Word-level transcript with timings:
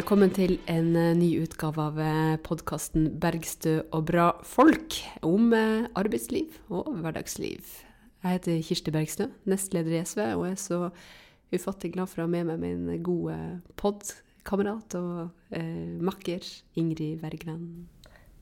Velkommen 0.00 0.30
til 0.32 0.54
en 0.70 0.94
eh, 0.96 1.10
ny 1.12 1.26
utgave 1.42 1.82
av 1.82 1.98
podkasten 2.46 3.18
'Bergstø 3.20 3.82
og 3.92 4.06
bra 4.08 4.30
folk' 4.48 4.96
om 5.28 5.50
eh, 5.52 5.90
arbeidsliv 5.92 6.54
og 6.72 6.88
hverdagsliv. 7.02 7.66
Jeg 8.22 8.38
heter 8.38 8.62
Kirsti 8.64 8.94
Bergstø, 8.94 9.26
nestleder 9.44 9.98
i 9.98 10.00
SV, 10.00 10.22
og 10.38 10.46
er 10.48 10.56
så 10.56 10.78
ufattelig 11.52 11.92
glad 11.98 12.08
for 12.08 12.22
å 12.22 12.24
ha 12.24 12.32
med 12.32 12.48
meg 12.48 12.64
min 12.64 13.04
gode 13.04 13.36
podkamerat 13.76 14.96
og 15.02 15.52
eh, 15.52 16.00
makker 16.00 16.48
Ingrid 16.80 17.20
Wergeland. 17.20 17.84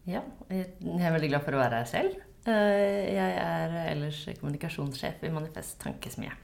Ja, 0.06 0.22
jeg 0.54 0.70
er 0.94 1.18
veldig 1.18 1.34
glad 1.34 1.48
for 1.48 1.58
å 1.58 1.64
være 1.64 1.82
her 1.82 1.90
selv. 1.90 2.22
Eh, 2.46 3.18
jeg 3.18 3.38
er 3.42 3.80
ellers 3.96 4.22
kommunikasjonssjef 4.38 5.26
i 5.26 5.34
Manifest 5.34 5.80
Tankesmie. 5.82 6.38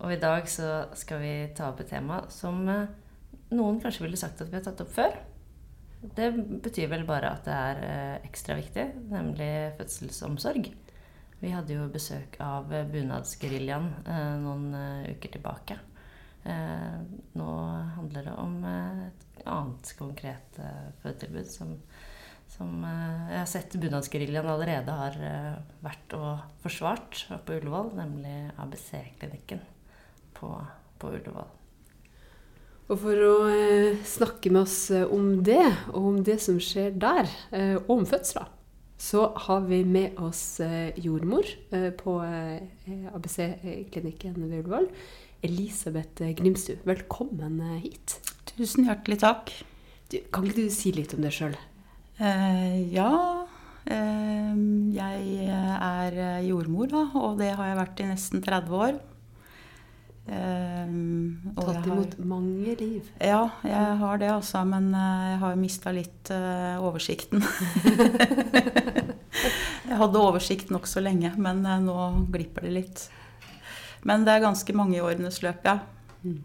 Og 0.00 0.16
i 0.16 0.20
dag 0.20 0.48
så 0.48 0.86
skal 0.96 1.20
vi 1.20 1.38
ta 1.52 1.74
opp 1.74 1.84
et 1.84 1.92
tema 1.92 2.24
som 2.32 2.64
eh, 2.72 2.86
noen 3.52 3.80
kanskje 3.82 4.06
ville 4.06 4.20
sagt 4.20 4.40
at 4.40 4.50
vi 4.50 4.58
har 4.58 4.64
tatt 4.64 4.82
opp 4.84 4.92
før. 4.94 5.18
Det 6.04 6.28
betyr 6.64 6.90
vel 6.92 7.06
bare 7.08 7.32
at 7.32 7.46
det 7.48 7.56
er 7.56 7.82
eh, 7.88 8.26
ekstra 8.28 8.56
viktig, 8.58 8.86
nemlig 9.12 9.50
fødselsomsorg. 9.78 10.70
Vi 11.40 11.52
hadde 11.52 11.76
jo 11.76 11.90
besøk 11.92 12.38
av 12.40 12.70
Bunadsgeriljaen 12.92 13.90
noen 14.40 14.70
uker 15.10 15.32
tilbake. 15.34 15.76
Nå 16.44 17.48
handler 17.98 18.28
det 18.30 18.36
om 18.40 18.54
et 18.64 19.42
annet 19.44 19.90
konkret 19.98 20.60
fødetilbud 21.02 21.50
som 21.52 21.74
som 22.56 22.84
eh, 22.84 23.32
jeg 23.32 23.40
har 23.40 23.50
sett 23.50 23.76
Bunadsgeriljaen 23.82 24.50
allerede 24.50 24.94
har 24.98 25.18
eh, 25.18 25.56
vært 25.84 26.16
og 26.18 26.44
forsvart 26.62 27.24
på 27.46 27.58
Ullevål, 27.58 27.92
nemlig 27.98 28.34
ABC-klinikken 28.62 29.62
på, 30.36 30.50
på, 31.00 31.12
Ullevål. 31.18 31.50
Og 32.92 32.98
for 33.00 33.16
å 33.16 33.36
eh, 33.48 33.96
snakke 34.04 34.50
med 34.52 34.66
oss 34.66 34.90
eh, 34.92 35.08
om 35.08 35.40
det, 35.44 35.64
og 35.94 36.08
om 36.10 36.18
det 36.24 36.36
som 36.44 36.58
skjer 36.60 36.92
der, 37.00 37.30
eh, 37.56 37.78
og 37.78 37.90
om 37.96 38.04
fødsler, 38.08 38.50
så 39.00 39.30
har 39.46 39.64
vi 39.70 39.80
med 39.88 40.20
oss 40.20 40.60
eh, 40.60 40.92
jordmor 41.00 41.48
på 41.98 42.16
ABC-klinikken 43.16 44.36
ved 44.36 44.58
Ullevål. 44.60 44.90
Elisabeth 45.44 46.28
Grimstad, 46.36 46.84
velkommen 46.88 47.56
hit. 47.80 48.18
Tusen 48.52 48.84
hjertelig 48.88 49.18
takk. 49.24 49.50
Du, 50.12 50.20
kan 50.32 50.44
ikke 50.44 50.68
du 50.68 50.72
si 50.72 50.92
litt 50.92 51.16
om 51.16 51.24
deg 51.24 51.32
sjøl? 51.34 51.56
Eh, 52.20 52.84
ja. 52.92 53.10
Eh, 53.88 54.52
jeg 54.94 55.48
er 55.48 56.20
jordmor, 56.44 56.92
da, 56.92 57.08
og 57.16 57.40
det 57.40 57.54
har 57.56 57.72
jeg 57.72 57.80
vært 57.80 58.04
i 58.04 58.12
nesten 58.12 58.44
30 58.44 58.80
år. 58.84 59.00
Eh, 60.26 60.86
Tatt 61.56 61.86
imot 61.86 62.14
har, 62.16 62.24
mange 62.24 62.76
liv. 62.80 63.10
Ja, 63.20 63.50
jeg 63.66 63.96
har 64.00 64.20
det, 64.22 64.30
altså. 64.32 64.62
Men 64.68 64.88
eh, 64.96 65.26
jeg 65.32 65.40
har 65.42 65.60
mista 65.60 65.92
litt 65.94 66.32
uh, 66.32 66.80
oversikten. 66.84 67.44
jeg 69.90 70.00
hadde 70.00 70.22
oversikt 70.22 70.72
nokså 70.72 71.04
lenge, 71.04 71.34
men 71.36 71.64
uh, 71.68 71.76
nå 71.82 71.98
glipper 72.32 72.68
det 72.68 72.72
litt. 72.78 73.04
Men 74.04 74.24
det 74.24 74.36
er 74.36 74.46
ganske 74.46 74.76
mange 74.76 74.96
i 74.98 75.04
årenes 75.04 75.42
løp, 75.44 75.64
ja. 75.64 75.78
Mm. 76.24 76.42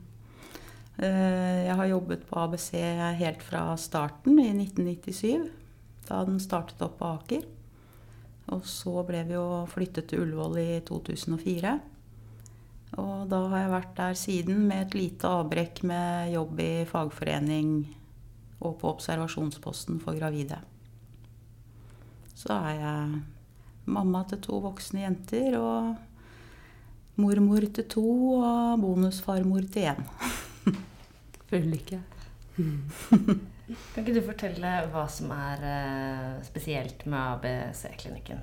Jeg 1.00 1.76
har 1.80 1.88
jobbet 1.88 2.26
på 2.28 2.36
ABC 2.42 2.74
helt 3.16 3.44
fra 3.48 3.62
starten, 3.80 4.36
i 4.44 4.50
1997 4.52 5.48
da 6.10 6.24
den 6.26 6.42
startet 6.42 6.82
opp 6.84 6.98
på 7.00 7.12
Aker. 7.14 7.46
Og 8.56 8.66
så 8.68 9.04
ble 9.08 9.22
vi 9.30 9.36
jo 9.38 9.46
flyttet 9.70 10.10
til 10.10 10.24
Ullevål 10.26 10.58
i 10.62 10.70
2004. 10.88 11.76
Og 12.98 13.30
da 13.30 13.44
har 13.52 13.64
jeg 13.64 13.74
vært 13.76 13.96
der 14.00 14.18
siden 14.18 14.64
med 14.70 14.88
et 14.88 14.98
lite 14.98 15.30
avbrekk 15.30 15.84
med 15.88 16.34
jobb 16.34 16.62
i 16.64 16.72
fagforening 16.90 17.74
og 18.60 18.80
på 18.82 18.90
observasjonsposten 18.96 20.00
for 20.04 20.18
gravide. 20.18 20.58
Så 22.34 22.56
er 22.56 22.80
jeg 22.80 23.20
mamma 23.90 24.24
til 24.30 24.42
to 24.44 24.62
voksne 24.64 25.04
jenter 25.04 25.58
og 25.60 25.96
mormor 27.20 27.68
til 27.76 27.88
to 27.92 28.08
og 28.40 28.80
bonusfarmor 28.82 29.68
til 29.74 29.92
én. 29.92 30.04
Full 31.50 31.70
lykke. 31.74 32.02
Kan 32.60 34.02
ikke 34.02 34.16
du 34.16 34.24
fortelle 34.26 34.72
hva 34.90 35.04
som 35.12 35.32
er 35.36 35.66
uh, 35.66 36.46
spesielt 36.48 37.06
med 37.06 37.20
ABC-klinikken? 37.20 38.42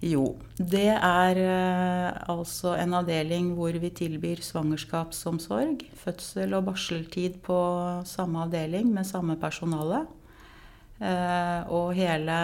Jo, 0.00 0.38
det 0.56 0.94
er 0.96 1.38
uh, 1.44 2.20
altså 2.32 2.72
en 2.80 2.94
avdeling 2.96 3.50
hvor 3.58 3.76
vi 3.82 3.90
tilbyr 3.92 4.40
svangerskapsomsorg, 4.40 5.84
fødsel 6.00 6.56
og 6.56 6.70
barseltid 6.70 7.36
på 7.44 7.58
samme 8.08 8.46
avdeling 8.46 8.88
med 8.94 9.04
samme 9.04 9.36
personale. 9.40 10.06
Uh, 11.00 11.68
og 11.68 11.92
hele 12.00 12.38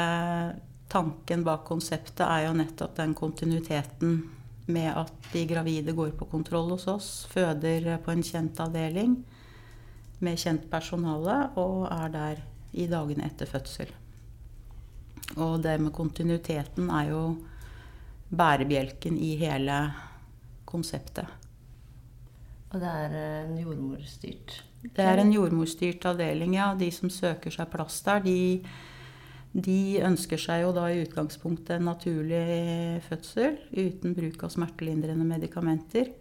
tanken 0.93 1.45
bak 1.49 1.65
konseptet 1.69 2.27
er 2.29 2.47
jo 2.47 2.55
nettopp 2.61 2.97
den 3.01 3.17
kontinuiteten 3.17 4.19
med 4.69 4.93
at 4.93 5.33
de 5.33 5.49
gravide 5.49 5.97
går 5.97 6.13
på 6.19 6.29
kontroll 6.29 6.75
hos 6.75 6.87
oss, 6.93 7.11
føder 7.33 7.97
på 8.05 8.13
en 8.13 8.25
kjent 8.27 8.61
avdeling 8.61 9.17
med 10.21 10.41
kjent 10.41 10.69
personale 10.73 11.47
og 11.61 11.87
er 11.89 12.13
der 12.13 12.43
i 12.77 12.89
dagene 12.91 13.25
etter 13.31 13.49
fødsel. 13.49 13.89
Og 15.37 15.59
det 15.65 15.77
med 15.83 15.93
kontinuiteten 15.95 16.91
er 16.91 17.11
jo 17.11 17.23
bærebjelken 18.37 19.19
i 19.19 19.35
hele 19.41 19.81
konseptet. 20.67 21.27
Og 22.73 22.83
det 22.83 22.89
er 22.91 23.15
en 23.47 23.59
jordmorstyrt? 23.61 24.59
Det 24.83 25.05
er 25.05 25.21
en 25.23 25.33
jordmorstyrt 25.33 26.05
avdeling, 26.09 26.57
ja. 26.59 26.73
De 26.79 26.91
som 26.95 27.11
søker 27.11 27.55
seg 27.55 27.71
plass 27.73 28.01
der, 28.07 28.23
de, 28.27 28.63
de 29.53 29.81
ønsker 30.07 30.41
seg 30.41 30.65
jo 30.65 30.73
da 30.77 30.89
i 30.91 31.01
utgangspunktet 31.05 31.79
en 31.79 31.89
naturlig 31.91 33.03
fødsel 33.07 33.59
uten 33.73 34.15
bruk 34.19 34.47
av 34.47 34.55
smertelindrende 34.55 35.27
medikamenter. 35.27 36.13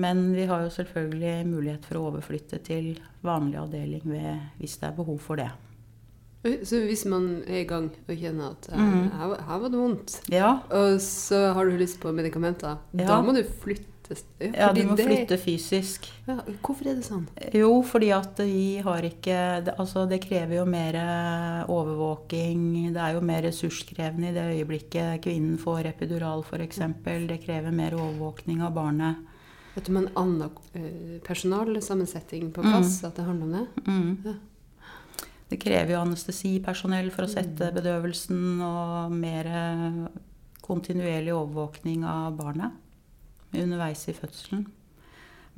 Men 0.00 0.30
vi 0.36 0.46
har 0.46 0.62
jo 0.64 0.70
selvfølgelig 0.72 1.48
mulighet 1.48 1.88
for 1.88 1.98
å 1.98 2.06
overflytte 2.12 2.60
til 2.64 2.94
vanlig 3.26 3.58
avdeling 3.60 4.06
ved, 4.06 4.46
hvis 4.60 4.78
det 4.80 4.88
er 4.88 4.96
behov 5.00 5.18
for 5.24 5.40
det. 5.40 5.50
Så 6.40 6.78
hvis 6.88 7.04
man 7.04 7.42
er 7.44 7.62
i 7.62 7.68
gang 7.68 7.90
og 7.92 8.16
kjenner 8.16 8.54
at 8.54 8.70
mm. 8.72 9.10
her, 9.12 9.32
her, 9.44 9.58
var 9.60 9.68
det 9.68 9.80
vondt, 9.80 10.14
ja. 10.32 10.54
og 10.72 11.00
så 11.04 11.50
har 11.52 11.68
du 11.68 11.76
lyst 11.76 12.00
på 12.00 12.12
medikamenter, 12.16 12.78
ja. 12.96 13.08
da 13.10 13.20
må 13.20 13.34
du 13.36 13.42
flytte 13.44 13.88
ja, 14.40 14.72
du 14.74 14.80
må 14.88 14.96
det, 14.98 15.04
flytte 15.06 15.36
fysisk. 15.38 16.08
Ja, 16.26 16.40
hvorfor 16.64 16.88
er 16.90 16.96
det 16.98 17.04
sånn? 17.06 17.28
Jo, 17.54 17.68
fordi 17.86 18.08
at 18.16 18.40
vi 18.42 18.80
har 18.82 19.04
ikke 19.06 19.36
Altså, 19.76 20.02
det 20.10 20.18
krever 20.24 20.56
jo 20.56 20.64
mer 20.66 20.98
overvåking. 21.70 22.64
Det 22.96 23.04
er 23.04 23.14
jo 23.14 23.22
mer 23.22 23.44
ressurskrevende 23.46 24.32
i 24.32 24.34
det 24.34 24.48
øyeblikket 24.56 25.22
kvinnen 25.22 25.60
får 25.62 25.92
epidural, 25.92 26.42
f.eks. 26.42 26.82
Det 27.30 27.38
krever 27.44 27.70
mer 27.70 27.94
overvåkning 28.00 28.64
av 28.66 28.74
barnet 28.80 29.28
at 29.80 29.86
du 29.86 29.94
ha 29.94 30.02
en 30.02 30.08
annen 30.18 30.50
personalsammensetning 30.50 31.22
personalsammensetting 31.26 32.52
på 32.52 32.62
plass? 32.62 33.00
Mm. 33.00 33.08
At 33.08 33.16
det 33.16 33.24
handler 33.24 33.46
om 33.46 33.52
det? 33.52 33.66
Mm. 33.86 34.16
Ja. 34.24 34.34
Det 35.50 35.58
krever 35.58 35.96
jo 35.96 36.02
anestesipersonell 36.04 37.10
for 37.14 37.26
å 37.26 37.30
sette 37.30 37.70
mm. 37.70 37.76
bedøvelsen 37.80 38.60
og 38.62 39.14
mer 39.14 39.48
eh, 39.50 40.02
kontinuerlig 40.62 41.34
overvåkning 41.34 42.04
av 42.06 42.36
barnet 42.38 43.56
underveis 43.58 44.04
i 44.06 44.14
fødselen. 44.14 44.68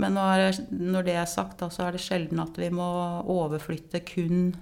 Men 0.01 0.17
når, 0.17 0.63
når 0.73 1.05
det 1.05 1.17
er 1.21 1.29
sagt, 1.29 1.59
da, 1.61 1.69
så 1.69 1.85
er 1.85 1.95
det 1.95 2.01
sjelden 2.03 2.41
at 2.41 2.57
vi 2.57 2.71
må 2.73 2.89
overflytte 3.29 4.01
kun 4.09 4.55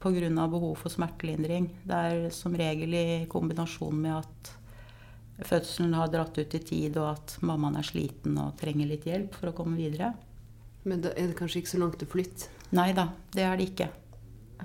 pga. 0.00 0.46
behov 0.48 0.78
for 0.78 0.88
smertelindring. 0.88 1.68
Det 1.84 1.94
er 1.94 2.30
som 2.30 2.54
regel 2.56 2.94
i 2.94 3.26
kombinasjon 3.28 3.98
med 4.00 4.20
at 4.22 4.52
fødselen 5.44 5.94
har 5.94 6.08
dratt 6.12 6.38
ut 6.38 6.54
i 6.54 6.62
tid, 6.62 6.96
og 6.96 7.16
at 7.16 7.36
mammaen 7.42 7.76
er 7.80 7.86
sliten 7.86 8.38
og 8.38 8.56
trenger 8.60 8.86
litt 8.86 9.06
hjelp 9.08 9.34
for 9.34 9.50
å 9.50 9.56
komme 9.56 9.76
videre. 9.76 10.14
Men 10.84 11.02
da 11.04 11.12
er 11.12 11.28
det 11.28 11.36
kanskje 11.36 11.60
ikke 11.60 11.74
så 11.74 11.82
langt 11.82 12.04
å 12.04 12.08
flytte? 12.08 12.48
Nei 12.76 12.92
da, 12.96 13.10
det 13.34 13.44
er 13.44 13.58
det 13.58 13.72
ikke. 13.72 13.90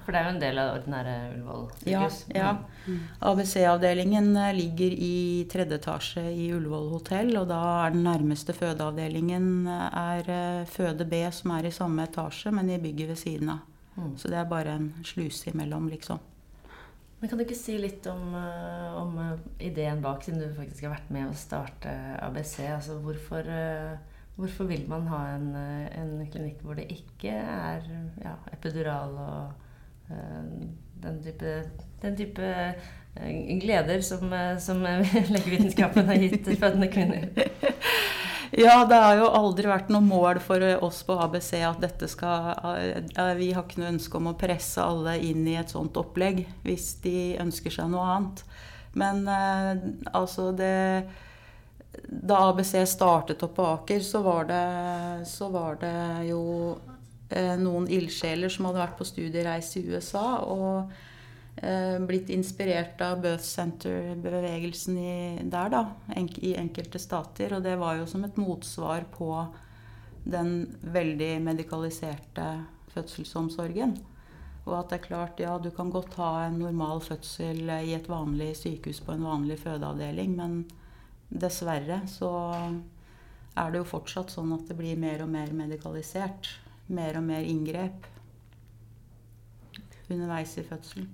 For 0.04 0.14
det 0.14 0.20
er 0.20 0.28
jo 0.28 0.34
en 0.34 0.42
del 0.42 0.60
av 0.60 0.68
det 0.68 0.80
ordinære 0.80 1.14
Ullevål 1.32 1.64
sykehus? 1.80 2.18
Ja. 2.34 2.42
ja. 2.42 2.52
Mm. 2.86 3.00
ABC-avdelingen 3.30 4.30
eh, 4.38 4.54
ligger 4.54 4.98
i 5.08 5.16
tredje 5.52 5.80
etasje 5.80 6.24
i 6.30 6.50
Ullevål 6.54 6.92
hotell. 6.94 7.32
Og 7.40 7.48
da 7.50 7.62
er 7.86 7.96
den 7.96 8.06
nærmeste 8.06 8.54
fødeavdelingen 8.58 9.50
eh, 9.72 10.00
er 10.02 10.32
eh, 10.36 10.68
Føde 10.70 11.08
B, 11.10 11.24
som 11.34 11.56
er 11.56 11.70
i 11.70 11.74
samme 11.74 12.06
etasje, 12.06 12.54
men 12.56 12.70
i 12.70 12.82
bygget 12.82 13.14
ved 13.14 13.22
siden 13.22 13.56
av. 13.56 13.64
Mm. 13.96 14.16
Så 14.20 14.32
det 14.32 14.40
er 14.42 14.50
bare 14.52 14.76
en 14.76 14.90
sluse 15.08 15.50
imellom, 15.54 15.90
liksom. 15.94 16.22
Men 17.22 17.32
Kan 17.32 17.40
du 17.40 17.46
ikke 17.46 17.58
si 17.58 17.78
litt 17.80 18.06
om, 18.12 18.36
om, 18.36 19.14
ideen 19.64 20.02
bak, 20.04 20.26
siden 20.26 20.44
du 20.44 20.58
faktisk 20.58 20.86
har 20.86 20.98
vært 20.98 21.14
med 21.16 21.30
å 21.32 21.38
starte 21.40 21.94
ABC? 22.22 22.60
Altså 22.68 23.00
hvorfor, 23.02 23.48
hvorfor 24.36 24.68
vil 24.70 24.84
man 24.92 25.08
ha 25.10 25.22
en, 25.38 25.48
en, 25.56 26.12
klinikk 26.30 26.60
hvor 26.62 26.78
det 26.78 26.90
ikke 26.92 27.32
er 27.32 27.88
ja, 28.20 28.36
epidural 28.54 29.16
og 29.16 29.65
den 30.08 31.18
type, 31.24 31.56
den 32.02 32.18
type 32.18 32.52
uh, 32.52 33.32
gleder 33.62 34.02
som, 34.06 34.32
som 34.62 34.84
legevitenskapen 35.36 36.08
har 36.12 36.22
gitt 36.22 36.50
fødende 36.60 36.92
kvinner? 36.94 37.30
Ja, 38.58 38.86
det 38.86 38.96
har 38.96 39.18
jo 39.20 39.26
aldri 39.36 39.68
vært 39.68 39.90
noe 39.92 40.04
mål 40.06 40.40
for 40.44 40.64
oss 40.86 41.02
på 41.04 41.18
ABC 41.20 41.58
at 41.66 41.82
dette 41.84 42.08
skal 42.08 42.54
eh, 42.56 43.34
Vi 43.36 43.50
har 43.52 43.66
ikke 43.66 43.82
noe 43.82 43.92
ønske 43.92 44.20
om 44.20 44.30
å 44.32 44.38
presse 44.40 44.84
alle 44.84 45.18
inn 45.28 45.44
i 45.50 45.58
et 45.60 45.74
sånt 45.74 45.98
opplegg 46.00 46.46
hvis 46.64 46.94
de 47.04 47.36
ønsker 47.42 47.74
seg 47.74 47.90
noe 47.92 48.06
annet. 48.14 48.44
Men 48.96 49.26
eh, 49.28 49.74
altså 50.16 50.52
det 50.56 50.76
Da 52.06 52.46
ABC 52.48 52.78
startet 52.88 53.44
opp 53.44 53.58
på 53.58 53.68
Aker, 53.74 54.00
så 54.00 54.24
var 54.24 54.48
det, 54.48 54.66
så 55.28 55.50
var 55.52 55.80
det 55.82 55.98
jo 56.30 56.44
eh, 56.78 56.95
noen 57.60 57.90
ildsjeler 57.92 58.52
som 58.54 58.70
hadde 58.70 58.80
vært 58.80 58.98
på 59.00 59.08
studiereise 59.08 59.82
i 59.82 59.90
USA. 59.92 60.28
og 60.46 60.94
Eh, 61.56 62.00
blitt 62.00 62.30
inspirert 62.30 63.02
av 63.02 63.22
Birth 63.22 63.44
Center-bevegelsen 63.44 64.98
der, 65.50 65.70
da, 65.72 65.84
i 66.44 66.56
enkelte 66.60 67.00
stater. 67.00 67.56
Og 67.56 67.64
det 67.64 67.78
var 67.80 67.96
jo 67.96 68.08
som 68.10 68.26
et 68.28 68.36
motsvar 68.40 69.08
på 69.16 69.30
den 70.26 70.66
veldig 70.82 71.38
medikaliserte 71.46 72.50
fødselsomsorgen. 72.92 73.96
Og 74.66 74.74
at 74.80 74.92
det 74.92 75.00
er 75.00 75.06
klart, 75.06 75.40
ja, 75.40 75.56
du 75.62 75.70
kan 75.72 75.94
godt 75.94 76.18
ha 76.20 76.48
en 76.48 76.60
normal 76.60 77.00
fødsel 77.06 77.70
i 77.86 77.94
et 77.96 78.10
vanlig 78.10 78.56
sykehus 78.60 79.00
på 79.06 79.14
en 79.14 79.24
vanlig 79.24 79.60
fødeavdeling, 79.62 80.36
men 80.36 80.64
dessverre 81.30 82.02
så 82.10 82.32
er 83.56 83.72
det 83.72 83.80
jo 83.80 83.88
fortsatt 83.88 84.34
sånn 84.34 84.52
at 84.58 84.66
det 84.68 84.76
blir 84.80 84.98
mer 85.00 85.22
og 85.24 85.30
mer 85.32 85.54
medikalisert. 85.56 86.50
Mer 86.88 87.18
og 87.18 87.26
mer 87.26 87.46
inngrep 87.46 88.06
underveis 90.10 90.58
i 90.58 90.64
fødselen. 90.64 91.10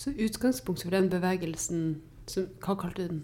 Så 0.00 0.14
utgangspunktet 0.16 0.86
for 0.86 0.96
den 0.96 1.10
bevegelsen, 1.12 2.00
som, 2.30 2.48
hva 2.64 2.76
kalte 2.80 3.04
du 3.04 3.08
den? 3.10 3.20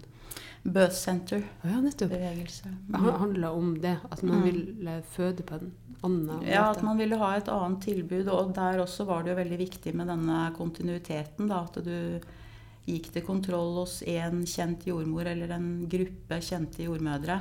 Birth 0.67 0.97
Center. 0.97 1.41
Oh, 1.63 1.71
ja, 1.71 1.79
nettopp. 1.81 2.11
Bevegelse. 2.11 2.69
Det 2.69 3.01
mm. 3.01 3.11
handla 3.21 3.51
om 3.55 3.71
det, 3.81 3.95
at 4.11 4.23
man 4.23 4.41
mm. 4.41 4.45
ville 4.45 4.97
føde 5.15 5.45
på 5.47 5.57
en 5.57 5.71
annen 6.03 6.25
måte? 6.27 6.49
Ja, 6.51 6.67
at 6.69 6.83
man 6.85 6.99
ville 6.99 7.17
ha 7.21 7.31
et 7.37 7.49
annet 7.49 7.81
tilbud. 7.87 8.27
Og 8.33 8.51
der 8.55 8.81
også 8.83 9.07
var 9.07 9.23
det 9.23 9.33
jo 9.33 9.39
veldig 9.39 9.59
viktig 9.63 9.95
med 9.97 10.11
denne 10.11 10.41
kontinuiteten. 10.57 11.49
Da, 11.49 11.63
at 11.63 11.79
du 11.81 12.19
gikk 12.87 13.09
til 13.15 13.25
kontroll 13.25 13.79
hos 13.81 14.01
én 14.07 14.43
kjent 14.47 14.85
jordmor 14.87 15.27
eller 15.27 15.55
en 15.55 15.71
gruppe 15.89 16.41
kjente 16.43 16.85
jordmødre. 16.85 17.39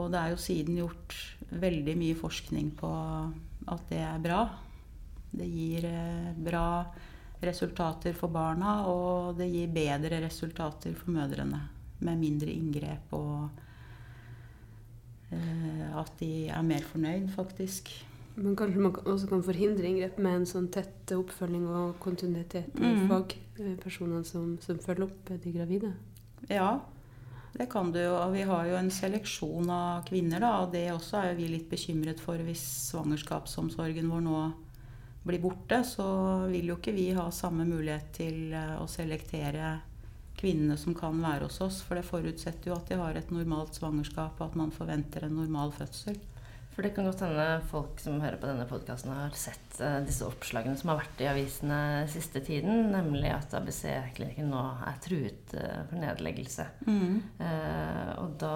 Og 0.00 0.10
det 0.12 0.20
er 0.20 0.32
jo 0.32 0.40
siden 0.40 0.80
gjort 0.80 1.16
veldig 1.60 1.96
mye 1.98 2.18
forskning 2.18 2.70
på 2.78 2.92
at 3.72 3.88
det 3.90 4.02
er 4.02 4.22
bra. 4.22 4.42
Det 5.32 5.48
gir 5.48 5.86
eh, 5.88 6.30
bra 6.36 6.66
resultater 7.42 8.14
for 8.14 8.32
barna, 8.32 8.82
og 8.90 9.36
det 9.38 9.48
gir 9.50 9.72
bedre 9.72 10.20
resultater 10.22 10.94
for 10.98 11.14
mødrene. 11.14 11.60
Med 12.02 12.18
mindre 12.18 12.50
inngrep 12.50 13.12
og 13.14 13.48
eh, 15.30 15.98
at 15.98 16.16
de 16.20 16.48
er 16.50 16.64
mer 16.66 16.86
fornøyd, 16.86 17.28
faktisk. 17.34 17.92
Men 18.34 18.56
kanskje 18.56 18.80
man 18.80 18.96
også 18.96 19.28
kan 19.28 19.44
forhindre 19.44 19.88
inngrep 19.88 20.18
med 20.22 20.40
en 20.40 20.48
sånn 20.48 20.70
tett 20.72 21.12
oppfølging 21.12 21.66
og 21.68 21.98
kontinuitet 22.00 22.78
i 22.80 22.94
mm. 22.94 23.04
fagpersonene 23.10 24.24
som, 24.24 24.54
som, 24.64 24.80
følger 24.80 25.04
opp 25.04 25.32
de 25.32 25.52
gravide? 25.52 25.92
Ja, 26.48 26.78
det 27.52 27.66
kan 27.70 27.92
du 27.92 28.00
jo. 28.00 28.16
Vi 28.32 28.42
har 28.48 28.66
jo 28.66 28.76
en 28.78 28.90
seleksjon 28.90 29.70
av 29.70 30.04
kvinner, 30.08 30.40
da, 30.40 30.52
og 30.62 30.72
det 30.72 30.86
også 30.94 31.20
er 31.20 31.34
vi 31.36 31.50
litt 31.52 31.68
bekymret 31.70 32.20
for 32.20 32.40
hvis 32.40 32.62
svangerskapsomsorgen 32.88 34.08
vår 34.08 34.24
nå 34.24 34.42
blir 35.22 35.42
borte, 35.42 35.82
så 35.86 36.06
vil 36.50 36.72
jo 36.72 36.78
ikke 36.80 36.94
vi 36.96 37.10
ha 37.14 37.28
samme 37.30 37.66
mulighet 37.68 38.08
til 38.16 38.54
eh, 38.56 38.74
å 38.80 38.88
selektere 38.90 39.76
kvinnene 40.38 40.78
som 40.80 40.96
kan 40.98 41.20
være 41.22 41.46
hos 41.46 41.60
oss. 41.62 41.82
For 41.86 41.98
det 41.98 42.08
forutsetter 42.08 42.72
jo 42.72 42.76
at 42.78 42.88
de 42.90 42.98
har 42.98 43.18
et 43.18 43.30
normalt 43.34 43.78
svangerskap, 43.78 44.40
og 44.40 44.48
at 44.48 44.58
man 44.58 44.74
forventer 44.74 45.28
en 45.28 45.36
normal 45.38 45.74
fødsel. 45.76 46.18
For 46.72 46.84
det 46.84 46.94
kan 46.96 47.04
godt 47.04 47.20
hende 47.20 47.46
folk 47.68 48.00
som 48.00 48.20
hører 48.22 48.38
på 48.40 48.48
denne 48.48 48.64
podkasten, 48.68 49.12
har 49.12 49.34
sett 49.36 49.76
uh, 49.82 50.00
disse 50.06 50.24
oppslagene 50.24 50.78
som 50.80 50.92
har 50.92 51.02
vært 51.02 51.20
i 51.20 51.28
avisene 51.28 51.80
siste 52.10 52.40
tiden, 52.44 52.88
nemlig 52.94 53.28
at 53.34 53.52
ABC-klinikken 53.58 54.48
nå 54.48 54.62
er 54.88 54.96
truet 55.04 55.52
uh, 55.58 55.82
for 55.90 56.00
nedleggelse. 56.00 56.64
Mm. 56.88 57.18
Uh, 57.36 58.10
og 58.22 58.38
da, 58.40 58.54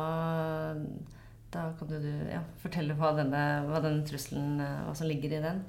da 1.53 1.67
kan 1.77 1.93
du 1.93 1.99
ja, 2.33 2.41
fortelle 2.63 2.97
hva 2.97 3.13
denne, 3.19 3.43
hva 3.69 3.83
denne 3.85 4.07
trusselen 4.09 4.63
Hva 4.65 4.97
som 4.97 5.11
ligger 5.11 5.37
i 5.37 5.43
den? 5.45 5.65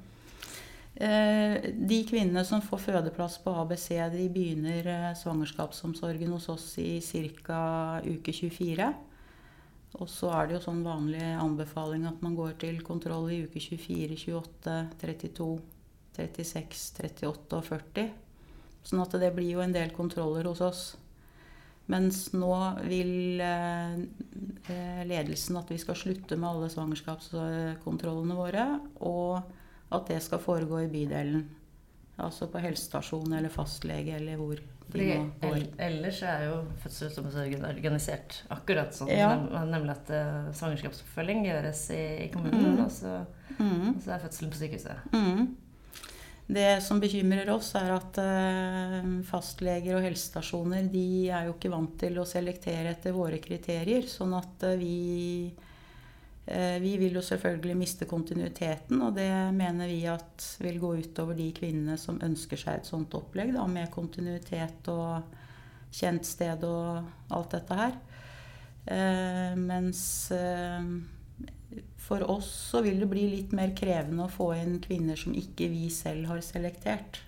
De 0.98 1.98
kvinnene 2.10 2.42
som 2.48 2.64
får 2.64 2.80
fødeplass 2.88 3.36
på 3.44 3.52
ABC, 3.62 3.92
de 4.16 4.24
begynner 4.34 5.12
svangerskapsomsorgen 5.20 6.32
hos 6.34 6.48
oss 6.50 6.72
i 6.82 6.96
ca. 7.46 7.60
uke 8.02 8.34
24. 8.34 8.88
Og 9.96 10.10
så 10.12 10.30
er 10.36 10.48
det 10.48 10.58
jo 10.58 10.66
sånn 10.68 10.84
vanlig 10.86 11.24
anbefaling 11.40 12.06
at 12.10 12.22
man 12.22 12.36
går 12.38 12.58
til 12.62 12.82
kontroll 12.86 13.32
i 13.32 13.42
uke 13.48 13.62
24, 13.64 14.18
28, 14.20 14.78
32, 15.00 15.50
36, 16.18 16.88
38 17.08 17.58
og 17.58 17.68
40. 17.72 18.10
Sånn 18.88 19.04
at 19.04 19.16
det 19.22 19.32
blir 19.36 19.56
jo 19.56 19.64
en 19.64 19.76
del 19.76 19.94
kontroller 19.96 20.50
hos 20.52 20.62
oss. 20.64 20.82
Mens 21.88 22.34
nå 22.36 22.52
vil 22.84 23.40
eh, 23.40 25.04
ledelsen 25.08 25.60
at 25.60 25.72
vi 25.72 25.80
skal 25.80 25.96
slutte 25.96 26.36
med 26.36 26.50
alle 26.50 26.72
svangerskapskontrollene 26.74 28.36
våre. 28.36 28.68
og 29.00 29.56
at 29.94 30.10
det 30.10 30.20
skal 30.24 30.42
foregå 30.44 30.82
i 30.84 30.92
bydelen. 30.92 31.46
Altså 32.20 32.50
på 32.52 32.62
helsestasjon 32.62 33.36
eller 33.38 33.54
fastlege 33.54 34.18
eller 34.18 34.40
hvor 34.40 34.60
går. 34.94 35.60
Ellers 35.84 36.22
er 36.26 36.48
jo 36.48 36.58
fødselsomsorgen 36.84 37.66
organisert 37.68 38.42
akkurat 38.54 38.96
sånn. 38.96 39.12
Ja. 39.12 39.34
Nemlig 39.68 39.94
at 39.96 40.12
uh, 40.14 40.50
svangerskapsoppfølging 40.56 41.46
gjøres 41.50 41.86
i, 41.96 42.04
i 42.26 42.28
kommunen, 42.34 42.78
mm. 42.78 42.84
og, 42.86 42.92
så, 42.94 43.20
mm. 43.58 43.88
og, 43.94 44.04
så, 44.04 44.14
er 44.16 44.26
fødselen 44.26 44.54
på 44.54 44.62
sykehuset. 44.62 45.08
Mm. 45.14 45.48
Det 46.58 46.68
som 46.80 47.02
bekymrer 47.04 47.50
oss, 47.52 47.74
er 47.76 47.92
at 47.98 48.20
uh, 48.24 49.00
fastleger 49.28 49.98
og 49.98 50.06
helsestasjoner 50.08 50.88
de 50.94 51.08
er 51.28 51.50
jo 51.50 51.58
ikke 51.58 51.74
vant 51.74 51.98
til 52.00 52.20
å 52.22 52.28
selektere 52.28 52.96
etter 52.96 53.16
våre 53.16 53.42
kriterier. 53.44 54.08
Sånn 54.08 54.36
at 54.38 54.64
uh, 54.64 54.78
vi 54.80 55.52
vi 56.48 56.94
vil 56.96 57.18
jo 57.18 57.22
selvfølgelig 57.26 57.76
miste 57.76 58.06
kontinuiteten, 58.08 59.02
og 59.04 59.18
det 59.18 59.28
mener 59.52 59.90
vi 59.92 60.06
at 60.08 60.46
vil 60.64 60.78
gå 60.80 60.94
utover 61.02 61.36
de 61.36 61.50
kvinnene 61.52 61.98
som 62.00 62.22
ønsker 62.24 62.62
seg 62.62 62.80
et 62.80 62.88
sånt 62.88 63.12
opplegg 63.20 63.52
da, 63.56 63.66
med 63.68 63.92
kontinuitet 63.92 64.88
og 64.94 65.28
kjent 65.92 66.28
sted 66.28 66.64
og 66.68 67.36
alt 67.36 67.54
dette 67.56 67.78
her. 67.82 67.98
Eh, 68.88 69.54
mens 69.60 70.02
eh, 70.32 70.92
for 72.00 72.24
oss 72.32 72.50
så 72.72 72.82
vil 72.86 73.02
det 73.04 73.10
bli 73.12 73.26
litt 73.34 73.56
mer 73.56 73.74
krevende 73.76 74.28
å 74.28 74.32
få 74.32 74.54
inn 74.56 74.78
kvinner 74.84 75.20
som 75.20 75.36
ikke 75.36 75.68
vi 75.74 75.90
selv 75.92 76.30
har 76.32 76.44
selektert. 76.46 77.22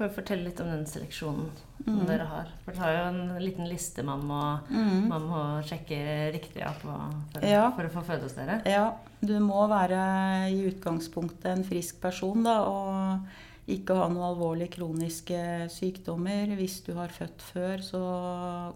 For 0.00 0.08
å 0.08 0.14
fortelle 0.16 0.46
litt 0.46 0.60
om 0.64 0.68
den 0.72 0.86
seleksjonen 0.88 1.50
som 1.84 1.98
mm. 1.98 2.06
dere 2.08 2.24
har. 2.24 2.46
For 2.64 2.72
dere 2.72 2.86
har 2.86 2.94
jo 2.94 3.00
en 3.10 3.42
liten 3.44 3.66
liste 3.68 4.00
man 4.06 4.22
må, 4.24 4.38
mm. 4.72 5.10
man 5.10 5.26
må 5.28 5.42
sjekke 5.68 5.98
riktig 6.32 6.62
av 6.64 6.78
for, 6.80 7.44
ja. 7.44 7.66
for, 7.76 7.84
å 7.84 7.92
få 7.92 8.04
føde 8.06 8.24
hos 8.24 8.38
dere. 8.38 8.62
Ja. 8.64 8.86
Du 9.20 9.34
må 9.44 9.66
være 9.68 10.00
i 10.48 10.62
utgangspunktet 10.70 11.50
en 11.52 11.66
frisk 11.68 12.00
person, 12.00 12.48
da. 12.48 12.56
Og 12.64 13.76
ikke 13.76 13.98
ha 14.00 14.08
noen 14.08 14.30
alvorlige 14.30 14.78
kroniske 14.78 15.68
sykdommer. 15.76 16.56
Hvis 16.56 16.80
du 16.88 16.94
har 16.96 17.12
født 17.12 17.44
før, 17.52 17.84
så 17.84 18.02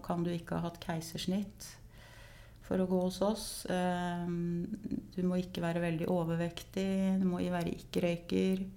kan 0.05 0.21
du 0.21 0.29
ikke 0.29 0.59
ha 0.59 0.69
hatt 0.69 0.77
keisersnitt 0.85 1.71
for 2.65 2.81
å 2.81 2.87
gå 2.89 3.01
hos 3.07 3.17
oss. 3.25 3.47
Ehm, 3.73 4.65
du 5.17 5.21
må 5.25 5.41
ikke 5.41 5.65
være 5.65 5.83
veldig 5.89 6.13
overvektig. 6.13 6.89
Du 7.17 7.25
må 7.33 7.41
være 7.41 7.73
ikke-røyker. 7.73 8.67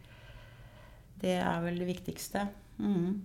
Det 1.20 1.34
er 1.40 1.60
vel 1.64 1.80
det 1.80 1.88
viktigste. 1.88 2.46
Mm. 2.78 3.18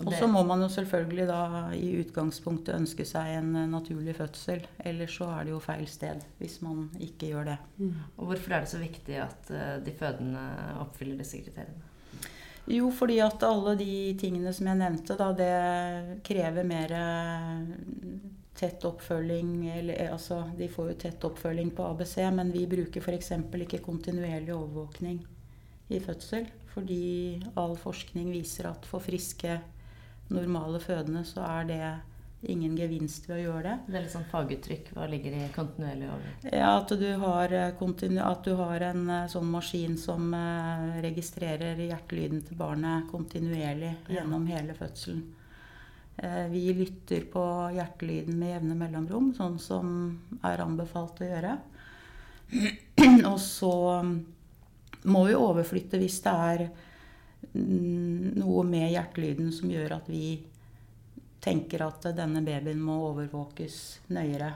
Og 0.00 0.14
så 0.16 0.26
må 0.30 0.40
man 0.48 0.62
jo 0.64 0.70
selvfølgelig 0.72 1.26
da 1.28 1.42
i 1.76 1.90
utgangspunktet 2.00 2.78
ønske 2.78 3.04
seg 3.04 3.34
en 3.36 3.50
eh, 3.60 3.68
naturlig 3.68 4.14
fødsel. 4.16 4.64
Ellers 4.88 5.18
så 5.18 5.28
er 5.34 5.44
det 5.44 5.52
jo 5.52 5.60
feil 5.62 5.84
sted 5.90 6.22
hvis 6.40 6.60
man 6.64 6.86
ikke 6.96 7.28
gjør 7.34 7.50
det. 7.50 7.58
Mm. 7.76 7.98
Og 8.16 8.30
hvorfor 8.30 8.56
er 8.56 8.64
det 8.64 8.72
så 8.72 8.80
viktig 8.80 9.18
at 9.20 9.52
uh, 9.52 9.76
de 9.84 9.92
fødende 9.98 10.44
oppfyller 10.80 11.20
disse 11.20 11.42
kriteriene? 11.44 11.90
Jo, 12.70 12.88
fordi 12.94 13.18
at 13.20 13.42
alle 13.42 13.74
de 13.76 13.94
tingene 14.20 14.52
som 14.54 14.68
jeg 14.70 14.78
nevnte, 14.78 15.16
da, 15.18 15.28
det 15.34 16.20
krever 16.24 16.64
mer 16.64 16.94
eh, 16.94 17.64
tett 18.56 18.86
oppfølging. 18.86 19.66
Eller, 19.74 19.98
altså, 20.14 20.44
de 20.56 20.70
får 20.70 20.92
jo 20.92 20.98
tett 21.04 21.26
oppfølging 21.26 21.74
på 21.76 21.90
ABC, 21.90 22.16
men 22.32 22.54
vi 22.54 22.64
bruker 22.70 23.02
f.eks. 23.02 23.34
ikke 23.66 23.82
kontinuerlig 23.84 24.54
overvåkning 24.54 25.20
i 25.92 26.00
fødsel. 26.00 26.46
Fordi 26.72 27.42
all 27.60 27.76
forskning 27.76 28.30
viser 28.32 28.70
at 28.70 28.88
for 28.88 29.04
friske, 29.04 29.58
normale 30.32 30.80
fødende 30.80 31.24
så 31.28 31.44
er 31.44 31.68
det 31.68 31.84
ingen 32.42 32.74
gevinst 32.76 33.28
ved 33.28 33.36
å 33.36 33.42
gjøre 33.42 33.62
det. 33.66 33.74
Det 33.86 33.96
er 33.96 34.04
litt 34.04 34.14
sånn 34.14 34.30
faguttrykk. 34.30 34.88
Hva 34.96 35.06
ligger 35.10 35.36
i 35.36 35.44
kontinuerlig 35.54 36.08
over? 36.10 36.32
Ja, 36.48 36.72
at 36.80 36.94
du, 36.98 37.06
har, 37.22 37.54
eh, 37.54 38.24
at 38.24 38.48
du 38.48 38.54
har 38.58 38.86
en 38.88 39.04
eh, 39.10 39.28
sånn 39.30 39.50
maskin 39.52 39.94
som 40.00 40.32
eh, 40.34 40.98
registrerer 41.04 41.78
hjertelyden 41.86 42.42
til 42.46 42.58
barnet 42.58 43.06
kontinuerlig 43.12 43.94
gjennom 44.10 44.48
hele 44.50 44.76
fødselen. 44.78 45.22
Vi 46.52 46.66
lytter 46.76 47.22
på 47.32 47.42
hjertelyden 47.72 48.36
med 48.36 48.50
jevne 48.50 48.74
mellomrom, 48.76 49.30
sånn 49.34 49.54
som 49.58 49.86
er 50.44 50.60
anbefalt 50.60 51.22
å 51.24 51.28
gjøre. 51.30 51.54
Og 53.30 53.38
så 53.40 53.72
må 55.04 55.24
vi 55.26 55.36
overflytte 55.38 55.98
hvis 56.00 56.20
det 56.24 56.32
er 56.32 56.64
mm, 57.54 58.38
noe 58.38 58.64
med 58.68 58.92
hjertelyden 58.92 59.50
som 59.54 59.72
gjør 59.72 59.96
at 59.98 60.10
vi 60.10 60.36
tenker 61.42 61.82
at 61.88 62.06
denne 62.14 62.42
babyen 62.46 62.82
må 62.82 63.00
overvåkes 63.08 63.78
nøyere. 64.14 64.52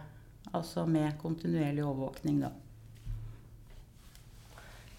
Altså 0.54 0.86
med 0.86 1.16
kontinuerlig 1.18 1.82
overvåkning, 1.84 2.44
da. 2.44 2.52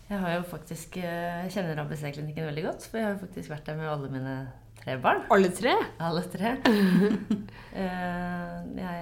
Jeg 0.08 0.20
har 0.24 0.38
jo 0.38 0.44
faktisk, 0.48 0.98
eh, 0.98 1.44
jeg 1.44 1.52
kjenner 1.56 1.82
ABC-klinikken 1.84 2.48
veldig 2.48 2.64
godt, 2.64 2.88
for 2.88 3.00
jeg 3.00 3.08
har 3.08 3.16
jo 3.16 3.24
faktisk 3.26 3.52
vært 3.52 3.66
der 3.68 3.80
med 3.80 3.90
alle 3.92 4.12
mine 4.12 4.36
tre 4.80 4.96
barn. 5.04 5.26
Alle 5.32 5.52
tre? 5.52 5.76
Alle 6.00 6.24
tre. 6.32 6.56
Eh, 7.78 8.54
jeg, 8.74 9.02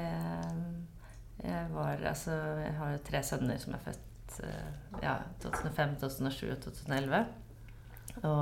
jeg 1.40 1.68
var 1.72 2.02
altså 2.10 2.34
Jeg 2.60 2.74
har 2.76 2.90
jo 2.92 2.98
tre 3.08 3.22
sønner 3.24 3.60
som 3.62 3.78
er 3.78 3.84
født 3.86 4.15
eh, 4.44 5.00
ja, 5.04 5.20
2005, 5.44 5.96
2007 6.02 6.52
og 6.52 6.60
2011. 6.66 7.24
Og 8.24 8.42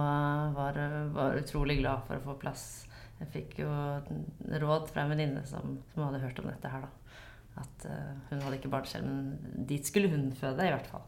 var, 0.57 0.79
var 1.15 1.37
utrolig 1.39 1.79
glad 1.81 2.03
for 2.07 2.19
å 2.19 2.25
få 2.27 2.37
plass. 2.41 2.65
Jeg 3.19 3.31
fikk 3.33 3.61
jo 3.63 3.69
råd 4.63 4.89
fra 4.91 5.05
en 5.05 5.13
venninne 5.13 5.43
som, 5.47 5.77
som, 5.93 6.05
hadde 6.07 6.21
hørt 6.23 6.41
om 6.41 6.49
dette 6.49 6.71
her, 6.71 6.85
da. 6.85 7.19
At 7.61 7.85
uh, 7.85 8.13
hun 8.31 8.41
hadde 8.41 8.57
ikke 8.57 8.71
barn 8.73 8.87
selv, 8.89 9.05
men 9.05 9.65
dit 9.69 9.85
skulle 9.85 10.09
hun 10.09 10.31
føde, 10.35 10.65
i 10.65 10.73
hvert 10.73 10.89
fall. 10.89 11.05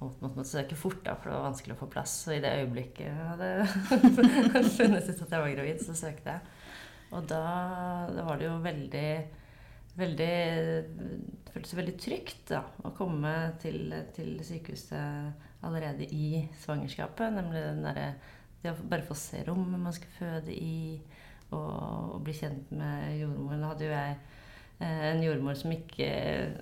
Og 0.00 0.16
måtte, 0.22 0.38
måtte 0.40 0.50
søke 0.50 0.78
fort, 0.78 1.02
da, 1.04 1.14
for 1.14 1.30
det 1.30 1.36
var 1.36 1.46
vanskelig 1.50 1.76
å 1.76 1.80
få 1.82 1.90
plass. 1.92 2.16
Og 2.28 2.36
i 2.36 2.42
det 2.42 2.52
øyeblikket 2.62 3.06
jeg 3.06 3.28
hadde 3.30 3.50
funnet 4.78 5.08
ut 5.10 5.24
at 5.26 5.36
jeg 5.36 5.44
var 5.44 5.54
gravid, 5.54 5.84
så 5.84 5.96
søkte 5.98 6.34
jeg. 6.34 6.54
Og 7.14 7.28
da, 7.30 7.42
da 8.10 8.26
var 8.26 8.40
det 8.40 8.48
jo 8.48 8.56
veldig 8.64 9.08
veldig 9.98 10.30
Det 11.44 11.52
føltes 11.54 11.76
veldig 11.78 11.96
trygt 12.02 12.48
da, 12.50 12.62
å 12.82 12.92
komme 12.96 13.32
til, 13.62 13.92
til, 14.16 14.36
sykehuset 14.42 15.64
allerede 15.64 16.08
i 16.10 16.44
svangerskapet. 16.64 17.36
Nemlig 17.36 17.66
derre 17.84 18.08
Det 18.62 18.72
å 18.72 18.88
bare 18.88 19.06
få 19.06 19.16
se 19.18 19.42
rommet 19.46 19.80
man 19.80 19.94
skal 19.94 20.16
føde 20.18 20.54
i, 20.54 20.98
og, 21.50 22.16
og 22.16 22.22
bli 22.24 22.34
kjent 22.36 22.72
med 22.74 23.20
jordmoren. 23.20 23.62
Da 23.62 23.74
hadde 23.74 23.86
jo 23.86 23.94
jeg 23.94 24.16
Eh, 24.82 25.02
en 25.12 25.22
jordmor 25.22 25.54
som 25.54 25.70
ikke 25.70 26.06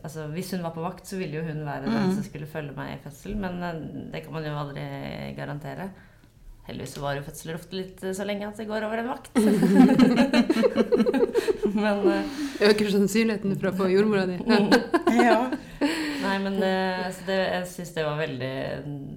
altså 0.05 0.27
Hvis 0.35 0.51
hun 0.53 0.63
var 0.63 0.75
på 0.77 0.83
vakt, 0.85 1.07
så 1.09 1.17
ville 1.17 1.39
jo 1.39 1.47
hun 1.47 1.65
være 1.65 1.87
den 1.87 2.11
mm. 2.11 2.15
som 2.19 2.25
skulle 2.27 2.51
følge 2.51 2.75
meg 2.77 2.97
i 2.97 3.03
fødsel. 3.05 3.37
Men 3.41 3.63
eh, 3.65 3.85
det 4.13 4.25
kan 4.25 4.37
man 4.37 4.47
jo 4.47 4.57
aldri 4.61 4.85
garantere. 5.39 5.89
Heldigvis 6.63 6.95
var 7.03 7.17
jo 7.19 7.25
fødsler 7.27 7.57
ofte 7.59 7.75
litt 7.75 7.99
eh, 8.07 8.13
så 8.15 8.23
lenge 8.27 8.47
at 8.47 8.59
det 8.61 8.69
går 8.69 8.85
over 8.87 9.01
en 9.03 9.09
vakt. 9.11 9.35
men 11.83 11.97
uh, 12.07 12.23
Øker 12.69 12.91
sannsynligheten 12.93 13.57
for 13.57 13.67
å 13.73 13.77
få 13.81 13.89
jordmora 13.91 14.27
di. 14.31 14.37
ja. 15.27 15.41
Nei, 16.23 16.37
men 16.45 16.55
det, 16.63 16.71
jeg 17.27 17.67
syns 17.73 17.91
det 17.97 18.05
var 18.07 18.15
veldig 18.21 18.55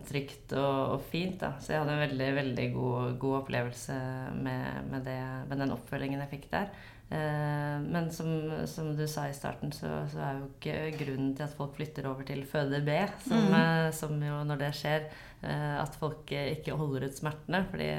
trygt 0.10 0.56
og, 0.58 0.78
og, 0.96 1.02
fint. 1.12 1.38
da. 1.44 1.50
Så 1.62 1.68
jeg 1.76 1.82
hadde 1.84 1.94
en 1.94 2.06
veldig 2.08 2.30
veldig 2.40 2.68
god, 2.74 3.14
god 3.22 3.36
opplevelse 3.44 3.94
med, 4.40 4.66
med, 4.90 5.06
det, 5.06 5.20
med 5.52 5.58
den 5.62 5.76
oppfølgingen 5.78 6.24
jeg 6.26 6.34
fikk 6.34 6.48
der. 6.56 6.68
Eh, 7.10 7.80
men 7.86 8.10
som, 8.12 8.52
som, 8.68 8.96
du 8.98 9.06
sa 9.08 9.28
i 9.30 9.34
starten, 9.34 9.72
så, 9.72 9.90
så, 10.10 10.22
er 10.26 10.40
jo 10.40 10.48
ikke 10.50 11.04
grunnen 11.04 11.36
til 11.38 11.46
at 11.46 11.54
folk 11.54 11.76
flytter 11.78 12.08
over 12.10 12.26
til 12.26 12.42
føde 12.50 12.82
B, 12.86 12.98
som, 13.28 13.46
mm. 13.46 13.58
Eh, 13.60 13.90
som 13.94 14.16
jo 14.26 14.42
når 14.50 14.62
det 14.64 14.72
skjer, 14.80 15.06
eh, 15.46 15.76
at 15.78 15.98
folk 16.00 16.34
ikke 16.34 16.78
holder 16.80 17.08
ut 17.08 17.20
smertene. 17.20 17.66
fordi 17.70 17.90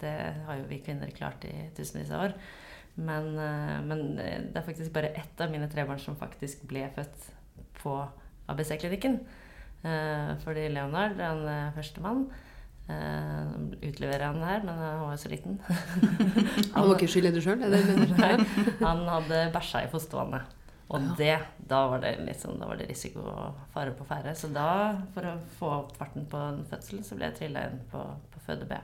det 0.00 0.16
har 0.48 0.60
jo 0.60 0.68
vi 0.70 0.80
kvinner 0.86 1.12
klart 1.16 1.44
i 1.48 1.54
tusenvis 1.76 2.12
av 2.14 2.28
år. 2.30 2.38
Men, 2.94 3.32
men 3.88 4.02
det 4.14 4.54
er 4.54 4.62
faktisk 4.62 4.92
bare 4.94 5.08
ett 5.18 5.40
av 5.42 5.50
mine 5.50 5.66
tre 5.66 5.82
barn 5.82 5.98
som 5.98 6.14
faktisk 6.14 6.60
ble 6.70 6.84
født 6.94 7.24
på 7.80 7.94
ABC-klinikken. 8.46 9.16
Fordi 10.44 10.68
Leonard, 10.70 11.18
han 11.18 11.72
førstemann, 11.74 12.28
Uh, 12.84 13.70
utleverer 13.80 14.26
han 14.26 14.42
her, 14.44 14.60
men 14.60 14.76
han 14.76 14.98
var 15.00 15.14
jo 15.14 15.20
så 15.22 15.30
liten. 15.32 15.56
han 16.74 16.84
var 16.84 16.92
ikke 16.98 17.08
skyld 17.14 17.30
i 17.30 17.32
det 17.32 17.44
sjøl? 17.44 17.62
han 18.88 19.06
hadde 19.08 19.46
bæsja 19.54 19.86
i 19.86 19.88
fostervannet. 19.92 20.52
Og 20.92 21.00
ja. 21.00 21.14
det, 21.16 21.36
da 21.70 21.78
var 21.88 22.02
det, 22.04 22.18
liksom, 22.26 22.58
da 22.60 22.68
var 22.68 22.76
det 22.76 22.90
risiko 22.90 23.24
og 23.24 23.62
fare 23.72 23.94
på 23.96 24.04
ferde. 24.04 24.34
Så 24.36 24.50
da, 24.52 24.68
for 25.14 25.30
å 25.30 25.38
få 25.56 25.70
opp 25.78 25.94
farten 25.96 26.28
på 26.28 26.42
en 26.50 26.60
fødsel, 26.68 27.00
så 27.06 27.16
ble 27.16 27.30
jeg 27.30 27.38
trilla 27.38 27.64
inn 27.70 27.80
på, 27.88 28.02
på 28.34 28.44
føde 28.44 28.68
B. 28.68 28.76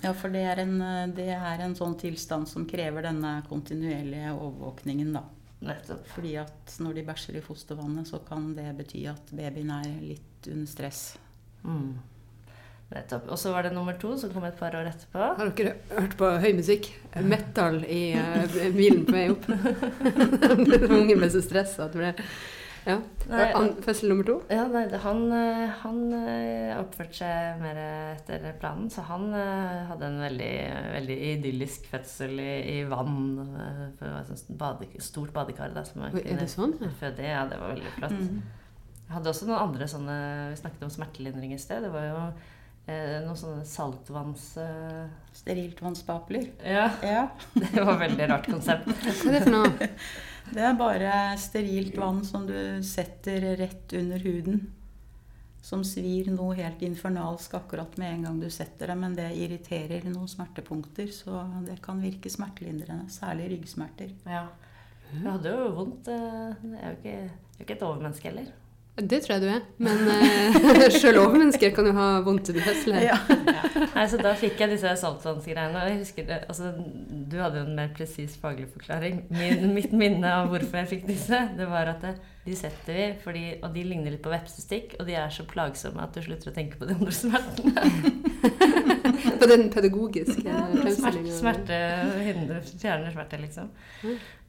Ja, 0.00 0.14
for 0.16 0.32
det 0.32 0.44
er, 0.48 0.62
en, 0.62 0.78
det 1.12 1.26
er 1.34 1.60
en 1.66 1.74
sånn 1.76 1.98
tilstand 2.00 2.48
som 2.48 2.64
krever 2.70 3.04
denne 3.04 3.40
kontinuerlige 3.50 4.30
overvåkningen, 4.38 5.10
da. 5.18 5.26
Nettopp. 5.62 6.06
Fordi 6.14 6.36
at 6.40 6.78
når 6.82 6.96
de 6.96 7.04
bæsjer 7.10 7.38
i 7.38 7.44
fostervannet, 7.44 8.08
så 8.08 8.22
kan 8.26 8.52
det 8.56 8.70
bety 8.78 9.04
at 9.10 9.34
babyen 9.34 9.74
er 9.74 9.90
litt 10.02 10.48
under 10.50 10.70
stress. 10.70 11.02
Mm. 11.66 11.98
Nettopp. 12.92 13.28
Og 13.32 13.40
så 13.40 13.52
var 13.54 13.66
det 13.66 13.74
nummer 13.74 13.96
to, 14.00 14.14
som 14.20 14.32
kom 14.34 14.44
et 14.48 14.58
par 14.58 14.74
år 14.78 14.90
etterpå. 14.90 15.28
Har 15.38 15.52
dere 15.58 15.76
hørt 15.92 16.16
på 16.20 16.32
høy 16.42 16.50
musikk? 16.58 16.90
Metal 17.28 17.82
i 17.84 18.02
uh, 18.16 18.58
bilen 18.76 19.06
på 19.08 19.16
vei 19.16 19.28
opp. 19.32 19.46
Ungen 20.98 21.16
ble 21.18 21.30
så 21.32 21.44
stressa 21.44 21.88
at 21.88 21.96
det 21.96 22.02
ble 22.02 22.12
ja. 22.82 22.96
Fødsel 23.84 24.10
nummer 24.10 24.26
to? 24.26 24.34
Ja, 24.50 24.64
nei, 24.66 24.80
han, 25.04 25.20
eh, 25.30 25.68
han, 25.84 25.98
eh, 26.18 26.72
oppførte 26.80 27.14
seg 27.14 27.60
mer 27.60 27.78
etter 27.78 28.48
planen. 28.58 28.88
Så 28.90 29.04
han 29.06 29.28
hadde 29.30 30.08
en 30.08 30.18
veldig, 30.24 30.54
veldig 30.96 31.18
idyllisk 31.28 31.86
fødsel 31.92 32.42
i, 32.42 32.48
i 32.72 32.80
vann. 32.90 33.20
For 34.00 34.08
det 34.08 34.10
var 34.16 34.32
et 34.34 34.50
bade, 34.64 34.90
stort 34.98 35.30
badekar. 35.36 35.70
Da, 35.76 35.86
som 35.86 36.02
er 36.08 36.18
det 36.26 36.50
sånn? 36.50 36.74
Føde. 36.98 37.22
Ja, 37.22 37.44
det 37.46 37.60
var 37.62 37.76
veldig 37.76 37.94
flott. 38.00 38.18
Mm. 38.18 38.42
Jeg 39.12 39.18
hadde 39.18 39.28
også 39.28 39.44
noen 39.44 39.60
andre 39.60 39.86
sånne 39.92 40.18
Vi 40.48 40.58
snakket 40.62 40.84
om 40.86 40.92
smertelindring 40.92 41.52
i 41.52 41.60
sted. 41.60 41.84
Det 41.84 41.92
var 41.92 42.06
jo 42.08 42.18
eh, 42.24 42.50
noen 42.86 43.38
sånne 43.38 43.64
saltvanns... 43.68 44.46
Eh... 44.60 45.04
Steriltvannspapler. 45.32 46.50
Ja. 46.66 46.90
ja. 47.02 47.22
det 47.54 47.72
var 47.78 47.94
et 47.94 48.04
veldig 48.08 48.28
rart 48.30 48.50
konsept. 48.50 48.90
Hva 48.90 49.30
er 49.30 49.36
det 49.38 49.42
for 49.46 49.54
noe? 49.54 49.88
Det 50.52 50.60
er 50.60 50.74
bare 50.76 51.10
sterilt 51.40 51.96
vann 51.96 52.18
som 52.26 52.44
du 52.48 52.82
setter 52.84 53.44
rett 53.56 53.94
under 53.96 54.20
huden. 54.26 54.58
Som 55.62 55.84
svir 55.86 56.26
noe 56.34 56.56
helt 56.58 56.82
infernalsk 56.82 57.54
akkurat 57.54 57.94
med 57.96 58.16
en 58.16 58.24
gang 58.26 58.40
du 58.42 58.48
setter 58.50 58.90
det. 58.90 58.96
Men 58.98 59.14
det 59.16 59.30
irriterer 59.38 60.04
noen 60.10 60.28
smertepunkter, 60.28 61.08
så 61.14 61.44
det 61.64 61.78
kan 61.84 62.02
virke 62.02 62.32
smertelindrende. 62.32 63.06
Særlig 63.14 63.52
ryggsmerter. 63.54 64.10
Ja. 64.26 64.48
Jeg 65.12 65.28
hadde 65.28 65.54
jo 65.54 65.70
vondt. 65.76 66.10
Eh, 66.10 66.66
jeg 66.66 66.80
er 66.80 66.90
jo 66.90 66.98
ikke, 66.98 67.14
jeg 67.14 67.60
er 67.60 67.64
ikke 67.66 67.78
et 67.78 67.86
overmenneske 67.86 68.28
heller. 68.28 68.52
Det 68.92 69.22
tror 69.24 69.38
jeg 69.38 69.40
du 69.40 69.48
er. 69.48 69.62
Men 69.80 70.02
uh, 70.10 70.82
sjøl 70.92 71.16
overmennesker 71.22 71.70
kan 71.72 71.86
jo 71.88 71.94
ha 71.96 72.08
vondt 72.26 72.50
i 72.52 72.58
fødselen. 72.60 72.98
Ja. 73.00 73.16
ja. 73.48 73.62
Nei, 73.96 74.04
så 74.12 74.18
da 74.20 74.34
fikk 74.36 74.60
jeg 74.60 74.74
disse 74.74 74.92
saltvannsgreiene. 75.00 75.80
Og 75.80 75.88
jeg 75.88 76.02
husker 76.02 76.26
det, 76.28 76.42
altså, 76.52 76.74
du 76.76 77.38
hadde 77.40 77.62
jo 77.62 77.70
en 77.70 77.78
mer 77.78 77.94
presis 77.96 78.36
faglig 78.40 78.68
forklaring. 78.74 79.22
Min, 79.32 79.72
mitt 79.72 79.96
minne 79.96 80.34
av 80.42 80.52
hvorfor 80.52 80.82
jeg 80.82 80.90
fikk 80.92 81.08
disse, 81.08 81.40
det 81.56 81.70
var 81.72 81.88
at 81.94 82.04
det, 82.04 82.12
de 82.42 82.56
setter 82.58 82.96
vi 82.96 83.04
fordi 83.22 83.42
Og 83.62 83.68
de 83.70 83.84
ligner 83.86 84.12
litt 84.12 84.24
på 84.24 84.32
vepsestikk, 84.32 84.96
og 84.98 85.08
de 85.08 85.16
er 85.16 85.32
så 85.32 85.46
plagsomme 85.48 86.02
at 86.02 86.12
du 86.12 86.24
slutter 86.26 86.52
å 86.52 86.54
tenke 86.56 86.76
på 86.76 86.88
de 86.90 86.98
andre 86.98 87.16
smertene. 87.16 87.88
på 89.40 89.48
den 89.48 89.68
pedagogiske 89.72 90.44
ja, 90.44 90.66
fremstillingen? 90.68 91.32
Smerte, 91.32 91.82
hindre, 92.28 92.60
fjerner 92.68 93.12
smerte, 93.14 93.40
liksom. 93.40 93.72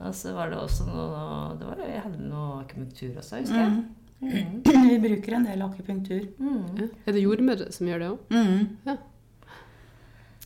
Og 0.03 0.15
så 0.17 0.35
var 0.35 0.51
det 0.51 0.59
også 0.59 0.89
noe 0.89 1.27
det 1.59 1.69
var, 1.69 1.83
Jeg 1.87 2.07
hadde 2.09 2.25
noe 2.27 2.63
akupunktur 2.65 3.21
også, 3.21 3.39
husker 3.45 3.61
jeg. 3.61 3.75
Mm. 3.77 4.02
Mm. 4.23 4.61
Vi 4.89 4.99
bruker 5.03 5.37
en 5.37 5.47
del 5.47 5.65
akupunktur. 5.65 6.27
Mm. 6.39 6.93
Er 7.05 7.15
det 7.15 7.23
jordmødre 7.23 7.71
som 7.75 7.89
gjør 7.89 8.03
det 8.03 8.09
òg? 8.13 8.33
Mm. 8.33 8.63
Ja. 8.87 8.97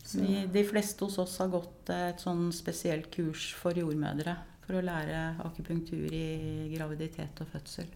De, 0.07 0.43
de 0.53 0.63
fleste 0.63 1.03
hos 1.03 1.17
oss 1.19 1.35
har 1.41 1.49
gått 1.51 1.89
et 1.91 2.21
sånn 2.23 2.47
spesielt 2.55 3.09
kurs 3.13 3.49
for 3.59 3.75
jordmødre. 3.75 4.37
For 4.67 4.79
å 4.79 4.83
lære 4.83 5.19
akupunktur 5.47 6.11
i 6.11 6.67
graviditet 6.73 7.39
og 7.43 7.51
fødsel. 7.53 7.87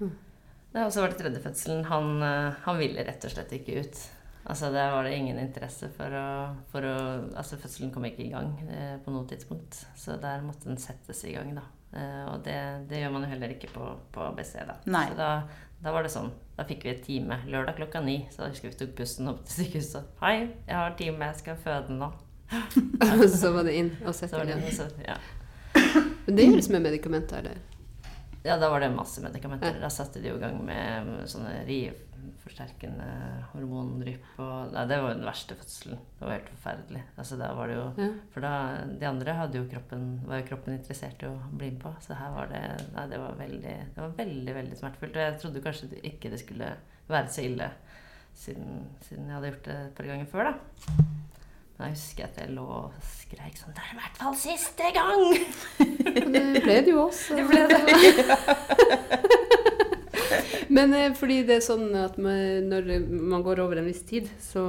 Mm. 0.00 0.12
har 0.74 0.86
også 0.86 1.02
vært 1.02 1.16
var 1.16 1.16
det 1.16 1.22
tredje 1.22 1.42
fødselen. 1.44 1.82
Han, 1.90 2.12
eh, 2.24 2.60
han, 2.64 2.78
ville 2.80 3.04
rett 3.04 3.24
og 3.28 3.32
slett 3.32 3.52
ikke 3.56 3.82
ut. 3.84 4.02
Altså 4.46 4.70
det 4.72 4.84
var 4.92 5.04
det 5.04 5.16
ingen 5.16 5.40
interesse 5.42 5.88
for 5.96 6.12
å, 6.14 6.26
for 6.70 6.86
å 6.86 6.96
Altså 7.34 7.58
Fødselen 7.58 7.90
kom 7.92 8.04
ikke 8.06 8.28
i 8.28 8.30
gang 8.30 8.52
eh, 8.70 8.94
på 9.02 9.12
noe 9.12 9.28
tidspunkt. 9.28 9.82
Så 9.98 10.16
der 10.22 10.44
måtte 10.46 10.70
den 10.70 10.80
settes 10.80 11.24
i 11.26 11.34
gang, 11.34 11.52
da. 11.56 11.64
Eh, 11.92 12.24
og 12.32 12.42
det, 12.44 12.56
det, 12.90 13.00
gjør 13.00 13.14
man 13.14 13.26
jo 13.26 13.30
heller 13.30 13.54
ikke 13.54 13.70
på, 13.72 13.86
på 14.12 14.26
ABC. 14.26 14.56
Da. 14.68 14.78
Nei. 14.90 15.06
Så 15.10 15.18
da, 15.20 15.30
da, 15.78 15.94
var 15.94 16.06
det 16.06 16.12
sånn. 16.14 16.32
Da 16.56 16.66
fikk 16.68 16.86
vi 16.86 16.92
et 16.92 17.04
time 17.06 17.40
lørdag 17.46 17.78
klokka 17.78 18.02
ni. 18.04 18.18
Så 18.32 18.44
da 18.44 18.50
husker 18.50 18.72
vi 18.72 18.80
tok 18.80 18.96
bussen 18.98 19.30
opp 19.32 19.44
til 19.46 19.64
sykehuset. 19.64 20.10
'Hei, 20.20 20.36
jeg 20.66 20.76
har 20.76 20.98
time, 20.98 21.30
jeg 21.30 21.42
skal 21.42 21.62
føde 21.62 21.96
nå'. 21.96 22.12
så 23.40 23.50
var 23.54 23.66
det 23.66 23.74
inn 23.74 23.90
og 24.06 24.14
sette 24.14 24.44
det. 24.46 25.06
Ja. 25.06 25.16
Men 26.26 26.36
det 26.38 26.44
gjøres 26.46 26.68
med 26.70 26.84
medikamenter, 26.84 27.42
eller? 27.42 27.58
Ja, 28.46 28.54
da 28.56 28.68
var 28.70 28.80
det 28.80 28.92
masse 28.94 29.22
medikamenter. 29.22 29.80
Da 29.82 29.90
satte 29.90 30.22
de 30.22 30.30
i 30.30 30.38
gang 30.38 30.60
med 30.64 31.26
sånne 31.26 31.64
rivforsterkende 32.46 33.06
hormondrypp 33.52 34.38
og 34.42 34.72
Nei, 34.72 34.84
det 34.88 34.98
var 35.02 35.10
jo 35.12 35.18
den 35.18 35.26
verste 35.26 35.56
fødselen. 35.58 35.98
Det 36.18 36.26
var 36.26 36.34
helt 36.36 36.50
forferdelig. 36.54 37.02
Altså, 37.18 37.38
da 37.40 37.48
var 37.54 37.68
det 37.68 37.76
jo 37.76 37.86
Ja. 38.04 38.08
For 38.32 38.40
da 38.40 38.84
De 39.00 39.06
andre 39.06 39.32
hadde 39.34 39.58
jo 39.58 39.68
kroppen, 39.70 40.20
var 40.26 40.40
jo 40.40 40.48
kroppen 40.48 40.74
interessert 40.78 41.22
i 41.22 41.26
å 41.26 41.36
bli 41.50 41.70
med 41.70 41.80
på. 41.82 41.94
Så 42.00 42.14
her 42.14 42.30
var 42.30 42.46
det 42.52 42.62
Nei, 42.94 43.06
det 43.08 43.18
var 43.18 43.34
veldig, 43.38 43.76
det 43.94 44.00
var 44.00 44.14
veldig, 44.16 44.54
veldig 44.54 44.76
smertefullt. 44.78 45.16
Og 45.16 45.22
jeg 45.22 45.38
trodde 45.40 45.62
kanskje 45.62 45.90
ikke 46.02 46.30
det 46.30 46.40
skulle 46.40 46.72
være 47.08 47.28
så 47.28 47.42
ille 47.42 47.70
siden, 48.36 48.86
siden 49.00 49.26
jeg 49.26 49.34
hadde 49.34 49.50
gjort 49.52 49.64
det 49.64 49.76
et 49.76 49.94
par 49.96 50.06
ganger 50.06 50.26
før, 50.26 50.50
da. 50.50 50.54
Men 51.76 51.90
jeg 51.90 51.96
husker 51.96 52.24
at 52.24 52.38
jeg 52.40 52.54
lå 52.56 52.64
og 52.64 52.92
skreik 53.04 53.58
sånn 53.58 53.74
Det 53.76 53.82
er 53.84 53.90
i 53.92 53.98
hvert 53.98 54.16
fall 54.16 54.36
siste 54.40 54.92
gang! 54.96 55.24
Det 56.16 56.62
ble 56.64 56.78
det 56.86 56.92
jo 56.94 57.02
også. 57.08 57.34
Det 57.36 57.44
ble 57.50 57.66
det. 57.68 59.42
Men 60.68 60.94
eh, 60.94 61.12
fordi 61.16 61.42
det 61.48 61.60
er 61.60 61.66
sånn 61.66 61.88
at 62.00 62.16
man, 62.18 62.68
når 62.70 62.90
man 63.10 63.42
går 63.46 63.60
over 63.64 63.80
en 63.82 63.88
viss 63.88 64.02
tid, 64.08 64.28
så, 64.42 64.66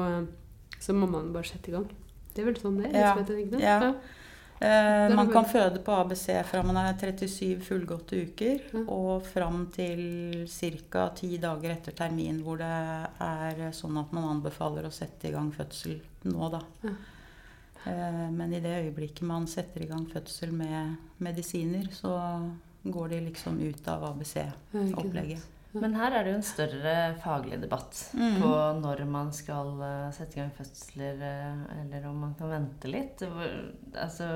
så 0.79 0.93
må 0.95 1.07
man 1.09 1.33
bare 1.33 1.49
sette 1.49 1.71
i 1.71 1.75
gang. 1.77 1.87
Det 2.33 2.43
er 2.43 2.49
vel 2.51 2.61
sånn 2.61 2.77
det 2.81 2.91
er? 2.93 3.01
Ja. 3.01 3.15
Ikke? 3.17 3.61
Ja. 3.63 3.77
Eh, 4.57 4.67
er 5.07 5.13
man 5.13 5.29
kan 5.29 5.45
føde 5.45 5.81
på 5.85 5.93
ABC 5.93 6.31
fra 6.49 6.63
man 6.65 6.79
er 6.81 6.95
37 6.97 7.59
fullgåtte 7.65 8.17
uker 8.25 8.63
Ja. 8.73 8.79
og 8.89 9.25
fram 9.29 9.67
til 9.73 10.47
ca. 10.89 11.09
ti 11.17 11.37
dager 11.37 11.75
etter 11.75 11.93
termin, 11.97 12.39
hvor 12.45 12.57
det 12.57 12.71
er 13.21 13.67
sånn 13.77 13.99
at 14.01 14.13
man 14.17 14.25
anbefaler 14.37 14.87
å 14.89 14.93
sette 14.93 15.29
i 15.29 15.35
gang 15.35 15.51
fødsel 15.53 15.99
nå, 16.25 16.49
da. 16.55 16.61
Ja. 16.87 16.95
Eh, 17.87 18.23
men 18.33 18.53
i 18.53 18.59
det 18.63 18.73
øyeblikket 18.83 19.21
man 19.29 19.45
setter 19.47 19.85
i 19.85 19.89
gang 19.91 20.07
fødsel 20.09 20.51
med 20.57 20.97
medisiner, 21.21 21.85
så 21.93 22.15
går 22.83 23.09
de 23.13 23.21
liksom 23.29 23.59
ut 23.61 23.87
av 23.93 24.03
ABC-opplegget. 24.13 25.45
Sant. 25.77 25.83
Men 25.85 25.95
her 25.99 26.15
er 26.15 26.25
det 26.25 26.33
jo 26.33 26.39
en 26.39 26.45
større 26.45 26.95
faglig 27.23 27.59
debatt 27.61 27.99
mm. 28.17 28.39
på 28.41 28.51
når 28.81 29.03
man 29.09 29.31
skal 29.35 29.71
eh, 29.85 30.09
sette 30.15 30.37
i 30.37 30.41
gang 30.41 30.51
fødsler, 30.57 31.21
eh, 31.23 31.61
eller 31.81 32.07
om 32.09 32.19
man 32.25 32.33
kan 32.39 32.51
vente 32.51 32.91
litt. 32.91 33.23
Altså, 33.93 34.27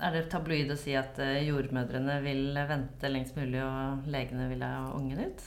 er 0.00 0.16
det 0.16 0.26
tabloid 0.32 0.72
å 0.72 0.78
si 0.80 0.96
at 0.98 1.18
eh, 1.22 1.44
jordmødrene 1.46 2.18
vil 2.24 2.50
vente 2.68 3.12
lengst 3.12 3.38
mulig, 3.38 3.62
og 3.64 4.10
legene 4.10 4.48
vil 4.52 4.66
ha 4.66 4.90
ungen 4.96 5.22
ut? 5.26 5.46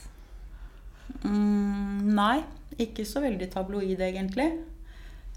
Mm, 1.26 2.10
nei, 2.14 2.38
ikke 2.78 3.04
så 3.08 3.22
veldig 3.24 3.50
tabloid 3.52 4.00
egentlig. 4.00 4.52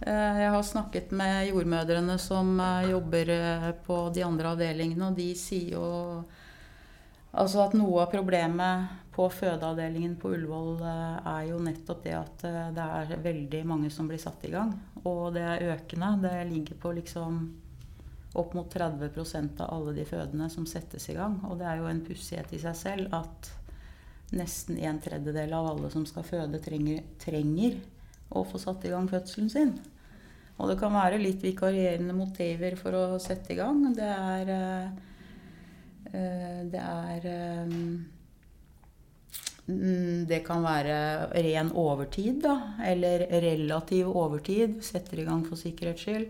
Jeg 0.04 0.50
har 0.52 0.64
snakket 0.68 1.14
med 1.16 1.48
jordmødrene 1.48 2.18
som 2.20 2.58
jobber 2.90 3.30
på 3.86 4.00
de 4.12 4.24
andre 4.26 4.50
avdelingene, 4.52 5.08
og 5.08 5.16
de 5.16 5.30
sier 5.38 5.78
jo 5.78 5.86
altså 7.32 7.64
at 7.64 7.78
noe 7.78 8.02
av 8.04 8.12
problemet 8.12 9.03
på 9.14 9.28
fødeavdelingen 9.30 10.16
på 10.18 10.32
Ullevål 10.34 10.80
eh, 10.82 11.18
er 11.30 11.44
jo 11.52 11.60
nettopp 11.62 12.02
det 12.06 12.16
at 12.18 12.46
eh, 12.50 12.70
det 12.74 12.86
er 13.00 13.20
veldig 13.22 13.62
mange 13.70 13.92
som 13.94 14.08
blir 14.10 14.22
satt 14.22 14.46
i 14.48 14.54
gang. 14.54 14.74
Og 15.06 15.36
det 15.36 15.44
er 15.46 15.68
økende. 15.76 16.16
Det 16.24 16.34
ligger 16.50 16.80
på 16.82 16.94
liksom 16.98 17.44
opp 18.34 18.56
mot 18.58 18.74
30% 18.74 19.62
av 19.62 19.70
alle 19.76 19.94
de 20.00 20.06
fødende 20.10 20.48
som 20.50 20.66
settes 20.70 21.06
i 21.14 21.18
gang. 21.18 21.38
Og 21.46 21.60
det 21.60 21.68
er 21.70 21.82
jo 21.82 21.90
en 21.92 22.02
pussighet 22.06 22.56
i 22.58 22.62
seg 22.64 22.80
selv 22.80 23.14
at 23.14 23.52
nesten 24.34 24.80
en 24.82 25.02
tredjedel 25.02 25.54
av 25.54 25.70
alle 25.76 25.92
som 25.94 26.08
skal 26.10 26.26
føde, 26.26 26.62
trenger, 26.64 27.04
trenger 27.22 27.78
å 28.34 28.42
få 28.50 28.58
satt 28.62 28.88
i 28.88 28.94
gang 28.96 29.06
fødselen 29.12 29.52
sin. 29.54 29.76
Og 30.58 30.72
det 30.72 30.80
kan 30.82 30.94
være 30.94 31.22
litt 31.22 31.46
vikarierende 31.46 32.16
motiver 32.18 32.74
for 32.82 32.98
å 32.98 33.22
sette 33.22 33.54
i 33.54 33.60
gang. 33.62 33.86
Det 33.94 34.10
er 34.10 34.54
eh, 34.58 34.92
Det 36.74 36.82
er 36.82 37.30
Det 39.66 40.42
kan 40.44 40.64
være 40.66 40.96
ren 41.46 41.70
overtid, 41.80 42.42
da. 42.44 42.56
Eller 42.84 43.28
relativ 43.42 44.10
overtid. 44.12 44.82
Setter 44.84 45.22
i 45.22 45.28
gang 45.28 45.46
for 45.48 45.60
sikkerhets 45.60 46.04
skyld. 46.04 46.26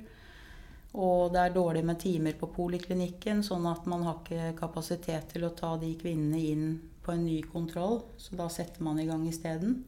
Og 0.93 1.32
det 1.34 1.41
er 1.41 1.56
dårlig 1.56 1.82
med 1.86 1.98
timer 2.04 2.36
på 2.38 2.52
poliklinikken, 2.54 3.41
sånn 3.41 3.65
at 3.65 3.88
man 3.89 4.04
har 4.06 4.19
ikke 4.22 4.52
kapasitet 4.60 5.32
til 5.34 5.48
å 5.48 5.56
ta 5.58 5.72
de 5.82 5.89
kvinnene 5.98 6.41
inn 6.52 6.67
på 7.04 7.15
en 7.15 7.26
ny 7.26 7.39
kontroll. 7.50 8.04
Så 8.22 8.38
da 8.38 8.46
setter 8.54 8.86
man 8.86 9.02
i 9.02 9.08
gang 9.10 9.26
isteden. 9.28 9.80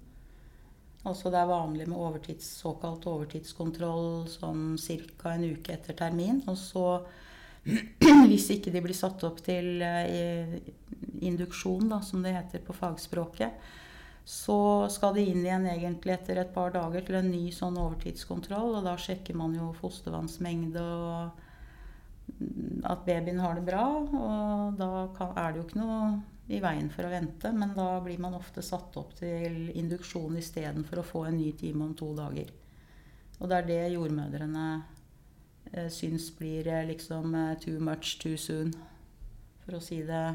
Altså 1.05 1.29
det 1.29 1.37
er 1.37 1.51
vanlig 1.51 1.85
med 1.85 2.01
overtids, 2.01 2.47
såkalt 2.63 3.05
overtidskontroll 3.05 4.25
sånn 4.31 4.73
ca. 5.21 5.35
en 5.35 5.45
uke 5.53 5.75
etter 5.75 5.93
termin. 5.93 6.41
Og 6.49 6.57
så, 6.57 6.87
hvis 8.31 8.49
ikke 8.57 8.73
de 8.73 8.81
blir 8.81 8.97
satt 8.97 9.21
opp 9.29 9.43
til 9.45 9.85
eh, 9.85 10.57
induksjon, 11.21 11.89
da, 11.91 12.01
som 12.01 12.23
det 12.25 12.35
heter 12.35 12.63
på 12.65 12.75
fagspråket, 12.75 13.55
så 14.25 14.89
skal 14.89 15.13
de 15.15 15.25
inn 15.29 15.43
igjen 15.45 15.67
egentlig 15.69 16.15
etter 16.15 16.41
et 16.41 16.53
par 16.53 16.73
dager 16.73 17.03
til 17.05 17.19
en 17.19 17.29
ny 17.29 17.51
sånn 17.53 17.77
overtidskontroll. 17.77 18.79
Og 18.79 18.87
da 18.87 18.95
sjekker 18.97 19.37
man 19.37 19.53
jo 19.53 19.69
fostervannsmengde 19.77 20.81
og 20.81 21.43
at 22.89 23.03
babyen 23.05 23.39
har 23.39 23.59
det 23.59 23.65
bra. 23.67 23.83
Og 24.01 24.79
da 24.79 24.89
er 25.29 25.53
det 25.53 25.61
jo 25.61 25.67
ikke 25.67 25.83
noe 25.83 25.99
i 26.49 26.59
veien 26.61 26.89
for 26.93 27.07
å 27.07 27.13
vente, 27.13 27.49
men 27.53 27.73
da 27.77 27.87
blir 28.05 28.21
man 28.21 28.37
ofte 28.37 28.61
satt 28.65 28.97
opp 29.01 29.15
til 29.17 29.71
induksjon 29.73 30.37
istedenfor 30.37 31.01
å 31.01 31.05
få 31.05 31.23
en 31.29 31.39
ny 31.39 31.51
time 31.57 31.87
om 31.87 31.95
to 31.97 32.11
dager. 32.17 32.51
Og 33.39 33.49
det 33.49 33.57
er 33.57 33.69
det 33.69 33.93
jordmødrene 33.95 34.65
eh, 35.73 35.89
syns 35.91 36.29
blir 36.37 36.69
eh, 36.69 36.85
liksom 36.91 37.33
eh, 37.35 37.55
too 37.61 37.81
much 37.83 38.19
too 38.21 38.37
soon, 38.37 38.75
for 39.65 39.79
å 39.79 39.83
si 39.83 40.03
det 40.05 40.25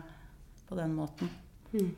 på 0.71 0.79
den 0.79 0.95
måten. 0.95 1.31
Mm. 1.75 1.91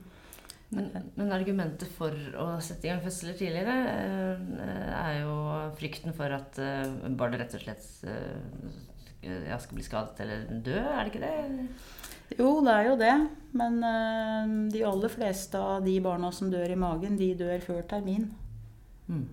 Men, 0.73 0.87
men 1.19 1.33
argumentet 1.37 1.91
for 1.99 2.17
å 2.41 2.47
sette 2.65 2.89
i 2.89 2.91
gang 2.91 3.03
fødsler 3.05 3.37
tidligere 3.37 3.75
eh, 3.93 4.93
er 4.97 5.19
jo 5.21 5.35
frykten 5.77 6.17
for 6.17 6.33
at 6.33 6.57
eh, 6.65 6.95
barnet 7.13 7.43
rett 7.43 7.57
og 7.59 7.65
slett 7.67 7.89
eh, 8.09 9.59
skal 9.61 9.77
bli 9.77 9.85
skadet 9.85 10.23
eller 10.25 10.47
dø, 10.65 10.79
er 10.81 11.03
det 11.03 11.13
ikke 11.13 11.27
det? 11.27 11.67
Jo, 12.39 12.55
det 12.65 12.73
er 12.73 12.89
jo 12.89 12.97
det. 12.99 13.13
Men 13.61 13.77
de 14.73 14.81
aller 14.89 15.13
fleste 15.13 15.61
av 15.61 15.85
de 15.85 15.99
barna 16.03 16.33
som 16.33 16.49
dør 16.51 16.73
i 16.73 16.79
magen, 16.81 17.21
de 17.21 17.29
dør 17.37 17.61
før 17.63 17.85
termin. 17.93 18.25
Mm. 19.13 19.29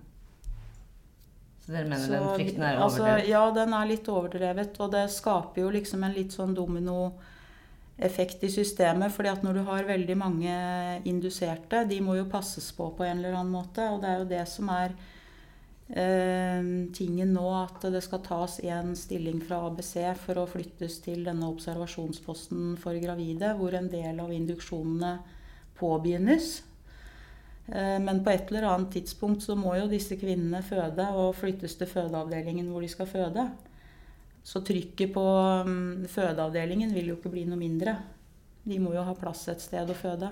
Så 1.64 1.72
dere 1.72 1.88
mener 1.88 2.04
Så 2.04 2.12
den 2.12 2.28
frykten 2.36 2.68
er 2.68 2.78
altså, 2.84 3.02
overdrevet? 3.02 3.28
Ja, 3.32 3.42
den 3.56 3.74
er 3.80 3.88
litt 3.88 4.12
overdrevet. 4.12 4.78
Og 4.84 4.92
det 4.92 5.04
skaper 5.16 5.64
jo 5.64 5.72
liksom 5.74 6.04
en 6.06 6.14
litt 6.14 6.36
sånn 6.36 6.54
dominoeffekt 8.00 8.44
i 8.44 8.50
systemet. 8.50 9.12
fordi 9.12 9.28
at 9.28 9.42
når 9.42 9.52
du 9.54 9.62
har 9.64 9.84
veldig 9.84 10.16
mange 10.16 11.02
induserte, 11.04 11.86
de 11.88 12.00
må 12.00 12.16
jo 12.16 12.24
passes 12.24 12.72
på 12.72 12.94
på 12.96 13.04
en 13.04 13.18
eller 13.18 13.34
annen 13.36 13.52
måte. 13.52 13.80
Og 13.90 14.00
det 14.00 14.08
er 14.08 14.18
jo 14.18 14.28
det 14.28 14.48
som 14.48 14.68
er 14.68 14.94
eh, 15.90 16.62
tingen 16.92 17.32
nå, 17.32 17.46
at 17.64 17.82
det 17.92 18.02
skal 18.02 18.20
tas 18.20 18.60
en 18.60 18.96
stilling 18.96 19.40
fra 19.40 19.66
ABC 19.66 20.16
for 20.16 20.38
å 20.38 20.46
flyttes 20.46 21.00
til 21.00 21.24
denne 21.24 21.46
observasjonsposten 21.46 22.76
for 22.78 22.94
gravide, 22.94 23.54
hvor 23.56 23.74
en 23.74 23.88
del 23.88 24.20
av 24.20 24.32
induksjonene 24.32 25.18
påbegynnes. 25.78 26.62
Eh, 27.68 27.98
Men 28.00 28.24
på 28.24 28.30
et 28.30 28.50
eller 28.50 28.62
annet 28.62 28.92
tidspunkt 28.92 29.42
så 29.42 29.56
må 29.56 29.76
jo 29.76 29.88
disse 29.88 30.16
kvinnene 30.16 30.62
føde 30.62 31.06
og 31.12 31.34
flyttes 31.36 31.76
til 31.76 31.86
fødeavdelingen 31.86 32.70
hvor 32.70 32.80
de 32.80 32.88
skal 32.88 33.06
føde. 33.06 33.50
Så 34.42 34.62
trykket 34.64 35.12
på 35.14 35.24
mm, 35.66 36.06
fødeavdelingen 36.10 36.94
vil 36.96 37.12
jo 37.12 37.18
ikke 37.18 37.32
bli 37.32 37.44
noe 37.48 37.60
mindre. 37.60 37.96
De 38.64 38.78
må 38.80 38.94
jo 38.94 39.04
ha 39.04 39.16
plass 39.16 39.46
et 39.52 39.62
sted 39.62 39.90
å 39.90 39.96
føde. 39.96 40.30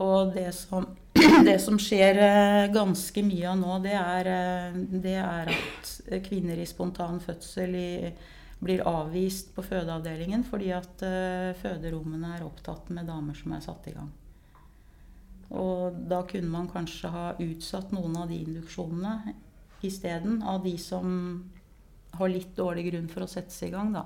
Og 0.00 0.34
det 0.34 0.50
som, 0.54 0.86
det 1.48 1.58
som 1.62 1.78
skjer 1.80 2.20
eh, 2.24 2.66
ganske 2.72 3.24
mye 3.26 3.48
av 3.50 3.58
nå, 3.58 3.78
det 3.84 3.96
er, 3.98 4.30
eh, 4.30 4.78
det 5.02 5.16
er 5.18 5.50
at 5.54 5.94
kvinner 6.26 6.60
i 6.60 6.68
spontan 6.68 7.20
fødsel 7.24 7.74
i, 7.76 7.90
blir 8.60 8.84
avvist 8.86 9.54
på 9.56 9.64
fødeavdelingen 9.64 10.44
fordi 10.46 10.70
at 10.76 11.04
eh, 11.06 11.50
føderommene 11.60 12.36
er 12.36 12.46
opptatt 12.46 12.92
med 12.94 13.08
damer 13.08 13.36
som 13.36 13.56
er 13.56 13.64
satt 13.64 13.88
i 13.90 13.96
gang. 13.96 14.10
Og 15.50 15.96
da 16.10 16.22
kunne 16.30 16.52
man 16.52 16.68
kanskje 16.70 17.10
ha 17.10 17.30
utsatt 17.42 17.90
noen 17.90 18.14
av 18.20 18.28
de 18.30 18.38
induksjonene 18.44 19.34
isteden, 19.82 20.42
av 20.46 20.62
de 20.62 20.76
som 20.78 21.08
har 22.18 22.28
litt 22.28 22.54
dårlig 22.56 22.90
grunn 22.92 23.08
for 23.08 23.20
å 23.22 23.28
sette 23.28 23.50
seg 23.50 23.68
i 23.68 23.72
gang, 23.72 23.92
da. 23.92 24.04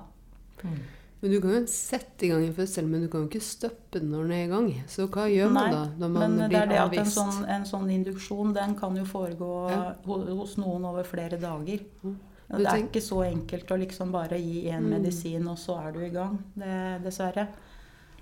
Mm. 0.63 0.77
Men 1.21 1.31
du 1.31 1.41
kan 1.41 1.49
jo 1.55 1.61
sette 1.71 2.25
i 2.25 2.29
gang 2.29 2.43
en 2.45 2.53
fødsel, 2.53 2.85
men 2.87 3.01
du 3.01 3.07
kan 3.09 3.21
jo 3.23 3.27
ikke 3.29 3.41
stoppe 3.41 3.99
den 3.99 4.11
når 4.11 4.23
den 4.27 4.31
er 4.31 4.43
i 4.45 4.51
gang. 4.51 4.67
Så 4.87 5.07
hva 5.09 5.25
gjør 5.31 5.51
man 5.51 5.71
da, 5.71 5.83
når 5.97 6.09
man 6.11 6.35
Men 6.37 6.49
det 6.51 6.59
er 6.59 6.67
det 6.67 6.77
at 6.79 6.93
en 7.01 7.05
sånn, 7.05 7.45
en 7.49 7.65
sånn 7.65 7.89
induksjon, 7.89 8.53
den 8.53 8.75
kan 8.77 8.95
jo 8.95 9.03
foregå 9.05 9.71
Ja. 9.71 9.95
hos 10.05 10.55
noen 10.57 10.85
over 10.85 11.03
flere 11.03 11.39
dager. 11.39 11.79
Mm. 12.03 12.15
Det 12.47 12.59
er 12.67 12.71
tenk- 12.75 12.91
ikke 12.91 13.01
så 13.01 13.23
enkelt 13.25 13.67
å 13.73 13.79
liksom 13.79 14.11
bare 14.11 14.37
gi 14.37 14.65
én 14.69 14.83
Mm. 14.83 14.89
medisin, 15.01 15.47
og 15.47 15.57
så 15.57 15.79
er 15.87 15.91
du 15.93 15.99
i 16.05 16.09
gang. 16.09 16.43
Det, 16.55 17.01
dessverre. 17.03 17.47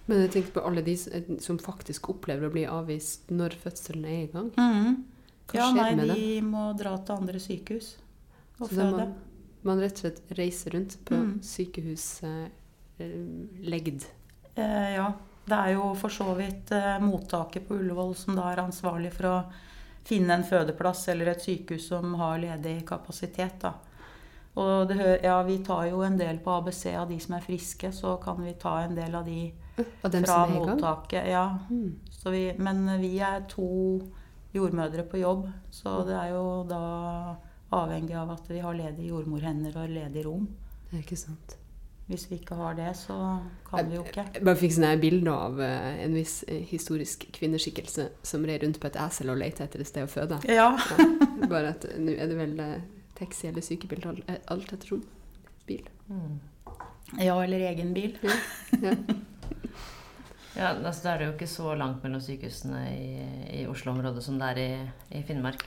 Men 0.07 0.21
jeg 0.21 0.31
tenker 0.31 0.51
på 0.61 0.65
alle 0.67 0.81
de 0.81 0.95
som 1.39 1.57
faktisk 1.57 2.01
opplever 2.09 2.47
å 2.49 2.51
bli 2.51 2.65
avvist 2.65 3.27
når 3.31 3.49
fødselen 3.55 4.05
er 4.05 4.23
i 4.23 4.27
gang. 4.27 4.49
Mm. 4.51 5.03
Hva 5.47 5.53
Ja, 5.55 5.71
skjer 5.71 5.75
nei, 5.75 5.95
med 5.95 6.07
det? 6.07 6.15
de 6.15 6.41
må 6.41 6.77
dra 6.77 6.97
til 6.97 7.15
andre 7.15 7.39
sykehus 7.39 7.95
og 8.61 8.69
Så 8.69 8.75
føde. 8.75 9.13
Man, 9.63 9.79
rett 9.81 9.93
og 9.93 9.97
slett 10.05 10.21
reiser 10.37 10.71
rundt 10.77 10.97
på 11.05 11.15
Mm. 11.15 11.39
sykehuslegd. 11.41 12.51
eh, 12.97 14.63
eh. 14.63 14.63
Eh, 14.63 14.95
ja. 14.95 15.13
Det 15.45 15.55
er 15.59 15.73
jo 15.73 15.93
for 15.99 16.09
så 16.09 16.33
vidt 16.37 16.71
eh, 16.71 16.99
mottaket 17.03 17.67
på 17.67 17.75
Ullevål 17.75 18.13
som 18.15 18.35
da 18.35 18.51
er 18.53 18.61
ansvarlig 18.63 19.11
for 19.11 19.27
å 19.27 19.43
finne 20.07 20.37
en 20.37 20.43
fødeplass 20.43 21.07
eller 21.11 21.33
et 21.33 21.41
sykehus 21.43 21.87
som 21.89 22.13
har 22.15 22.37
ledig 22.39 22.85
kapasitet. 22.87 23.59
da. 23.59 23.73
Og 24.55 24.87
det, 24.87 25.19
ja, 25.23 25.41
vi 25.43 25.57
tar 25.65 25.87
jo 25.89 26.01
en 26.05 26.17
del 26.17 26.37
på 26.43 26.51
ABC 26.51 26.85
av 26.95 27.09
de 27.09 27.19
som 27.19 27.35
er 27.35 27.41
friske, 27.41 27.89
så 27.91 28.17
kan 28.21 28.41
vi 28.43 28.53
ta 28.53 28.77
en 28.83 28.95
del 28.95 29.15
av 29.15 29.25
de 29.25 29.51
Av 30.03 30.11
fra 30.11 30.45
mottaket. 30.47 31.27
Ja. 31.27 31.59
Mm. 31.69 31.99
Så 32.11 32.29
vi, 32.29 32.53
men 32.57 32.85
vi 33.01 33.17
er 33.19 33.41
to 33.49 33.99
jordmødre 34.53 35.03
på 35.09 35.17
jobb, 35.17 35.47
så 35.71 36.03
det 36.05 36.13
er 36.13 36.29
jo 36.35 36.63
da 36.69 37.35
avhengig 37.73 38.15
av 38.19 38.31
at 38.35 38.47
vi 38.51 38.61
har 38.63 38.75
ledige 38.77 39.09
jordmorhender 39.11 39.75
og 39.81 39.91
ledige 39.91 40.25
rom. 40.27 40.47
Det 40.89 40.97
er 40.99 41.03
ikke 41.05 41.17
sant. 41.19 41.57
Hvis 42.07 42.25
vi 42.29 42.35
ikke 42.41 42.57
har 42.59 42.73
det, 42.75 42.89
så 42.99 43.15
kan 43.69 43.87
vi 43.89 43.95
jo 43.95 44.03
ikke. 44.03 44.25
Jeg 44.35 44.43
bare 44.43 44.59
fikk 44.59 44.73
sånne 44.75 44.89
her 44.91 44.99
bilder 45.01 45.31
av 45.47 45.61
eh, 45.63 46.01
en 46.03 46.17
viss 46.17 46.41
eh, 46.51 46.65
historisk 46.67 47.23
kvinneskikkelse 47.37 48.09
som 48.27 48.43
red 48.49 48.65
rundt 48.65 48.79
på 48.83 48.89
et 48.91 48.97
esel 48.99 49.31
og 49.31 49.39
lette 49.39 49.63
etter 49.63 49.79
et 49.85 49.87
sted 49.87 50.03
å 50.03 50.11
føde. 50.11 50.41
Ja. 50.51 50.67
Ja. 50.75 51.07
Bare 51.53 51.71
at 51.71 51.87
eh, 51.87 51.95
nå 52.03 52.17
er 52.17 52.27
det 52.31 52.39
vel 52.41 52.59
taxi 53.17 53.47
eller 53.49 53.63
sykebil, 53.63 54.03
alt- 54.51 54.73
etter 54.75 54.89
som. 54.95 55.05
Bil. 55.69 55.85
Mm. 56.11 56.39
ja, 57.23 57.37
eller 57.39 57.69
egen 57.71 57.93
bil. 57.95 58.17
Ja. 58.83 58.97
Ja, 60.53 60.67
altså 60.75 61.01
Da 61.01 61.13
er 61.13 61.17
det 61.17 61.25
jo 61.27 61.33
ikke 61.33 61.47
så 61.49 61.71
langt 61.73 62.03
mellom 62.05 62.21
sykehusene 62.21 62.81
i, 62.93 63.07
i 63.57 63.63
Oslo-området 63.65 64.21
som 64.21 64.35
det 64.37 64.51
er 64.51 64.59
i, 64.61 64.67
i 65.17 65.23
Finnmark. 65.25 65.63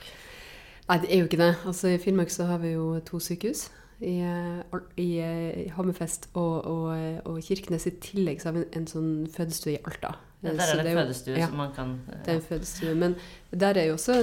Nei, 0.87 0.97
det 1.03 1.09
er 1.11 1.19
jo 1.19 1.27
ikke 1.27 1.41
det. 1.41 1.55
Altså, 1.67 1.87
I 1.91 1.97
Finnmark 1.99 2.29
så 2.31 2.45
har 2.47 2.61
vi 2.63 2.71
jo 2.75 2.99
to 3.05 3.19
sykehus. 3.19 3.67
I, 3.99 4.19
i, 4.21 4.79
i, 5.01 5.07
eh, 5.25 5.71
Hammerfest 5.73 6.29
og, 6.37 6.65
og, 6.69 6.91
eh, 6.93 7.17
og 7.25 7.39
Kirkenes. 7.43 7.87
I 7.89 7.95
tillegg 8.03 8.39
så 8.41 8.51
har 8.51 8.59
vi 8.59 8.61
en, 8.65 8.69
en 8.83 8.87
sånn 8.87 9.11
fødestue 9.33 9.73
i 9.73 9.81
Alta. 9.83 10.13
Ja, 10.43 10.51
Eh, 10.51 10.53
der 10.53 10.69
er 10.69 10.83
det 10.85 10.91
jo- 10.93 10.99
fødestue 10.99 11.37
ja. 11.39 11.47
som 11.47 11.57
man 11.57 11.71
kan 11.73 11.99
ja. 12.07 12.17
Det 12.25 12.29
er 12.29 12.35
en 12.35 12.41
fødestue. 12.45 12.95
Men 12.95 13.15
der 13.51 13.73
er, 13.81 13.91
også, 13.93 14.13